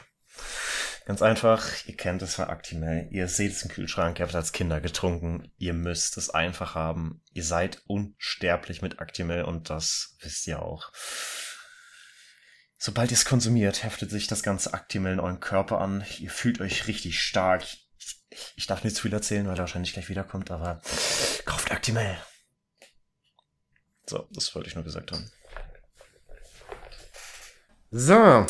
Ganz 1.05 1.23
einfach, 1.23 1.65
ihr 1.87 1.97
kennt 1.97 2.21
es 2.21 2.35
von 2.35 2.45
Actimel, 2.45 3.07
ihr 3.09 3.27
seht 3.27 3.53
es 3.53 3.63
im 3.63 3.71
Kühlschrank, 3.71 4.19
ihr 4.19 4.25
habt 4.25 4.35
als 4.35 4.51
Kinder 4.51 4.79
getrunken, 4.79 5.51
ihr 5.57 5.73
müsst 5.73 6.17
es 6.17 6.29
einfach 6.29 6.75
haben. 6.75 7.23
Ihr 7.33 7.43
seid 7.43 7.81
unsterblich 7.87 8.83
mit 8.83 8.99
Actimel 8.99 9.43
und 9.43 9.71
das 9.71 10.15
wisst 10.19 10.45
ihr 10.45 10.61
auch. 10.61 10.91
Sobald 12.77 13.09
ihr 13.09 13.17
es 13.17 13.25
konsumiert, 13.25 13.81
heftet 13.81 14.11
sich 14.11 14.27
das 14.27 14.43
ganze 14.43 14.75
Actimel 14.75 15.13
in 15.13 15.19
euren 15.19 15.39
Körper 15.39 15.81
an. 15.81 16.05
Ihr 16.19 16.29
fühlt 16.29 16.61
euch 16.61 16.85
richtig 16.87 17.19
stark. 17.19 17.65
Ich 18.55 18.67
darf 18.67 18.83
nicht 18.83 18.95
zu 18.95 19.01
viel 19.01 19.13
erzählen, 19.13 19.47
weil 19.47 19.55
er 19.55 19.61
wahrscheinlich 19.61 19.93
gleich 19.93 20.09
wiederkommt, 20.09 20.51
aber 20.51 20.79
kauft 21.45 21.71
Actimel. 21.71 22.19
So, 24.05 24.27
das 24.29 24.53
wollte 24.53 24.69
ich 24.69 24.75
nur 24.75 24.83
gesagt 24.83 25.11
haben. 25.11 25.31
So. 27.89 28.45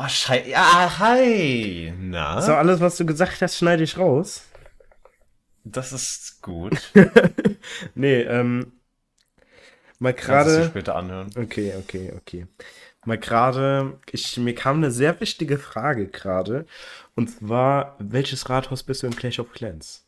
Oh, 0.00 0.08
Schei. 0.08 0.48
Ja, 0.48 0.98
hi. 1.00 1.92
Na? 1.98 2.40
So, 2.40 2.54
alles, 2.54 2.80
was 2.80 2.96
du 2.96 3.04
gesagt 3.04 3.42
hast, 3.42 3.58
schneide 3.58 3.82
ich 3.82 3.98
raus. 3.98 4.44
Das 5.64 5.92
ist 5.92 6.40
gut. 6.40 6.92
nee, 7.96 8.20
ähm. 8.22 8.72
Mal 9.98 10.14
Kannst 10.14 10.50
du 10.50 10.56
gerade. 10.56 10.68
später 10.70 10.94
anhören. 10.94 11.30
Okay, 11.36 11.74
okay, 11.76 12.12
okay. 12.16 12.46
Mal 13.04 13.18
gerade, 13.18 13.98
ich, 14.12 14.36
mir 14.36 14.54
kam 14.54 14.76
eine 14.76 14.92
sehr 14.92 15.20
wichtige 15.20 15.58
Frage 15.58 16.06
gerade. 16.06 16.66
Und 17.16 17.28
zwar, 17.28 17.96
welches 17.98 18.48
Rathaus 18.48 18.84
bist 18.84 19.02
du 19.02 19.08
in 19.08 19.16
Clash 19.16 19.40
of 19.40 19.52
Clans? 19.52 20.07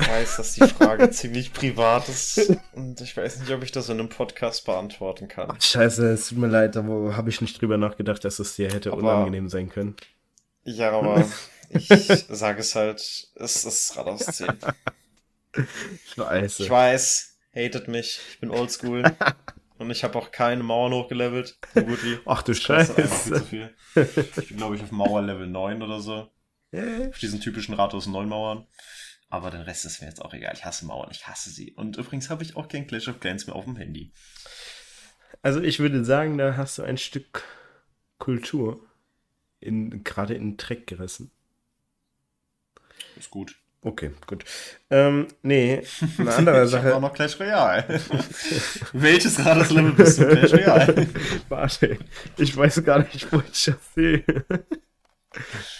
Ich 0.00 0.08
weiß, 0.08 0.36
dass 0.36 0.54
die 0.54 0.66
Frage 0.66 1.10
ziemlich 1.12 1.52
privat 1.52 2.08
ist 2.08 2.52
und 2.72 3.00
ich 3.00 3.16
weiß 3.16 3.40
nicht, 3.40 3.50
ob 3.52 3.62
ich 3.62 3.72
das 3.72 3.88
in 3.88 3.98
einem 4.00 4.08
Podcast 4.08 4.64
beantworten 4.64 5.28
kann. 5.28 5.48
Ach, 5.52 5.60
scheiße, 5.62 6.10
es 6.12 6.28
tut 6.28 6.38
mir 6.38 6.46
leid, 6.48 6.76
da 6.76 6.82
habe 6.84 7.30
ich 7.30 7.40
nicht 7.40 7.60
drüber 7.60 7.76
nachgedacht, 7.78 8.24
dass 8.24 8.38
es 8.38 8.56
dir 8.56 8.72
hätte 8.72 8.90
Aber- 8.92 9.00
unangenehm 9.02 9.48
sein 9.48 9.68
können. 9.68 9.96
Ja, 10.64 10.92
aber 10.92 11.24
ich 11.70 11.86
sage 11.88 12.60
es 12.60 12.74
halt, 12.74 13.00
es 13.34 13.64
ist 13.64 13.96
Rad 13.96 14.06
aus 14.06 14.24
10. 14.26 14.48
Scheiße. 16.14 16.62
Ich 16.64 16.70
weiß, 16.70 17.36
hatet 17.54 17.88
mich, 17.88 18.20
ich 18.30 18.40
bin 18.40 18.50
oldschool 18.50 19.04
und 19.78 19.90
ich 19.90 20.02
habe 20.04 20.18
auch 20.18 20.30
keine 20.32 20.62
Mauern 20.62 20.92
hochgelevelt. 20.92 21.58
So 21.74 21.82
gut 21.82 22.02
wie. 22.02 22.18
Ach 22.26 22.42
du 22.42 22.54
Scheiße. 22.54 22.94
zu 23.08 23.40
viel. 23.44 23.74
Ich 23.94 24.48
bin, 24.48 24.56
glaube 24.56 24.76
ich, 24.76 24.82
auf 24.82 24.90
Mauer 24.90 25.22
Level 25.22 25.46
9 25.46 25.82
oder 25.82 26.00
so. 26.00 26.28
Auf 27.08 27.18
diesen 27.20 27.40
typischen 27.40 27.74
Rathaus 27.74 28.06
9 28.06 28.28
Mauern. 28.28 28.66
Aber 29.30 29.50
den 29.50 29.62
Rest 29.62 29.84
ist 29.84 30.00
mir 30.00 30.08
jetzt 30.08 30.22
auch 30.22 30.32
egal. 30.32 30.52
Ich 30.54 30.64
hasse 30.64 30.86
Mauern, 30.86 31.10
ich 31.10 31.26
hasse 31.26 31.50
sie. 31.50 31.72
Und 31.72 31.96
übrigens 31.96 32.30
habe 32.30 32.44
ich 32.44 32.56
auch 32.56 32.68
kein 32.68 32.86
Clash 32.86 33.08
of 33.08 33.20
Clans 33.20 33.46
mehr 33.46 33.56
auf 33.56 33.64
dem 33.64 33.76
Handy. 33.76 34.12
Also 35.42 35.60
ich 35.60 35.80
würde 35.80 36.04
sagen, 36.04 36.38
da 36.38 36.56
hast 36.56 36.78
du 36.78 36.82
ein 36.82 36.98
Stück 36.98 37.42
Kultur 38.18 38.80
in, 39.60 40.04
gerade 40.04 40.34
in 40.34 40.52
den 40.52 40.56
Dreck 40.56 40.86
gerissen. 40.86 41.30
Ist 43.16 43.30
gut. 43.30 43.56
Okay, 43.82 44.12
gut. 44.26 44.44
Ähm, 44.88 45.28
nee, 45.42 45.82
eine 46.16 46.34
andere 46.34 46.64
Ich 46.66 46.72
habe 46.72 46.86
auch 46.86 46.90
Sache. 46.92 47.00
noch 47.02 47.12
Clash 47.12 47.38
Royale. 47.38 47.84
Welches 48.94 49.44
Rathaus-Level 49.44 49.92
bist 49.92 50.18
du 50.20 50.26
Clash 50.28 50.54
Royale? 50.54 51.06
Warte, 51.50 51.98
ich 52.38 52.56
weiß 52.56 52.82
gar 52.82 53.00
nicht, 53.00 53.30
wo 53.30 53.40
ich 53.40 53.64
das 53.64 53.76
sehe. 53.94 54.24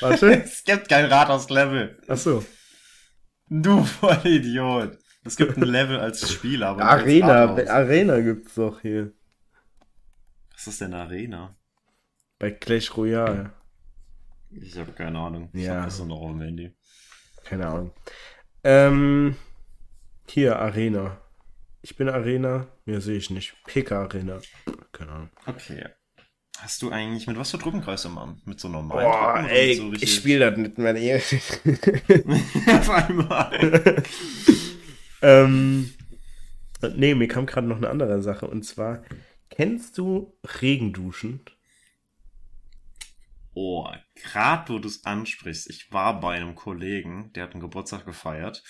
Warte. 0.01 0.43
es 0.45 0.65
gibt 0.65 0.91
kein 0.91 1.07
Rathaus-Level. 1.07 1.99
Achso. 2.07 2.45
Du 3.49 3.85
Vollidiot. 3.85 4.99
Es 5.25 5.37
gibt 5.37 5.57
ein 5.57 5.63
Level 5.63 5.99
als 5.99 6.31
Spieler, 6.33 6.69
aber 6.69 6.85
Arena. 6.85 7.55
Arena 7.55 8.21
gibt's 8.21 8.55
doch 8.55 8.81
hier. 8.81 9.13
Was 10.53 10.67
ist 10.67 10.81
denn 10.81 10.95
Arena? 10.95 11.57
Bei 12.39 12.51
Clash 12.51 12.97
Royale. 12.97 13.53
Ich 14.51 14.79
habe 14.79 14.93
keine 14.93 15.19
Ahnung. 15.19 15.51
Ich 15.53 15.65
Ja. 15.65 15.77
habe 15.77 15.85
das 15.87 15.99
nur 15.99 16.09
noch 16.09 16.21
auf 16.21 16.31
dem 16.31 16.41
Handy. 16.43 16.77
Keine 17.45 17.67
Ahnung. 17.67 17.93
Ähm, 18.63 19.37
hier, 20.29 20.59
Arena. 20.59 21.21
Ich 21.83 21.97
bin 21.97 22.09
Arena. 22.09 22.67
Mehr 22.85 23.01
sehe 23.01 23.17
ich 23.17 23.31
nicht. 23.31 23.57
PK 23.67 24.03
Arena. 24.03 24.41
Keine 24.93 25.13
Ahnung. 25.13 25.31
Okay. 25.47 25.87
Hast 26.59 26.83
du 26.83 26.91
eigentlich 26.91 27.27
mit 27.27 27.37
was 27.37 27.51
für 27.51 27.59
Truppenkreis 27.59 28.05
im 28.05 28.15
Mann? 28.15 28.41
Mit 28.45 28.61
so 28.61 28.69
normalen 28.69 29.11
Boah, 29.11 29.35
Truppen 29.35 29.45
oder 29.45 29.53
ey, 29.53 29.75
so 29.75 29.89
richtig- 29.89 30.09
ich 30.09 30.15
spiele 30.15 30.51
das 30.51 30.59
nicht 30.59 30.79
mehr. 30.79 31.17
Auf 32.79 32.91
einmal. 32.91 34.03
ähm, 35.23 35.93
nee, 36.95 37.15
mir 37.15 37.29
kam 37.29 37.47
gerade 37.47 37.67
noch 37.67 37.77
eine 37.77 37.91
andere 37.91 38.23
Sache. 38.23 38.47
Und 38.47 38.65
zwar, 38.65 39.03
kennst 39.51 39.99
du 39.99 40.39
Regenduschen? 40.63 41.41
Oh, 43.57 43.89
gerade 44.15 44.73
wo 44.73 44.79
du 44.79 44.89
es 44.89 45.05
ansprichst, 45.05 45.71
ich 45.71 45.93
war 45.93 46.19
bei 46.21 46.35
einem 46.37 46.55
Kollegen, 46.55 47.33
der 47.35 47.45
hat 47.45 47.53
einen 47.53 47.61
Geburtstag 47.61 48.05
gefeiert. 48.05 48.65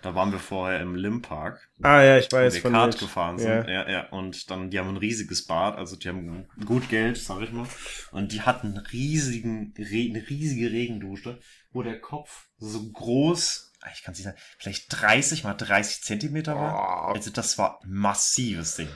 Da 0.00 0.14
waren 0.14 0.30
wir 0.30 0.38
vorher 0.38 0.80
im 0.80 0.94
Limpark, 0.94 1.68
Ah 1.82 2.02
ja, 2.02 2.18
ich 2.18 2.30
wo 2.30 2.36
weiß 2.36 2.54
wir 2.54 2.60
von 2.62 2.72
Kart 2.72 2.98
gefahren 2.98 3.38
sind. 3.38 3.48
Ja. 3.48 3.68
Ja. 3.68 3.90
ja, 3.90 4.08
Und 4.10 4.48
dann, 4.50 4.70
die 4.70 4.78
haben 4.78 4.88
ein 4.90 4.96
riesiges 4.96 5.44
Bad, 5.44 5.76
also 5.76 5.96
die 5.96 6.08
haben 6.08 6.46
gut 6.64 6.88
Geld, 6.88 7.16
sag 7.18 7.42
ich 7.42 7.50
mal. 7.50 7.66
Und 8.12 8.32
die 8.32 8.42
hatten 8.42 8.68
einen 8.68 8.86
riesigen, 8.86 9.74
eine 9.76 10.28
riesige 10.28 10.70
Regendusche, 10.70 11.40
wo 11.72 11.82
der 11.82 12.00
Kopf 12.00 12.46
so 12.58 12.88
groß, 12.92 13.72
ah, 13.80 13.88
ich 13.92 14.02
kann 14.04 14.12
es 14.12 14.18
nicht 14.18 14.26
sagen, 14.26 14.38
vielleicht 14.58 14.86
30 14.90 15.42
mal 15.42 15.54
30 15.54 16.02
Zentimeter 16.02 16.54
war. 16.54 17.08
Oh, 17.10 17.14
Also 17.14 17.30
das 17.30 17.58
war 17.58 17.80
ein 17.82 17.90
massives 17.92 18.76
Ding. 18.76 18.88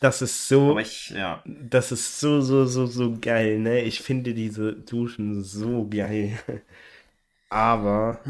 das 0.00 0.22
ist 0.22 0.48
so, 0.48 0.78
ich, 0.78 1.10
ja, 1.10 1.42
das 1.46 1.92
ist 1.92 2.18
so, 2.20 2.40
so, 2.40 2.64
so, 2.64 2.86
so 2.86 3.16
geil, 3.20 3.58
ne? 3.58 3.82
Ich 3.82 4.00
finde 4.00 4.32
diese 4.32 4.72
Duschen 4.72 5.42
so 5.44 5.86
geil. 5.88 6.38
Aber 7.50 8.20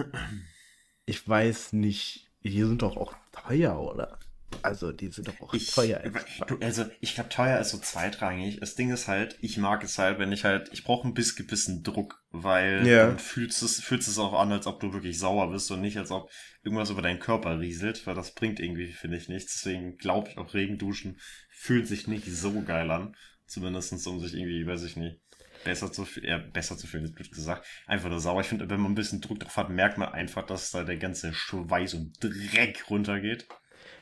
ich 1.07 1.27
weiß 1.29 1.73
nicht, 1.75 2.27
die 2.43 2.63
sind 2.63 2.83
doch 2.83 2.97
auch 2.97 3.15
teuer, 3.33 3.79
oder? 3.81 4.19
Also, 4.63 4.93
die 4.93 5.09
sind 5.09 5.29
doch 5.29 5.41
auch 5.41 5.53
Ich, 5.53 5.73
teuer. 5.73 6.01
du, 6.47 6.59
also 6.61 6.85
ich 7.01 7.15
glaube, 7.15 7.29
teuer 7.29 7.59
ist 7.59 7.71
so 7.71 7.79
zweitrangig. 7.79 8.61
Das 8.61 8.77
Ding 8.77 8.91
ist 8.93 9.09
halt, 9.09 9.37
ich 9.41 9.59
mag 9.59 9.83
es 9.83 9.99
halt, 9.99 10.19
wenn 10.19 10.33
ich 10.33 10.45
halt, 10.45 10.71
ich 10.73 10.85
brauche 10.85 11.07
ein 11.09 11.13
bisschen, 11.15 11.47
bisschen 11.47 11.83
Druck, 11.83 12.23
weil 12.31 12.87
Ja. 12.87 13.07
dann 13.07 13.19
fühlt 13.19 13.51
es, 13.51 13.81
fühlt 13.83 14.03
es 14.03 14.19
auch 14.19 14.33
an, 14.33 14.53
als 14.53 14.67
ob 14.67 14.81
du 14.81 14.93
wirklich 14.93 15.19
sauer 15.19 15.51
bist 15.51 15.71
und 15.71 15.81
nicht, 15.81 15.99
als 15.99 16.11
ob 16.11 16.31
irgendwas 16.63 16.91
über 16.91 17.03
deinen 17.03 17.19
Körper 17.19 17.59
rieselt, 17.59 18.07
weil 18.07 18.15
das 18.15 18.33
bringt 18.35 18.61
irgendwie, 18.61 18.87
finde 18.93 19.17
ich, 19.17 19.29
nichts. 19.29 19.55
Deswegen 19.55 19.97
glaube 19.97 20.31
ich 20.31 20.39
auch, 20.39 20.55
Regenduschen 20.55 21.19
fühlt 21.51 21.87
sich 21.89 22.07
nicht 22.07 22.27
so 22.27 22.63
geil 22.63 22.91
an. 22.91 23.17
Zumindestens 23.47 24.07
um 24.07 24.21
sich 24.21 24.35
irgendwie, 24.35 24.67
weiß 24.67 24.85
ich 24.85 24.97
nicht, 24.97 25.21
besser 25.65 25.93
zu 25.93 26.05
fühlen, 26.05 26.27
eher 26.27 26.39
besser 26.39 26.77
zu 26.77 26.87
fühlen, 26.87 27.05
ist 27.05 27.15
blöd 27.15 27.33
gesagt. 27.33 27.67
Einfach 27.87 28.09
nur 28.09 28.21
sauer. 28.21 28.41
Ich 28.41 28.47
finde, 28.49 28.69
wenn 28.71 28.81
man 28.81 28.93
ein 28.93 28.97
bisschen 28.97 29.21
Druck 29.21 29.41
drauf 29.41 29.57
hat, 29.57 29.71
merkt 29.71 29.99
man 29.99 30.11
einfach, 30.11 30.47
dass 30.47 30.71
da 30.71 30.85
der 30.85 30.97
ganze 30.97 31.33
Schweiß 31.35 31.95
und 31.95 32.23
Dreck 32.23 32.89
runtergeht. 32.91 33.47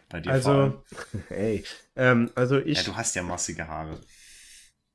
Bei 0.09 0.21
dir 0.21 0.35
vor 0.41 0.53
allem. 0.53 0.79
Also, 0.91 1.23
ey, 1.31 1.65
ähm, 1.97 2.31
also 2.35 2.59
ich, 2.59 2.79
Ja, 2.79 2.85
du 2.85 2.97
hast 2.97 3.15
ja 3.15 3.23
massige 3.23 3.67
Haare. 3.67 4.01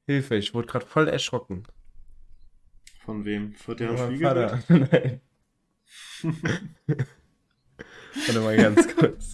Hilfe, 0.06 0.36
ich 0.36 0.54
wurde 0.54 0.68
gerade 0.68 0.86
voll 0.86 1.08
erschrocken. 1.08 1.64
Von 3.04 3.26
wem? 3.26 3.56
Wird 3.66 3.80
der 3.80 3.98
Spiegelbild? 3.98 4.52
Vater. 4.52 4.64
Nein. 4.70 5.22
Warte 8.26 8.40
mal 8.42 8.58
ganz 8.58 8.96
kurz. 8.96 9.32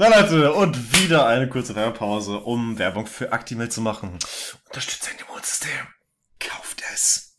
So 0.00 0.06
Leute, 0.06 0.54
und 0.54 0.98
wieder 0.98 1.26
eine 1.26 1.46
kurze 1.46 1.74
Werbepause, 1.74 2.38
um 2.38 2.78
Werbung 2.78 3.06
für 3.06 3.32
Actimel 3.32 3.70
zu 3.70 3.82
machen. 3.82 4.18
Unterstützt 4.64 5.10
ein 5.10 5.18
Immunsystem. 5.18 5.88
Kauft 6.38 6.82
es. 6.94 7.36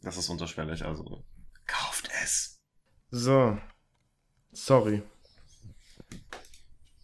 Das 0.00 0.16
ist 0.16 0.30
unterschwellig, 0.30 0.82
also 0.82 1.22
kauft 1.66 2.08
es. 2.24 2.58
So. 3.10 3.58
Sorry. 4.52 5.02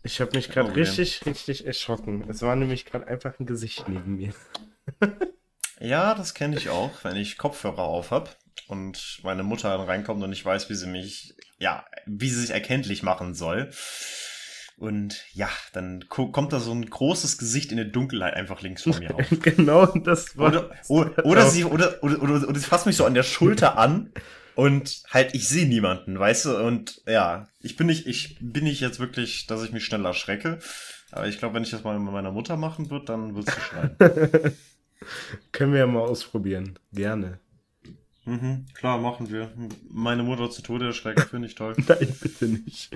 Ich 0.02 0.22
habe 0.22 0.34
mich 0.34 0.48
gerade 0.48 0.74
richtig, 0.74 1.26
richtig 1.26 1.66
erschrocken. 1.66 2.24
Es 2.30 2.40
war 2.40 2.56
nämlich 2.56 2.86
gerade 2.86 3.06
einfach 3.08 3.38
ein 3.38 3.44
Gesicht 3.44 3.86
neben 3.86 4.16
mir. 4.16 4.32
Ja, 5.78 6.14
das 6.14 6.32
kenne 6.32 6.56
ich 6.56 6.70
auch, 6.70 7.04
wenn 7.04 7.16
ich 7.16 7.36
Kopfhörer 7.36 7.82
auf 7.82 8.10
hab 8.10 8.34
und 8.68 9.20
meine 9.22 9.42
Mutter 9.42 9.76
dann 9.76 9.86
reinkommt 9.86 10.22
und 10.22 10.32
ich 10.32 10.44
weiß, 10.44 10.68
wie 10.70 10.74
sie 10.74 10.86
mich, 10.86 11.34
ja, 11.58 11.84
wie 12.06 12.28
sie 12.30 12.40
sich 12.40 12.50
erkenntlich 12.50 13.02
machen 13.02 13.34
soll. 13.34 13.70
Und 14.78 15.24
ja, 15.32 15.48
dann 15.72 16.06
ko- 16.08 16.30
kommt 16.30 16.52
da 16.52 16.60
so 16.60 16.70
ein 16.72 16.84
großes 16.88 17.38
Gesicht 17.38 17.70
in 17.70 17.78
der 17.78 17.86
Dunkelheit 17.86 18.34
einfach 18.34 18.60
links 18.60 18.82
von 18.82 18.98
mir 18.98 19.14
auf. 19.14 19.24
genau 19.42 19.86
das 19.86 20.36
war. 20.36 20.48
Oder, 20.48 20.70
oder, 20.88 21.24
oder 21.24 21.46
sie, 21.46 21.64
oder, 21.64 22.02
oder, 22.02 22.20
oder, 22.22 22.48
oder 22.48 22.58
sie 22.58 22.66
fasst 22.66 22.84
mich 22.84 22.96
so 22.96 23.06
an 23.06 23.14
der 23.14 23.22
Schulter 23.22 23.78
an 23.78 24.12
und 24.54 25.02
halt, 25.10 25.34
ich 25.34 25.48
sehe 25.48 25.66
niemanden, 25.66 26.18
weißt 26.18 26.44
du, 26.46 26.56
und 26.58 27.00
ja, 27.06 27.48
ich 27.60 27.76
bin 27.76 27.86
nicht, 27.86 28.06
ich 28.06 28.36
bin 28.40 28.64
nicht 28.64 28.80
jetzt 28.80 29.00
wirklich, 29.00 29.46
dass 29.46 29.62
ich 29.64 29.72
mich 29.72 29.84
schnell 29.84 30.04
erschrecke, 30.04 30.58
aber 31.10 31.26
ich 31.26 31.38
glaube, 31.38 31.54
wenn 31.54 31.62
ich 31.62 31.70
das 31.70 31.84
mal 31.84 31.98
mit 31.98 32.12
meiner 32.12 32.32
Mutter 32.32 32.56
machen 32.58 32.90
würde, 32.90 33.06
dann 33.06 33.34
wird 33.34 33.46
sie 33.46 33.60
schreien. 33.60 33.96
Können 35.52 35.72
wir 35.72 35.80
ja 35.80 35.86
mal 35.86 36.00
ausprobieren. 36.00 36.78
Gerne. 36.92 37.38
Mhm, 38.26 38.66
klar, 38.74 38.98
machen 38.98 39.30
wir. 39.30 39.50
Meine 39.88 40.22
Mutter 40.22 40.50
zu 40.50 40.62
Tode 40.62 40.86
erschrecken, 40.86 41.22
finde 41.28 41.48
ich 41.48 41.54
toll. 41.54 41.74
Nein, 41.88 42.14
bitte 42.20 42.46
nicht. 42.46 42.90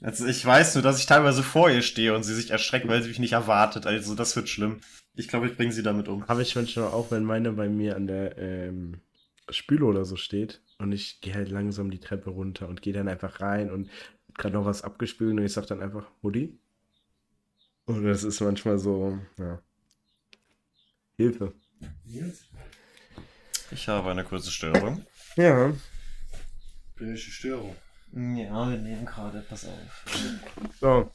Also 0.00 0.26
ich 0.26 0.44
weiß 0.44 0.74
nur, 0.74 0.82
dass 0.82 0.98
ich 0.98 1.06
teilweise 1.06 1.42
vor 1.42 1.70
ihr 1.70 1.80
stehe 1.82 2.14
und 2.14 2.24
sie 2.24 2.34
sich 2.34 2.50
erschreckt, 2.50 2.88
weil 2.88 3.02
sie 3.02 3.08
mich 3.08 3.18
nicht 3.18 3.32
erwartet. 3.32 3.86
Also 3.86 4.14
das 4.14 4.36
wird 4.36 4.48
schlimm. 4.48 4.80
Ich 5.14 5.28
glaube, 5.28 5.46
ich 5.46 5.56
bringe 5.56 5.72
sie 5.72 5.82
damit 5.82 6.08
um. 6.08 6.26
Habe 6.26 6.42
ich 6.42 6.56
manchmal 6.56 6.88
auch, 6.88 7.10
wenn 7.10 7.24
meine 7.24 7.52
bei 7.52 7.68
mir 7.68 7.96
an 7.96 8.06
der 8.06 8.36
ähm, 8.36 9.00
Spüle 9.48 9.84
oder 9.84 10.04
so 10.04 10.16
steht 10.16 10.60
und 10.78 10.92
ich 10.92 11.20
gehe 11.20 11.34
halt 11.34 11.50
langsam 11.50 11.90
die 11.90 12.00
Treppe 12.00 12.30
runter 12.30 12.68
und 12.68 12.82
gehe 12.82 12.92
dann 12.92 13.08
einfach 13.08 13.40
rein 13.40 13.70
und 13.70 13.88
gerade 14.36 14.54
noch 14.54 14.64
was 14.64 14.82
abgespült 14.82 15.32
und 15.32 15.44
ich 15.44 15.52
sage 15.52 15.68
dann 15.68 15.82
einfach, 15.82 16.10
Mutti. 16.22 16.58
Und 17.86 18.04
das 18.04 18.24
ist 18.24 18.40
manchmal 18.40 18.78
so, 18.78 19.18
ja. 19.38 19.60
Hilfe. 21.16 21.52
Ich 23.74 23.88
habe 23.88 24.12
eine 24.12 24.22
kurze 24.22 24.52
Störung. 24.52 25.04
Ja. 25.36 25.72
Welche 26.94 27.30
Störung? 27.32 27.74
Ja, 28.12 28.70
wir 28.70 28.78
nehmen 28.78 29.04
gerade, 29.04 29.44
pass 29.48 29.66
auf. 29.66 30.04
So. 30.80 31.12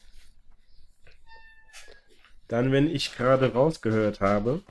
Dann, 2.49 2.73
wenn 2.73 2.93
ich 2.93 3.15
gerade 3.15 3.53
rausgehört 3.53 4.19
habe, 4.19 4.61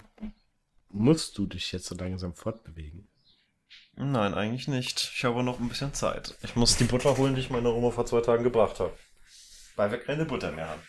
musst 0.90 1.38
du 1.38 1.46
dich 1.46 1.72
jetzt 1.72 1.86
so 1.86 1.94
langsam 1.94 2.34
fortbewegen. 2.34 3.08
Nein, 3.96 4.34
eigentlich 4.34 4.68
nicht. 4.68 5.10
Ich 5.14 5.24
habe 5.24 5.42
noch 5.42 5.58
ein 5.58 5.70
bisschen 5.70 5.94
Zeit. 5.94 6.36
Ich 6.42 6.56
muss 6.56 6.76
die 6.76 6.84
Butter 6.84 7.16
holen, 7.16 7.34
die 7.34 7.40
ich 7.40 7.50
meiner 7.50 7.74
Oma 7.74 7.90
vor 7.90 8.04
zwei 8.04 8.20
Tagen 8.20 8.44
gebracht 8.44 8.80
habe. 8.80 8.92
Weil 9.76 9.92
wir 9.92 9.98
keine 9.98 10.26
Butter 10.26 10.52
mehr 10.52 10.68
haben. 10.68 10.82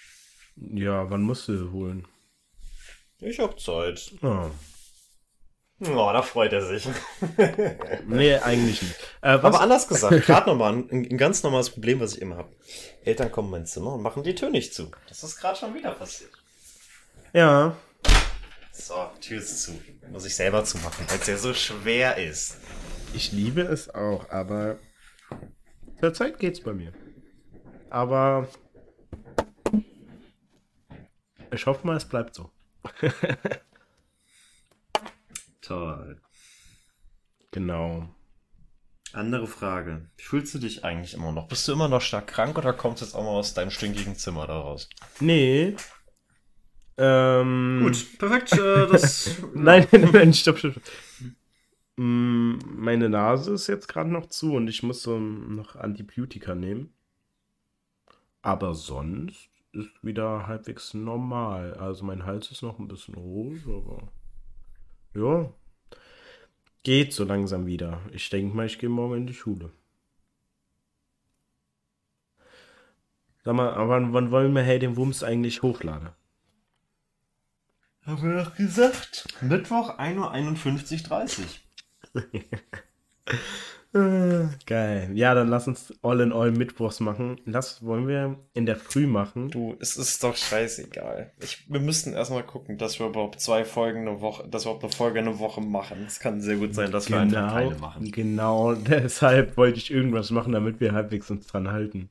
Ja, 0.78 1.10
wann 1.10 1.22
musst 1.22 1.47
du 1.47 1.72
holen? 1.72 2.06
Ich 3.20 3.39
habe 3.39 3.56
Zeit. 3.56 4.12
Oh. 4.22 4.52
Oh, 5.82 6.10
da 6.12 6.22
freut 6.22 6.52
er 6.54 6.62
sich. 6.66 6.88
Nee, 8.08 8.36
eigentlich 8.36 8.82
nicht. 8.82 8.96
Äh? 9.22 9.30
Aber 9.30 9.62
anders 9.62 9.88
gesagt, 9.88 10.26
gerade 10.26 10.50
nochmal 10.50 10.74
ein, 10.74 10.90
ein 10.90 11.18
ganz 11.18 11.44
normales 11.44 11.70
Problem, 11.70 12.00
was 12.00 12.16
ich 12.16 12.22
immer 12.22 12.38
habe. 12.38 12.50
Eltern 13.06 13.32
kommen 13.32 13.48
in 13.48 13.52
mein 13.52 13.66
Zimmer 13.66 13.94
und 13.94 14.02
machen 14.02 14.24
die 14.24 14.36
Tür 14.36 14.50
nicht 14.50 14.74
zu. 14.74 14.92
Das 15.08 15.24
ist 15.24 15.40
gerade 15.40 15.58
schon 15.58 15.74
wieder 15.74 15.92
passiert. 15.92 16.32
ja. 17.34 17.76
So, 18.72 18.96
Tür 19.20 19.40
ist 19.40 19.62
zu. 19.64 19.80
Muss 20.10 20.26
ich 20.26 20.34
selber 20.36 20.64
zumachen, 20.64 21.06
weil 21.10 21.20
es 21.20 21.28
ja 21.28 21.36
so 21.38 21.54
schwer 21.54 22.18
ist. 22.18 22.58
Ich 23.14 23.34
liebe 23.34 23.62
es 23.62 23.94
auch, 23.94 24.30
aber 24.30 24.80
zurzeit 26.00 26.40
geht's 26.40 26.62
bei 26.62 26.72
mir. 26.72 26.94
Aber 27.90 28.48
ich 31.52 31.66
hoffe 31.66 31.86
mal, 31.86 31.98
es 31.98 32.06
bleibt 32.06 32.36
so. 32.36 32.52
Toll. 35.70 36.20
Genau. 37.51 38.09
Andere 39.13 39.45
Frage. 39.45 40.09
Fühlst 40.17 40.53
du 40.55 40.59
dich 40.59 40.84
eigentlich 40.84 41.13
immer 41.13 41.32
noch? 41.32 41.47
Bist 41.47 41.67
du 41.67 41.74
immer 41.74 41.88
noch 41.88 42.01
stark 42.01 42.26
krank 42.28 42.57
oder 42.57 42.74
kommst 42.74 43.01
du 43.01 43.05
jetzt 43.05 43.13
auch 43.15 43.24
mal 43.24 43.30
aus 43.38 43.53
deinem 43.53 43.70
stinkigen 43.72 44.15
Zimmer 44.15 44.47
da 44.47 44.59
raus? 44.59 44.89
Nee. 45.20 45.76
Ähm, 46.97 47.91
perfekt. 48.17 48.53
Äh, 48.53 48.88
das. 48.88 49.38
Nein, 49.53 49.88
nein, 49.91 50.09
nein, 50.11 50.34
stopp, 50.34 50.57
stopp. 50.57 50.72
stopp. 50.74 50.84
Mm, 51.97 52.57
Meine 52.65 53.09
Nase 53.09 53.53
ist 53.53 53.67
jetzt 53.67 53.88
gerade 53.88 54.09
noch 54.09 54.28
zu 54.28 54.53
und 54.55 54.67
ich 54.67 54.84
muss 54.84 55.03
so 55.03 55.20
noch 55.20 55.76
Antibiotika 55.76 56.55
nehmen. 56.55 56.93
Aber 58.41 58.74
sonst 58.74 59.49
ist 59.72 59.89
wieder 60.03 60.47
halbwegs 60.47 60.93
normal. 60.93 61.74
Also 61.76 62.03
mein 62.05 62.26
Hals 62.26 62.51
ist 62.51 62.63
noch 62.63 62.80
ein 62.80 62.88
bisschen 62.88 63.15
rot, 63.15 63.65
aber 63.67 64.11
ja, 65.13 65.53
geht 66.84 67.14
so 67.14 67.24
langsam 67.24 67.66
wieder. 67.66 68.02
Ich 68.12 68.30
denke 68.30 68.56
mal, 68.56 68.66
ich 68.66 68.80
gehe 68.80 68.90
morgen 68.90 69.18
in 69.18 69.28
die 69.28 69.34
Schule. 69.34 69.72
Sag 73.44 73.56
mal, 73.56 73.74
aber 73.74 74.14
wann, 74.14 74.32
wollen 74.32 74.54
wir 74.54 74.64
Hey 74.64 74.80
den 74.80 74.98
Wumms 74.98 75.24
eigentlich 75.24 75.62
hochladen? 75.62 76.10
Haben 78.06 78.24
wir 78.24 78.44
doch 78.44 78.56
gesagt. 78.56 79.28
Mittwoch 79.42 79.98
1.51.30 79.98 81.40
Uhr. 82.14 82.24
Äh, 83.92 84.48
Geil. 84.68 85.10
Ja, 85.16 85.34
dann 85.34 85.48
lass 85.48 85.68
uns 85.68 85.92
all 86.04 86.20
in 86.20 86.32
all 86.32 86.52
Mittwochs 86.52 87.00
machen. 87.00 87.42
Lass, 87.46 87.84
wollen 87.84 88.08
wir 88.08 88.38
in 88.54 88.68
der 88.68 88.76
Früh 88.76 89.08
machen? 89.08 89.50
Du, 89.50 89.76
es 89.80 89.98
ist 89.98 90.24
doch 90.24 90.36
scheißegal. 90.36 91.32
Ich, 91.42 91.66
wir 91.72 91.80
müssten 91.80 92.14
erstmal 92.14 92.44
gucken, 92.44 92.78
dass 92.78 93.00
wir 93.00 93.08
überhaupt 93.08 93.40
zwei 93.42 93.66
Folgen 93.66 94.02
eine 94.08 94.22
Woche, 94.22 94.48
dass 94.48 94.66
wir 94.66 94.70
überhaupt 94.72 94.84
eine 94.84 94.94
Folge 94.94 95.20
eine 95.20 95.40
Woche 95.40 95.62
machen. 95.62 96.04
Es 96.06 96.20
kann 96.20 96.40
sehr 96.40 96.58
gut 96.58 96.76
sein, 96.76 96.92
dass 96.92 97.10
wir 97.10 97.20
einfach 97.20 97.52
keine 97.54 97.70
Genau, 97.70 97.80
machen. 97.80 98.12
genau. 98.12 98.74
Deshalb 98.76 99.58
wollte 99.58 99.80
ich 99.80 99.90
irgendwas 99.90 100.30
machen, 100.30 100.54
damit 100.54 100.80
wir 100.80 100.92
halbwegs 100.94 101.32
uns 101.32 101.48
dran 101.48 101.72
halten. 101.72 102.10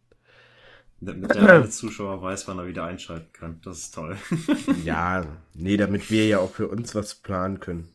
Damit 1.00 1.32
der 1.32 1.70
Zuschauer 1.70 2.20
weiß, 2.22 2.48
wann 2.48 2.58
er 2.58 2.66
wieder 2.66 2.84
einschalten 2.84 3.32
kann. 3.32 3.60
Das 3.64 3.78
ist 3.78 3.94
toll. 3.94 4.16
Ja, 4.84 5.24
nee, 5.54 5.76
damit 5.76 6.10
wir 6.10 6.26
ja 6.26 6.40
auch 6.40 6.50
für 6.50 6.66
uns 6.66 6.96
was 6.96 7.14
planen 7.14 7.60
können. 7.60 7.88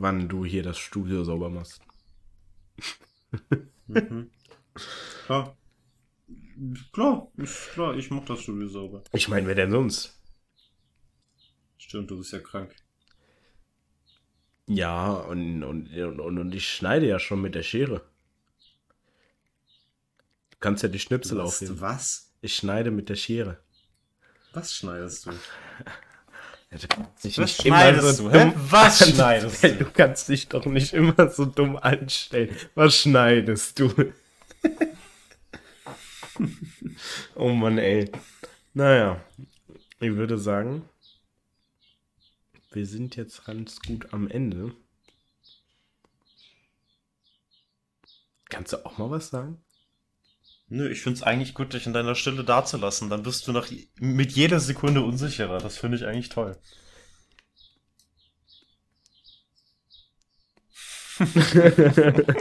Wann 0.00 0.30
du 0.30 0.46
hier 0.46 0.62
das 0.62 0.78
Studio 0.78 1.24
sauber 1.24 1.50
machst. 1.50 1.82
Klar. 5.26 5.56
Klar, 6.92 7.30
ist 7.36 7.70
klar, 7.72 7.94
ich 7.96 8.10
mach 8.10 8.24
das 8.24 8.40
Studio 8.40 8.66
sauber. 8.68 9.04
Ich 9.12 9.28
meine, 9.28 9.46
wer 9.46 9.54
denn 9.54 9.70
sonst? 9.70 10.18
Stimmt, 11.76 12.10
du 12.10 12.16
bist 12.16 12.32
ja 12.32 12.38
krank. 12.38 12.74
Ja, 14.66 15.12
und, 15.12 15.64
und, 15.64 15.94
und, 15.94 16.38
und 16.38 16.54
ich 16.54 16.66
schneide 16.66 17.06
ja 17.06 17.18
schon 17.18 17.42
mit 17.42 17.54
der 17.54 17.62
Schere. 17.62 18.00
Du 20.50 20.56
kannst 20.60 20.82
ja 20.82 20.88
die 20.88 20.98
Schnipsel 20.98 21.42
aufheben. 21.42 21.78
was? 21.80 22.32
Ich 22.40 22.56
schneide 22.56 22.90
mit 22.90 23.10
der 23.10 23.16
Schere. 23.16 23.62
Was 24.54 24.74
schneidest 24.74 25.26
du? 25.26 25.32
Ja, 26.72 26.78
Was 27.36 27.56
schneidest 27.56 28.18
so 28.18 28.28
du, 28.28 28.34
hä? 28.34 28.52
Was 28.54 29.08
schneidest 29.10 29.64
du? 29.64 29.74
Du 29.74 29.90
kannst 29.90 30.28
dich 30.28 30.48
doch 30.48 30.64
nicht 30.66 30.92
immer 30.92 31.28
so 31.28 31.44
dumm 31.44 31.76
anstellen. 31.76 32.56
Was 32.76 32.94
schneidest 32.96 33.80
du? 33.80 33.92
oh 37.34 37.48
Mann, 37.48 37.78
ey. 37.78 38.12
Naja, 38.72 39.20
ich 39.98 40.14
würde 40.14 40.38
sagen, 40.38 40.88
wir 42.70 42.86
sind 42.86 43.16
jetzt 43.16 43.44
ganz 43.44 43.80
gut 43.80 44.12
am 44.12 44.28
Ende. 44.28 44.72
Kannst 48.48 48.72
du 48.72 48.86
auch 48.86 48.96
mal 48.96 49.10
was 49.10 49.30
sagen? 49.30 49.60
Nö, 50.72 50.88
ich 50.88 51.02
find's 51.02 51.24
eigentlich 51.24 51.52
gut, 51.54 51.74
dich 51.74 51.86
in 51.86 51.92
deiner 51.92 52.14
Stille 52.14 52.44
dazulassen. 52.44 53.10
Dann 53.10 53.24
bist 53.24 53.48
du 53.48 53.52
nach, 53.52 53.66
mit 53.98 54.30
jeder 54.30 54.60
Sekunde 54.60 55.02
unsicherer. 55.02 55.58
Das 55.58 55.76
finde 55.76 55.96
ich 55.96 56.06
eigentlich 56.06 56.28
toll. 56.28 56.56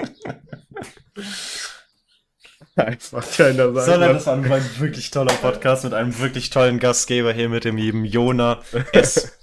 Einfach 2.75 3.29
keiner 3.31 3.73
sagen. 3.73 3.85
Soll 3.85 4.03
er 4.03 4.13
das 4.13 4.27
an 4.27 4.45
ein 4.45 4.63
wirklich 4.77 5.09
toller 5.09 5.33
Podcast 5.33 5.83
mit 5.83 5.95
einem 5.95 6.17
wirklich 6.19 6.51
tollen 6.51 6.77
Gastgeber 6.79 7.33
hier 7.33 7.49
mit 7.49 7.65
dem 7.65 7.77
lieben 7.77 8.05
Jona 8.05 8.61
S. 8.93 9.38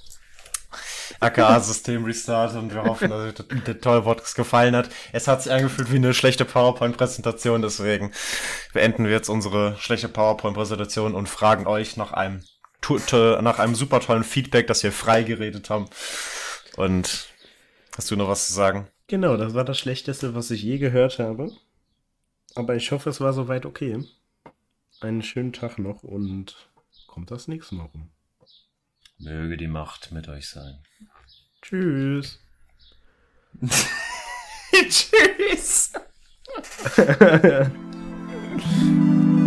aka 1.21 1.61
System 1.61 2.05
Restart 2.05 2.55
und 2.55 2.73
wir 2.75 2.85
hoffen, 2.85 3.11
dass 3.11 3.21
euch 3.21 3.35
der, 3.35 3.45
der 3.45 3.81
tolle 3.81 4.03
Podcast 4.03 4.35
gefallen 4.35 4.77
hat. 4.77 4.89
Es 5.13 5.29
hat 5.29 5.43
sich 5.43 5.53
angefühlt 5.53 5.91
wie 5.93 5.97
eine 5.97 6.15
schlechte 6.15 6.45
PowerPoint-Präsentation, 6.45 7.63
deswegen 7.63 8.13
beenden 8.73 9.05
wir 9.05 9.13
jetzt 9.13 9.29
unsere 9.29 9.77
schlechte 9.79 10.09
PowerPoint-Präsentation 10.09 11.15
und 11.15 11.29
fragen 11.29 11.67
euch 11.67 11.97
nach 11.97 12.13
einem, 12.13 12.43
nach 13.13 13.59
einem 13.59 13.75
super 13.75 14.01
tollen 14.01 14.25
Feedback, 14.25 14.67
dass 14.67 14.83
wir 14.83 14.93
frei 14.93 15.23
geredet 15.23 15.71
haben. 15.71 15.87
Und 16.77 17.29
hast 17.97 18.11
du 18.11 18.17
noch 18.17 18.29
was 18.29 18.49
zu 18.49 18.55
sagen? 18.55 18.89
Genau, 19.09 19.37
das 19.37 19.55
war 19.55 19.65
das 19.65 19.79
Schlechteste, 19.79 20.35
was 20.35 20.51
ich 20.51 20.63
je 20.63 20.79
gehört 20.79 21.19
habe. 21.19 21.53
Aber 22.55 22.75
ich 22.75 22.91
hoffe, 22.91 23.11
es 23.11 23.21
war 23.21 23.33
soweit 23.33 23.67
okay. 23.67 24.03
Einen 25.01 25.23
schönen 25.23 25.53
Tag 25.53 25.79
noch 25.79 26.03
und 26.03 26.71
kommt 27.07 27.31
das 27.31 27.49
nächste 27.49 27.75
Mal 27.75 27.85
rum. 27.85 28.11
Möge 29.19 29.57
die 29.57 29.69
Macht 29.69 30.13
mit 30.13 30.29
euch 30.29 30.49
sein. 30.49 30.79
Tschüss. 31.63 32.41
Tschüss. 34.89 35.93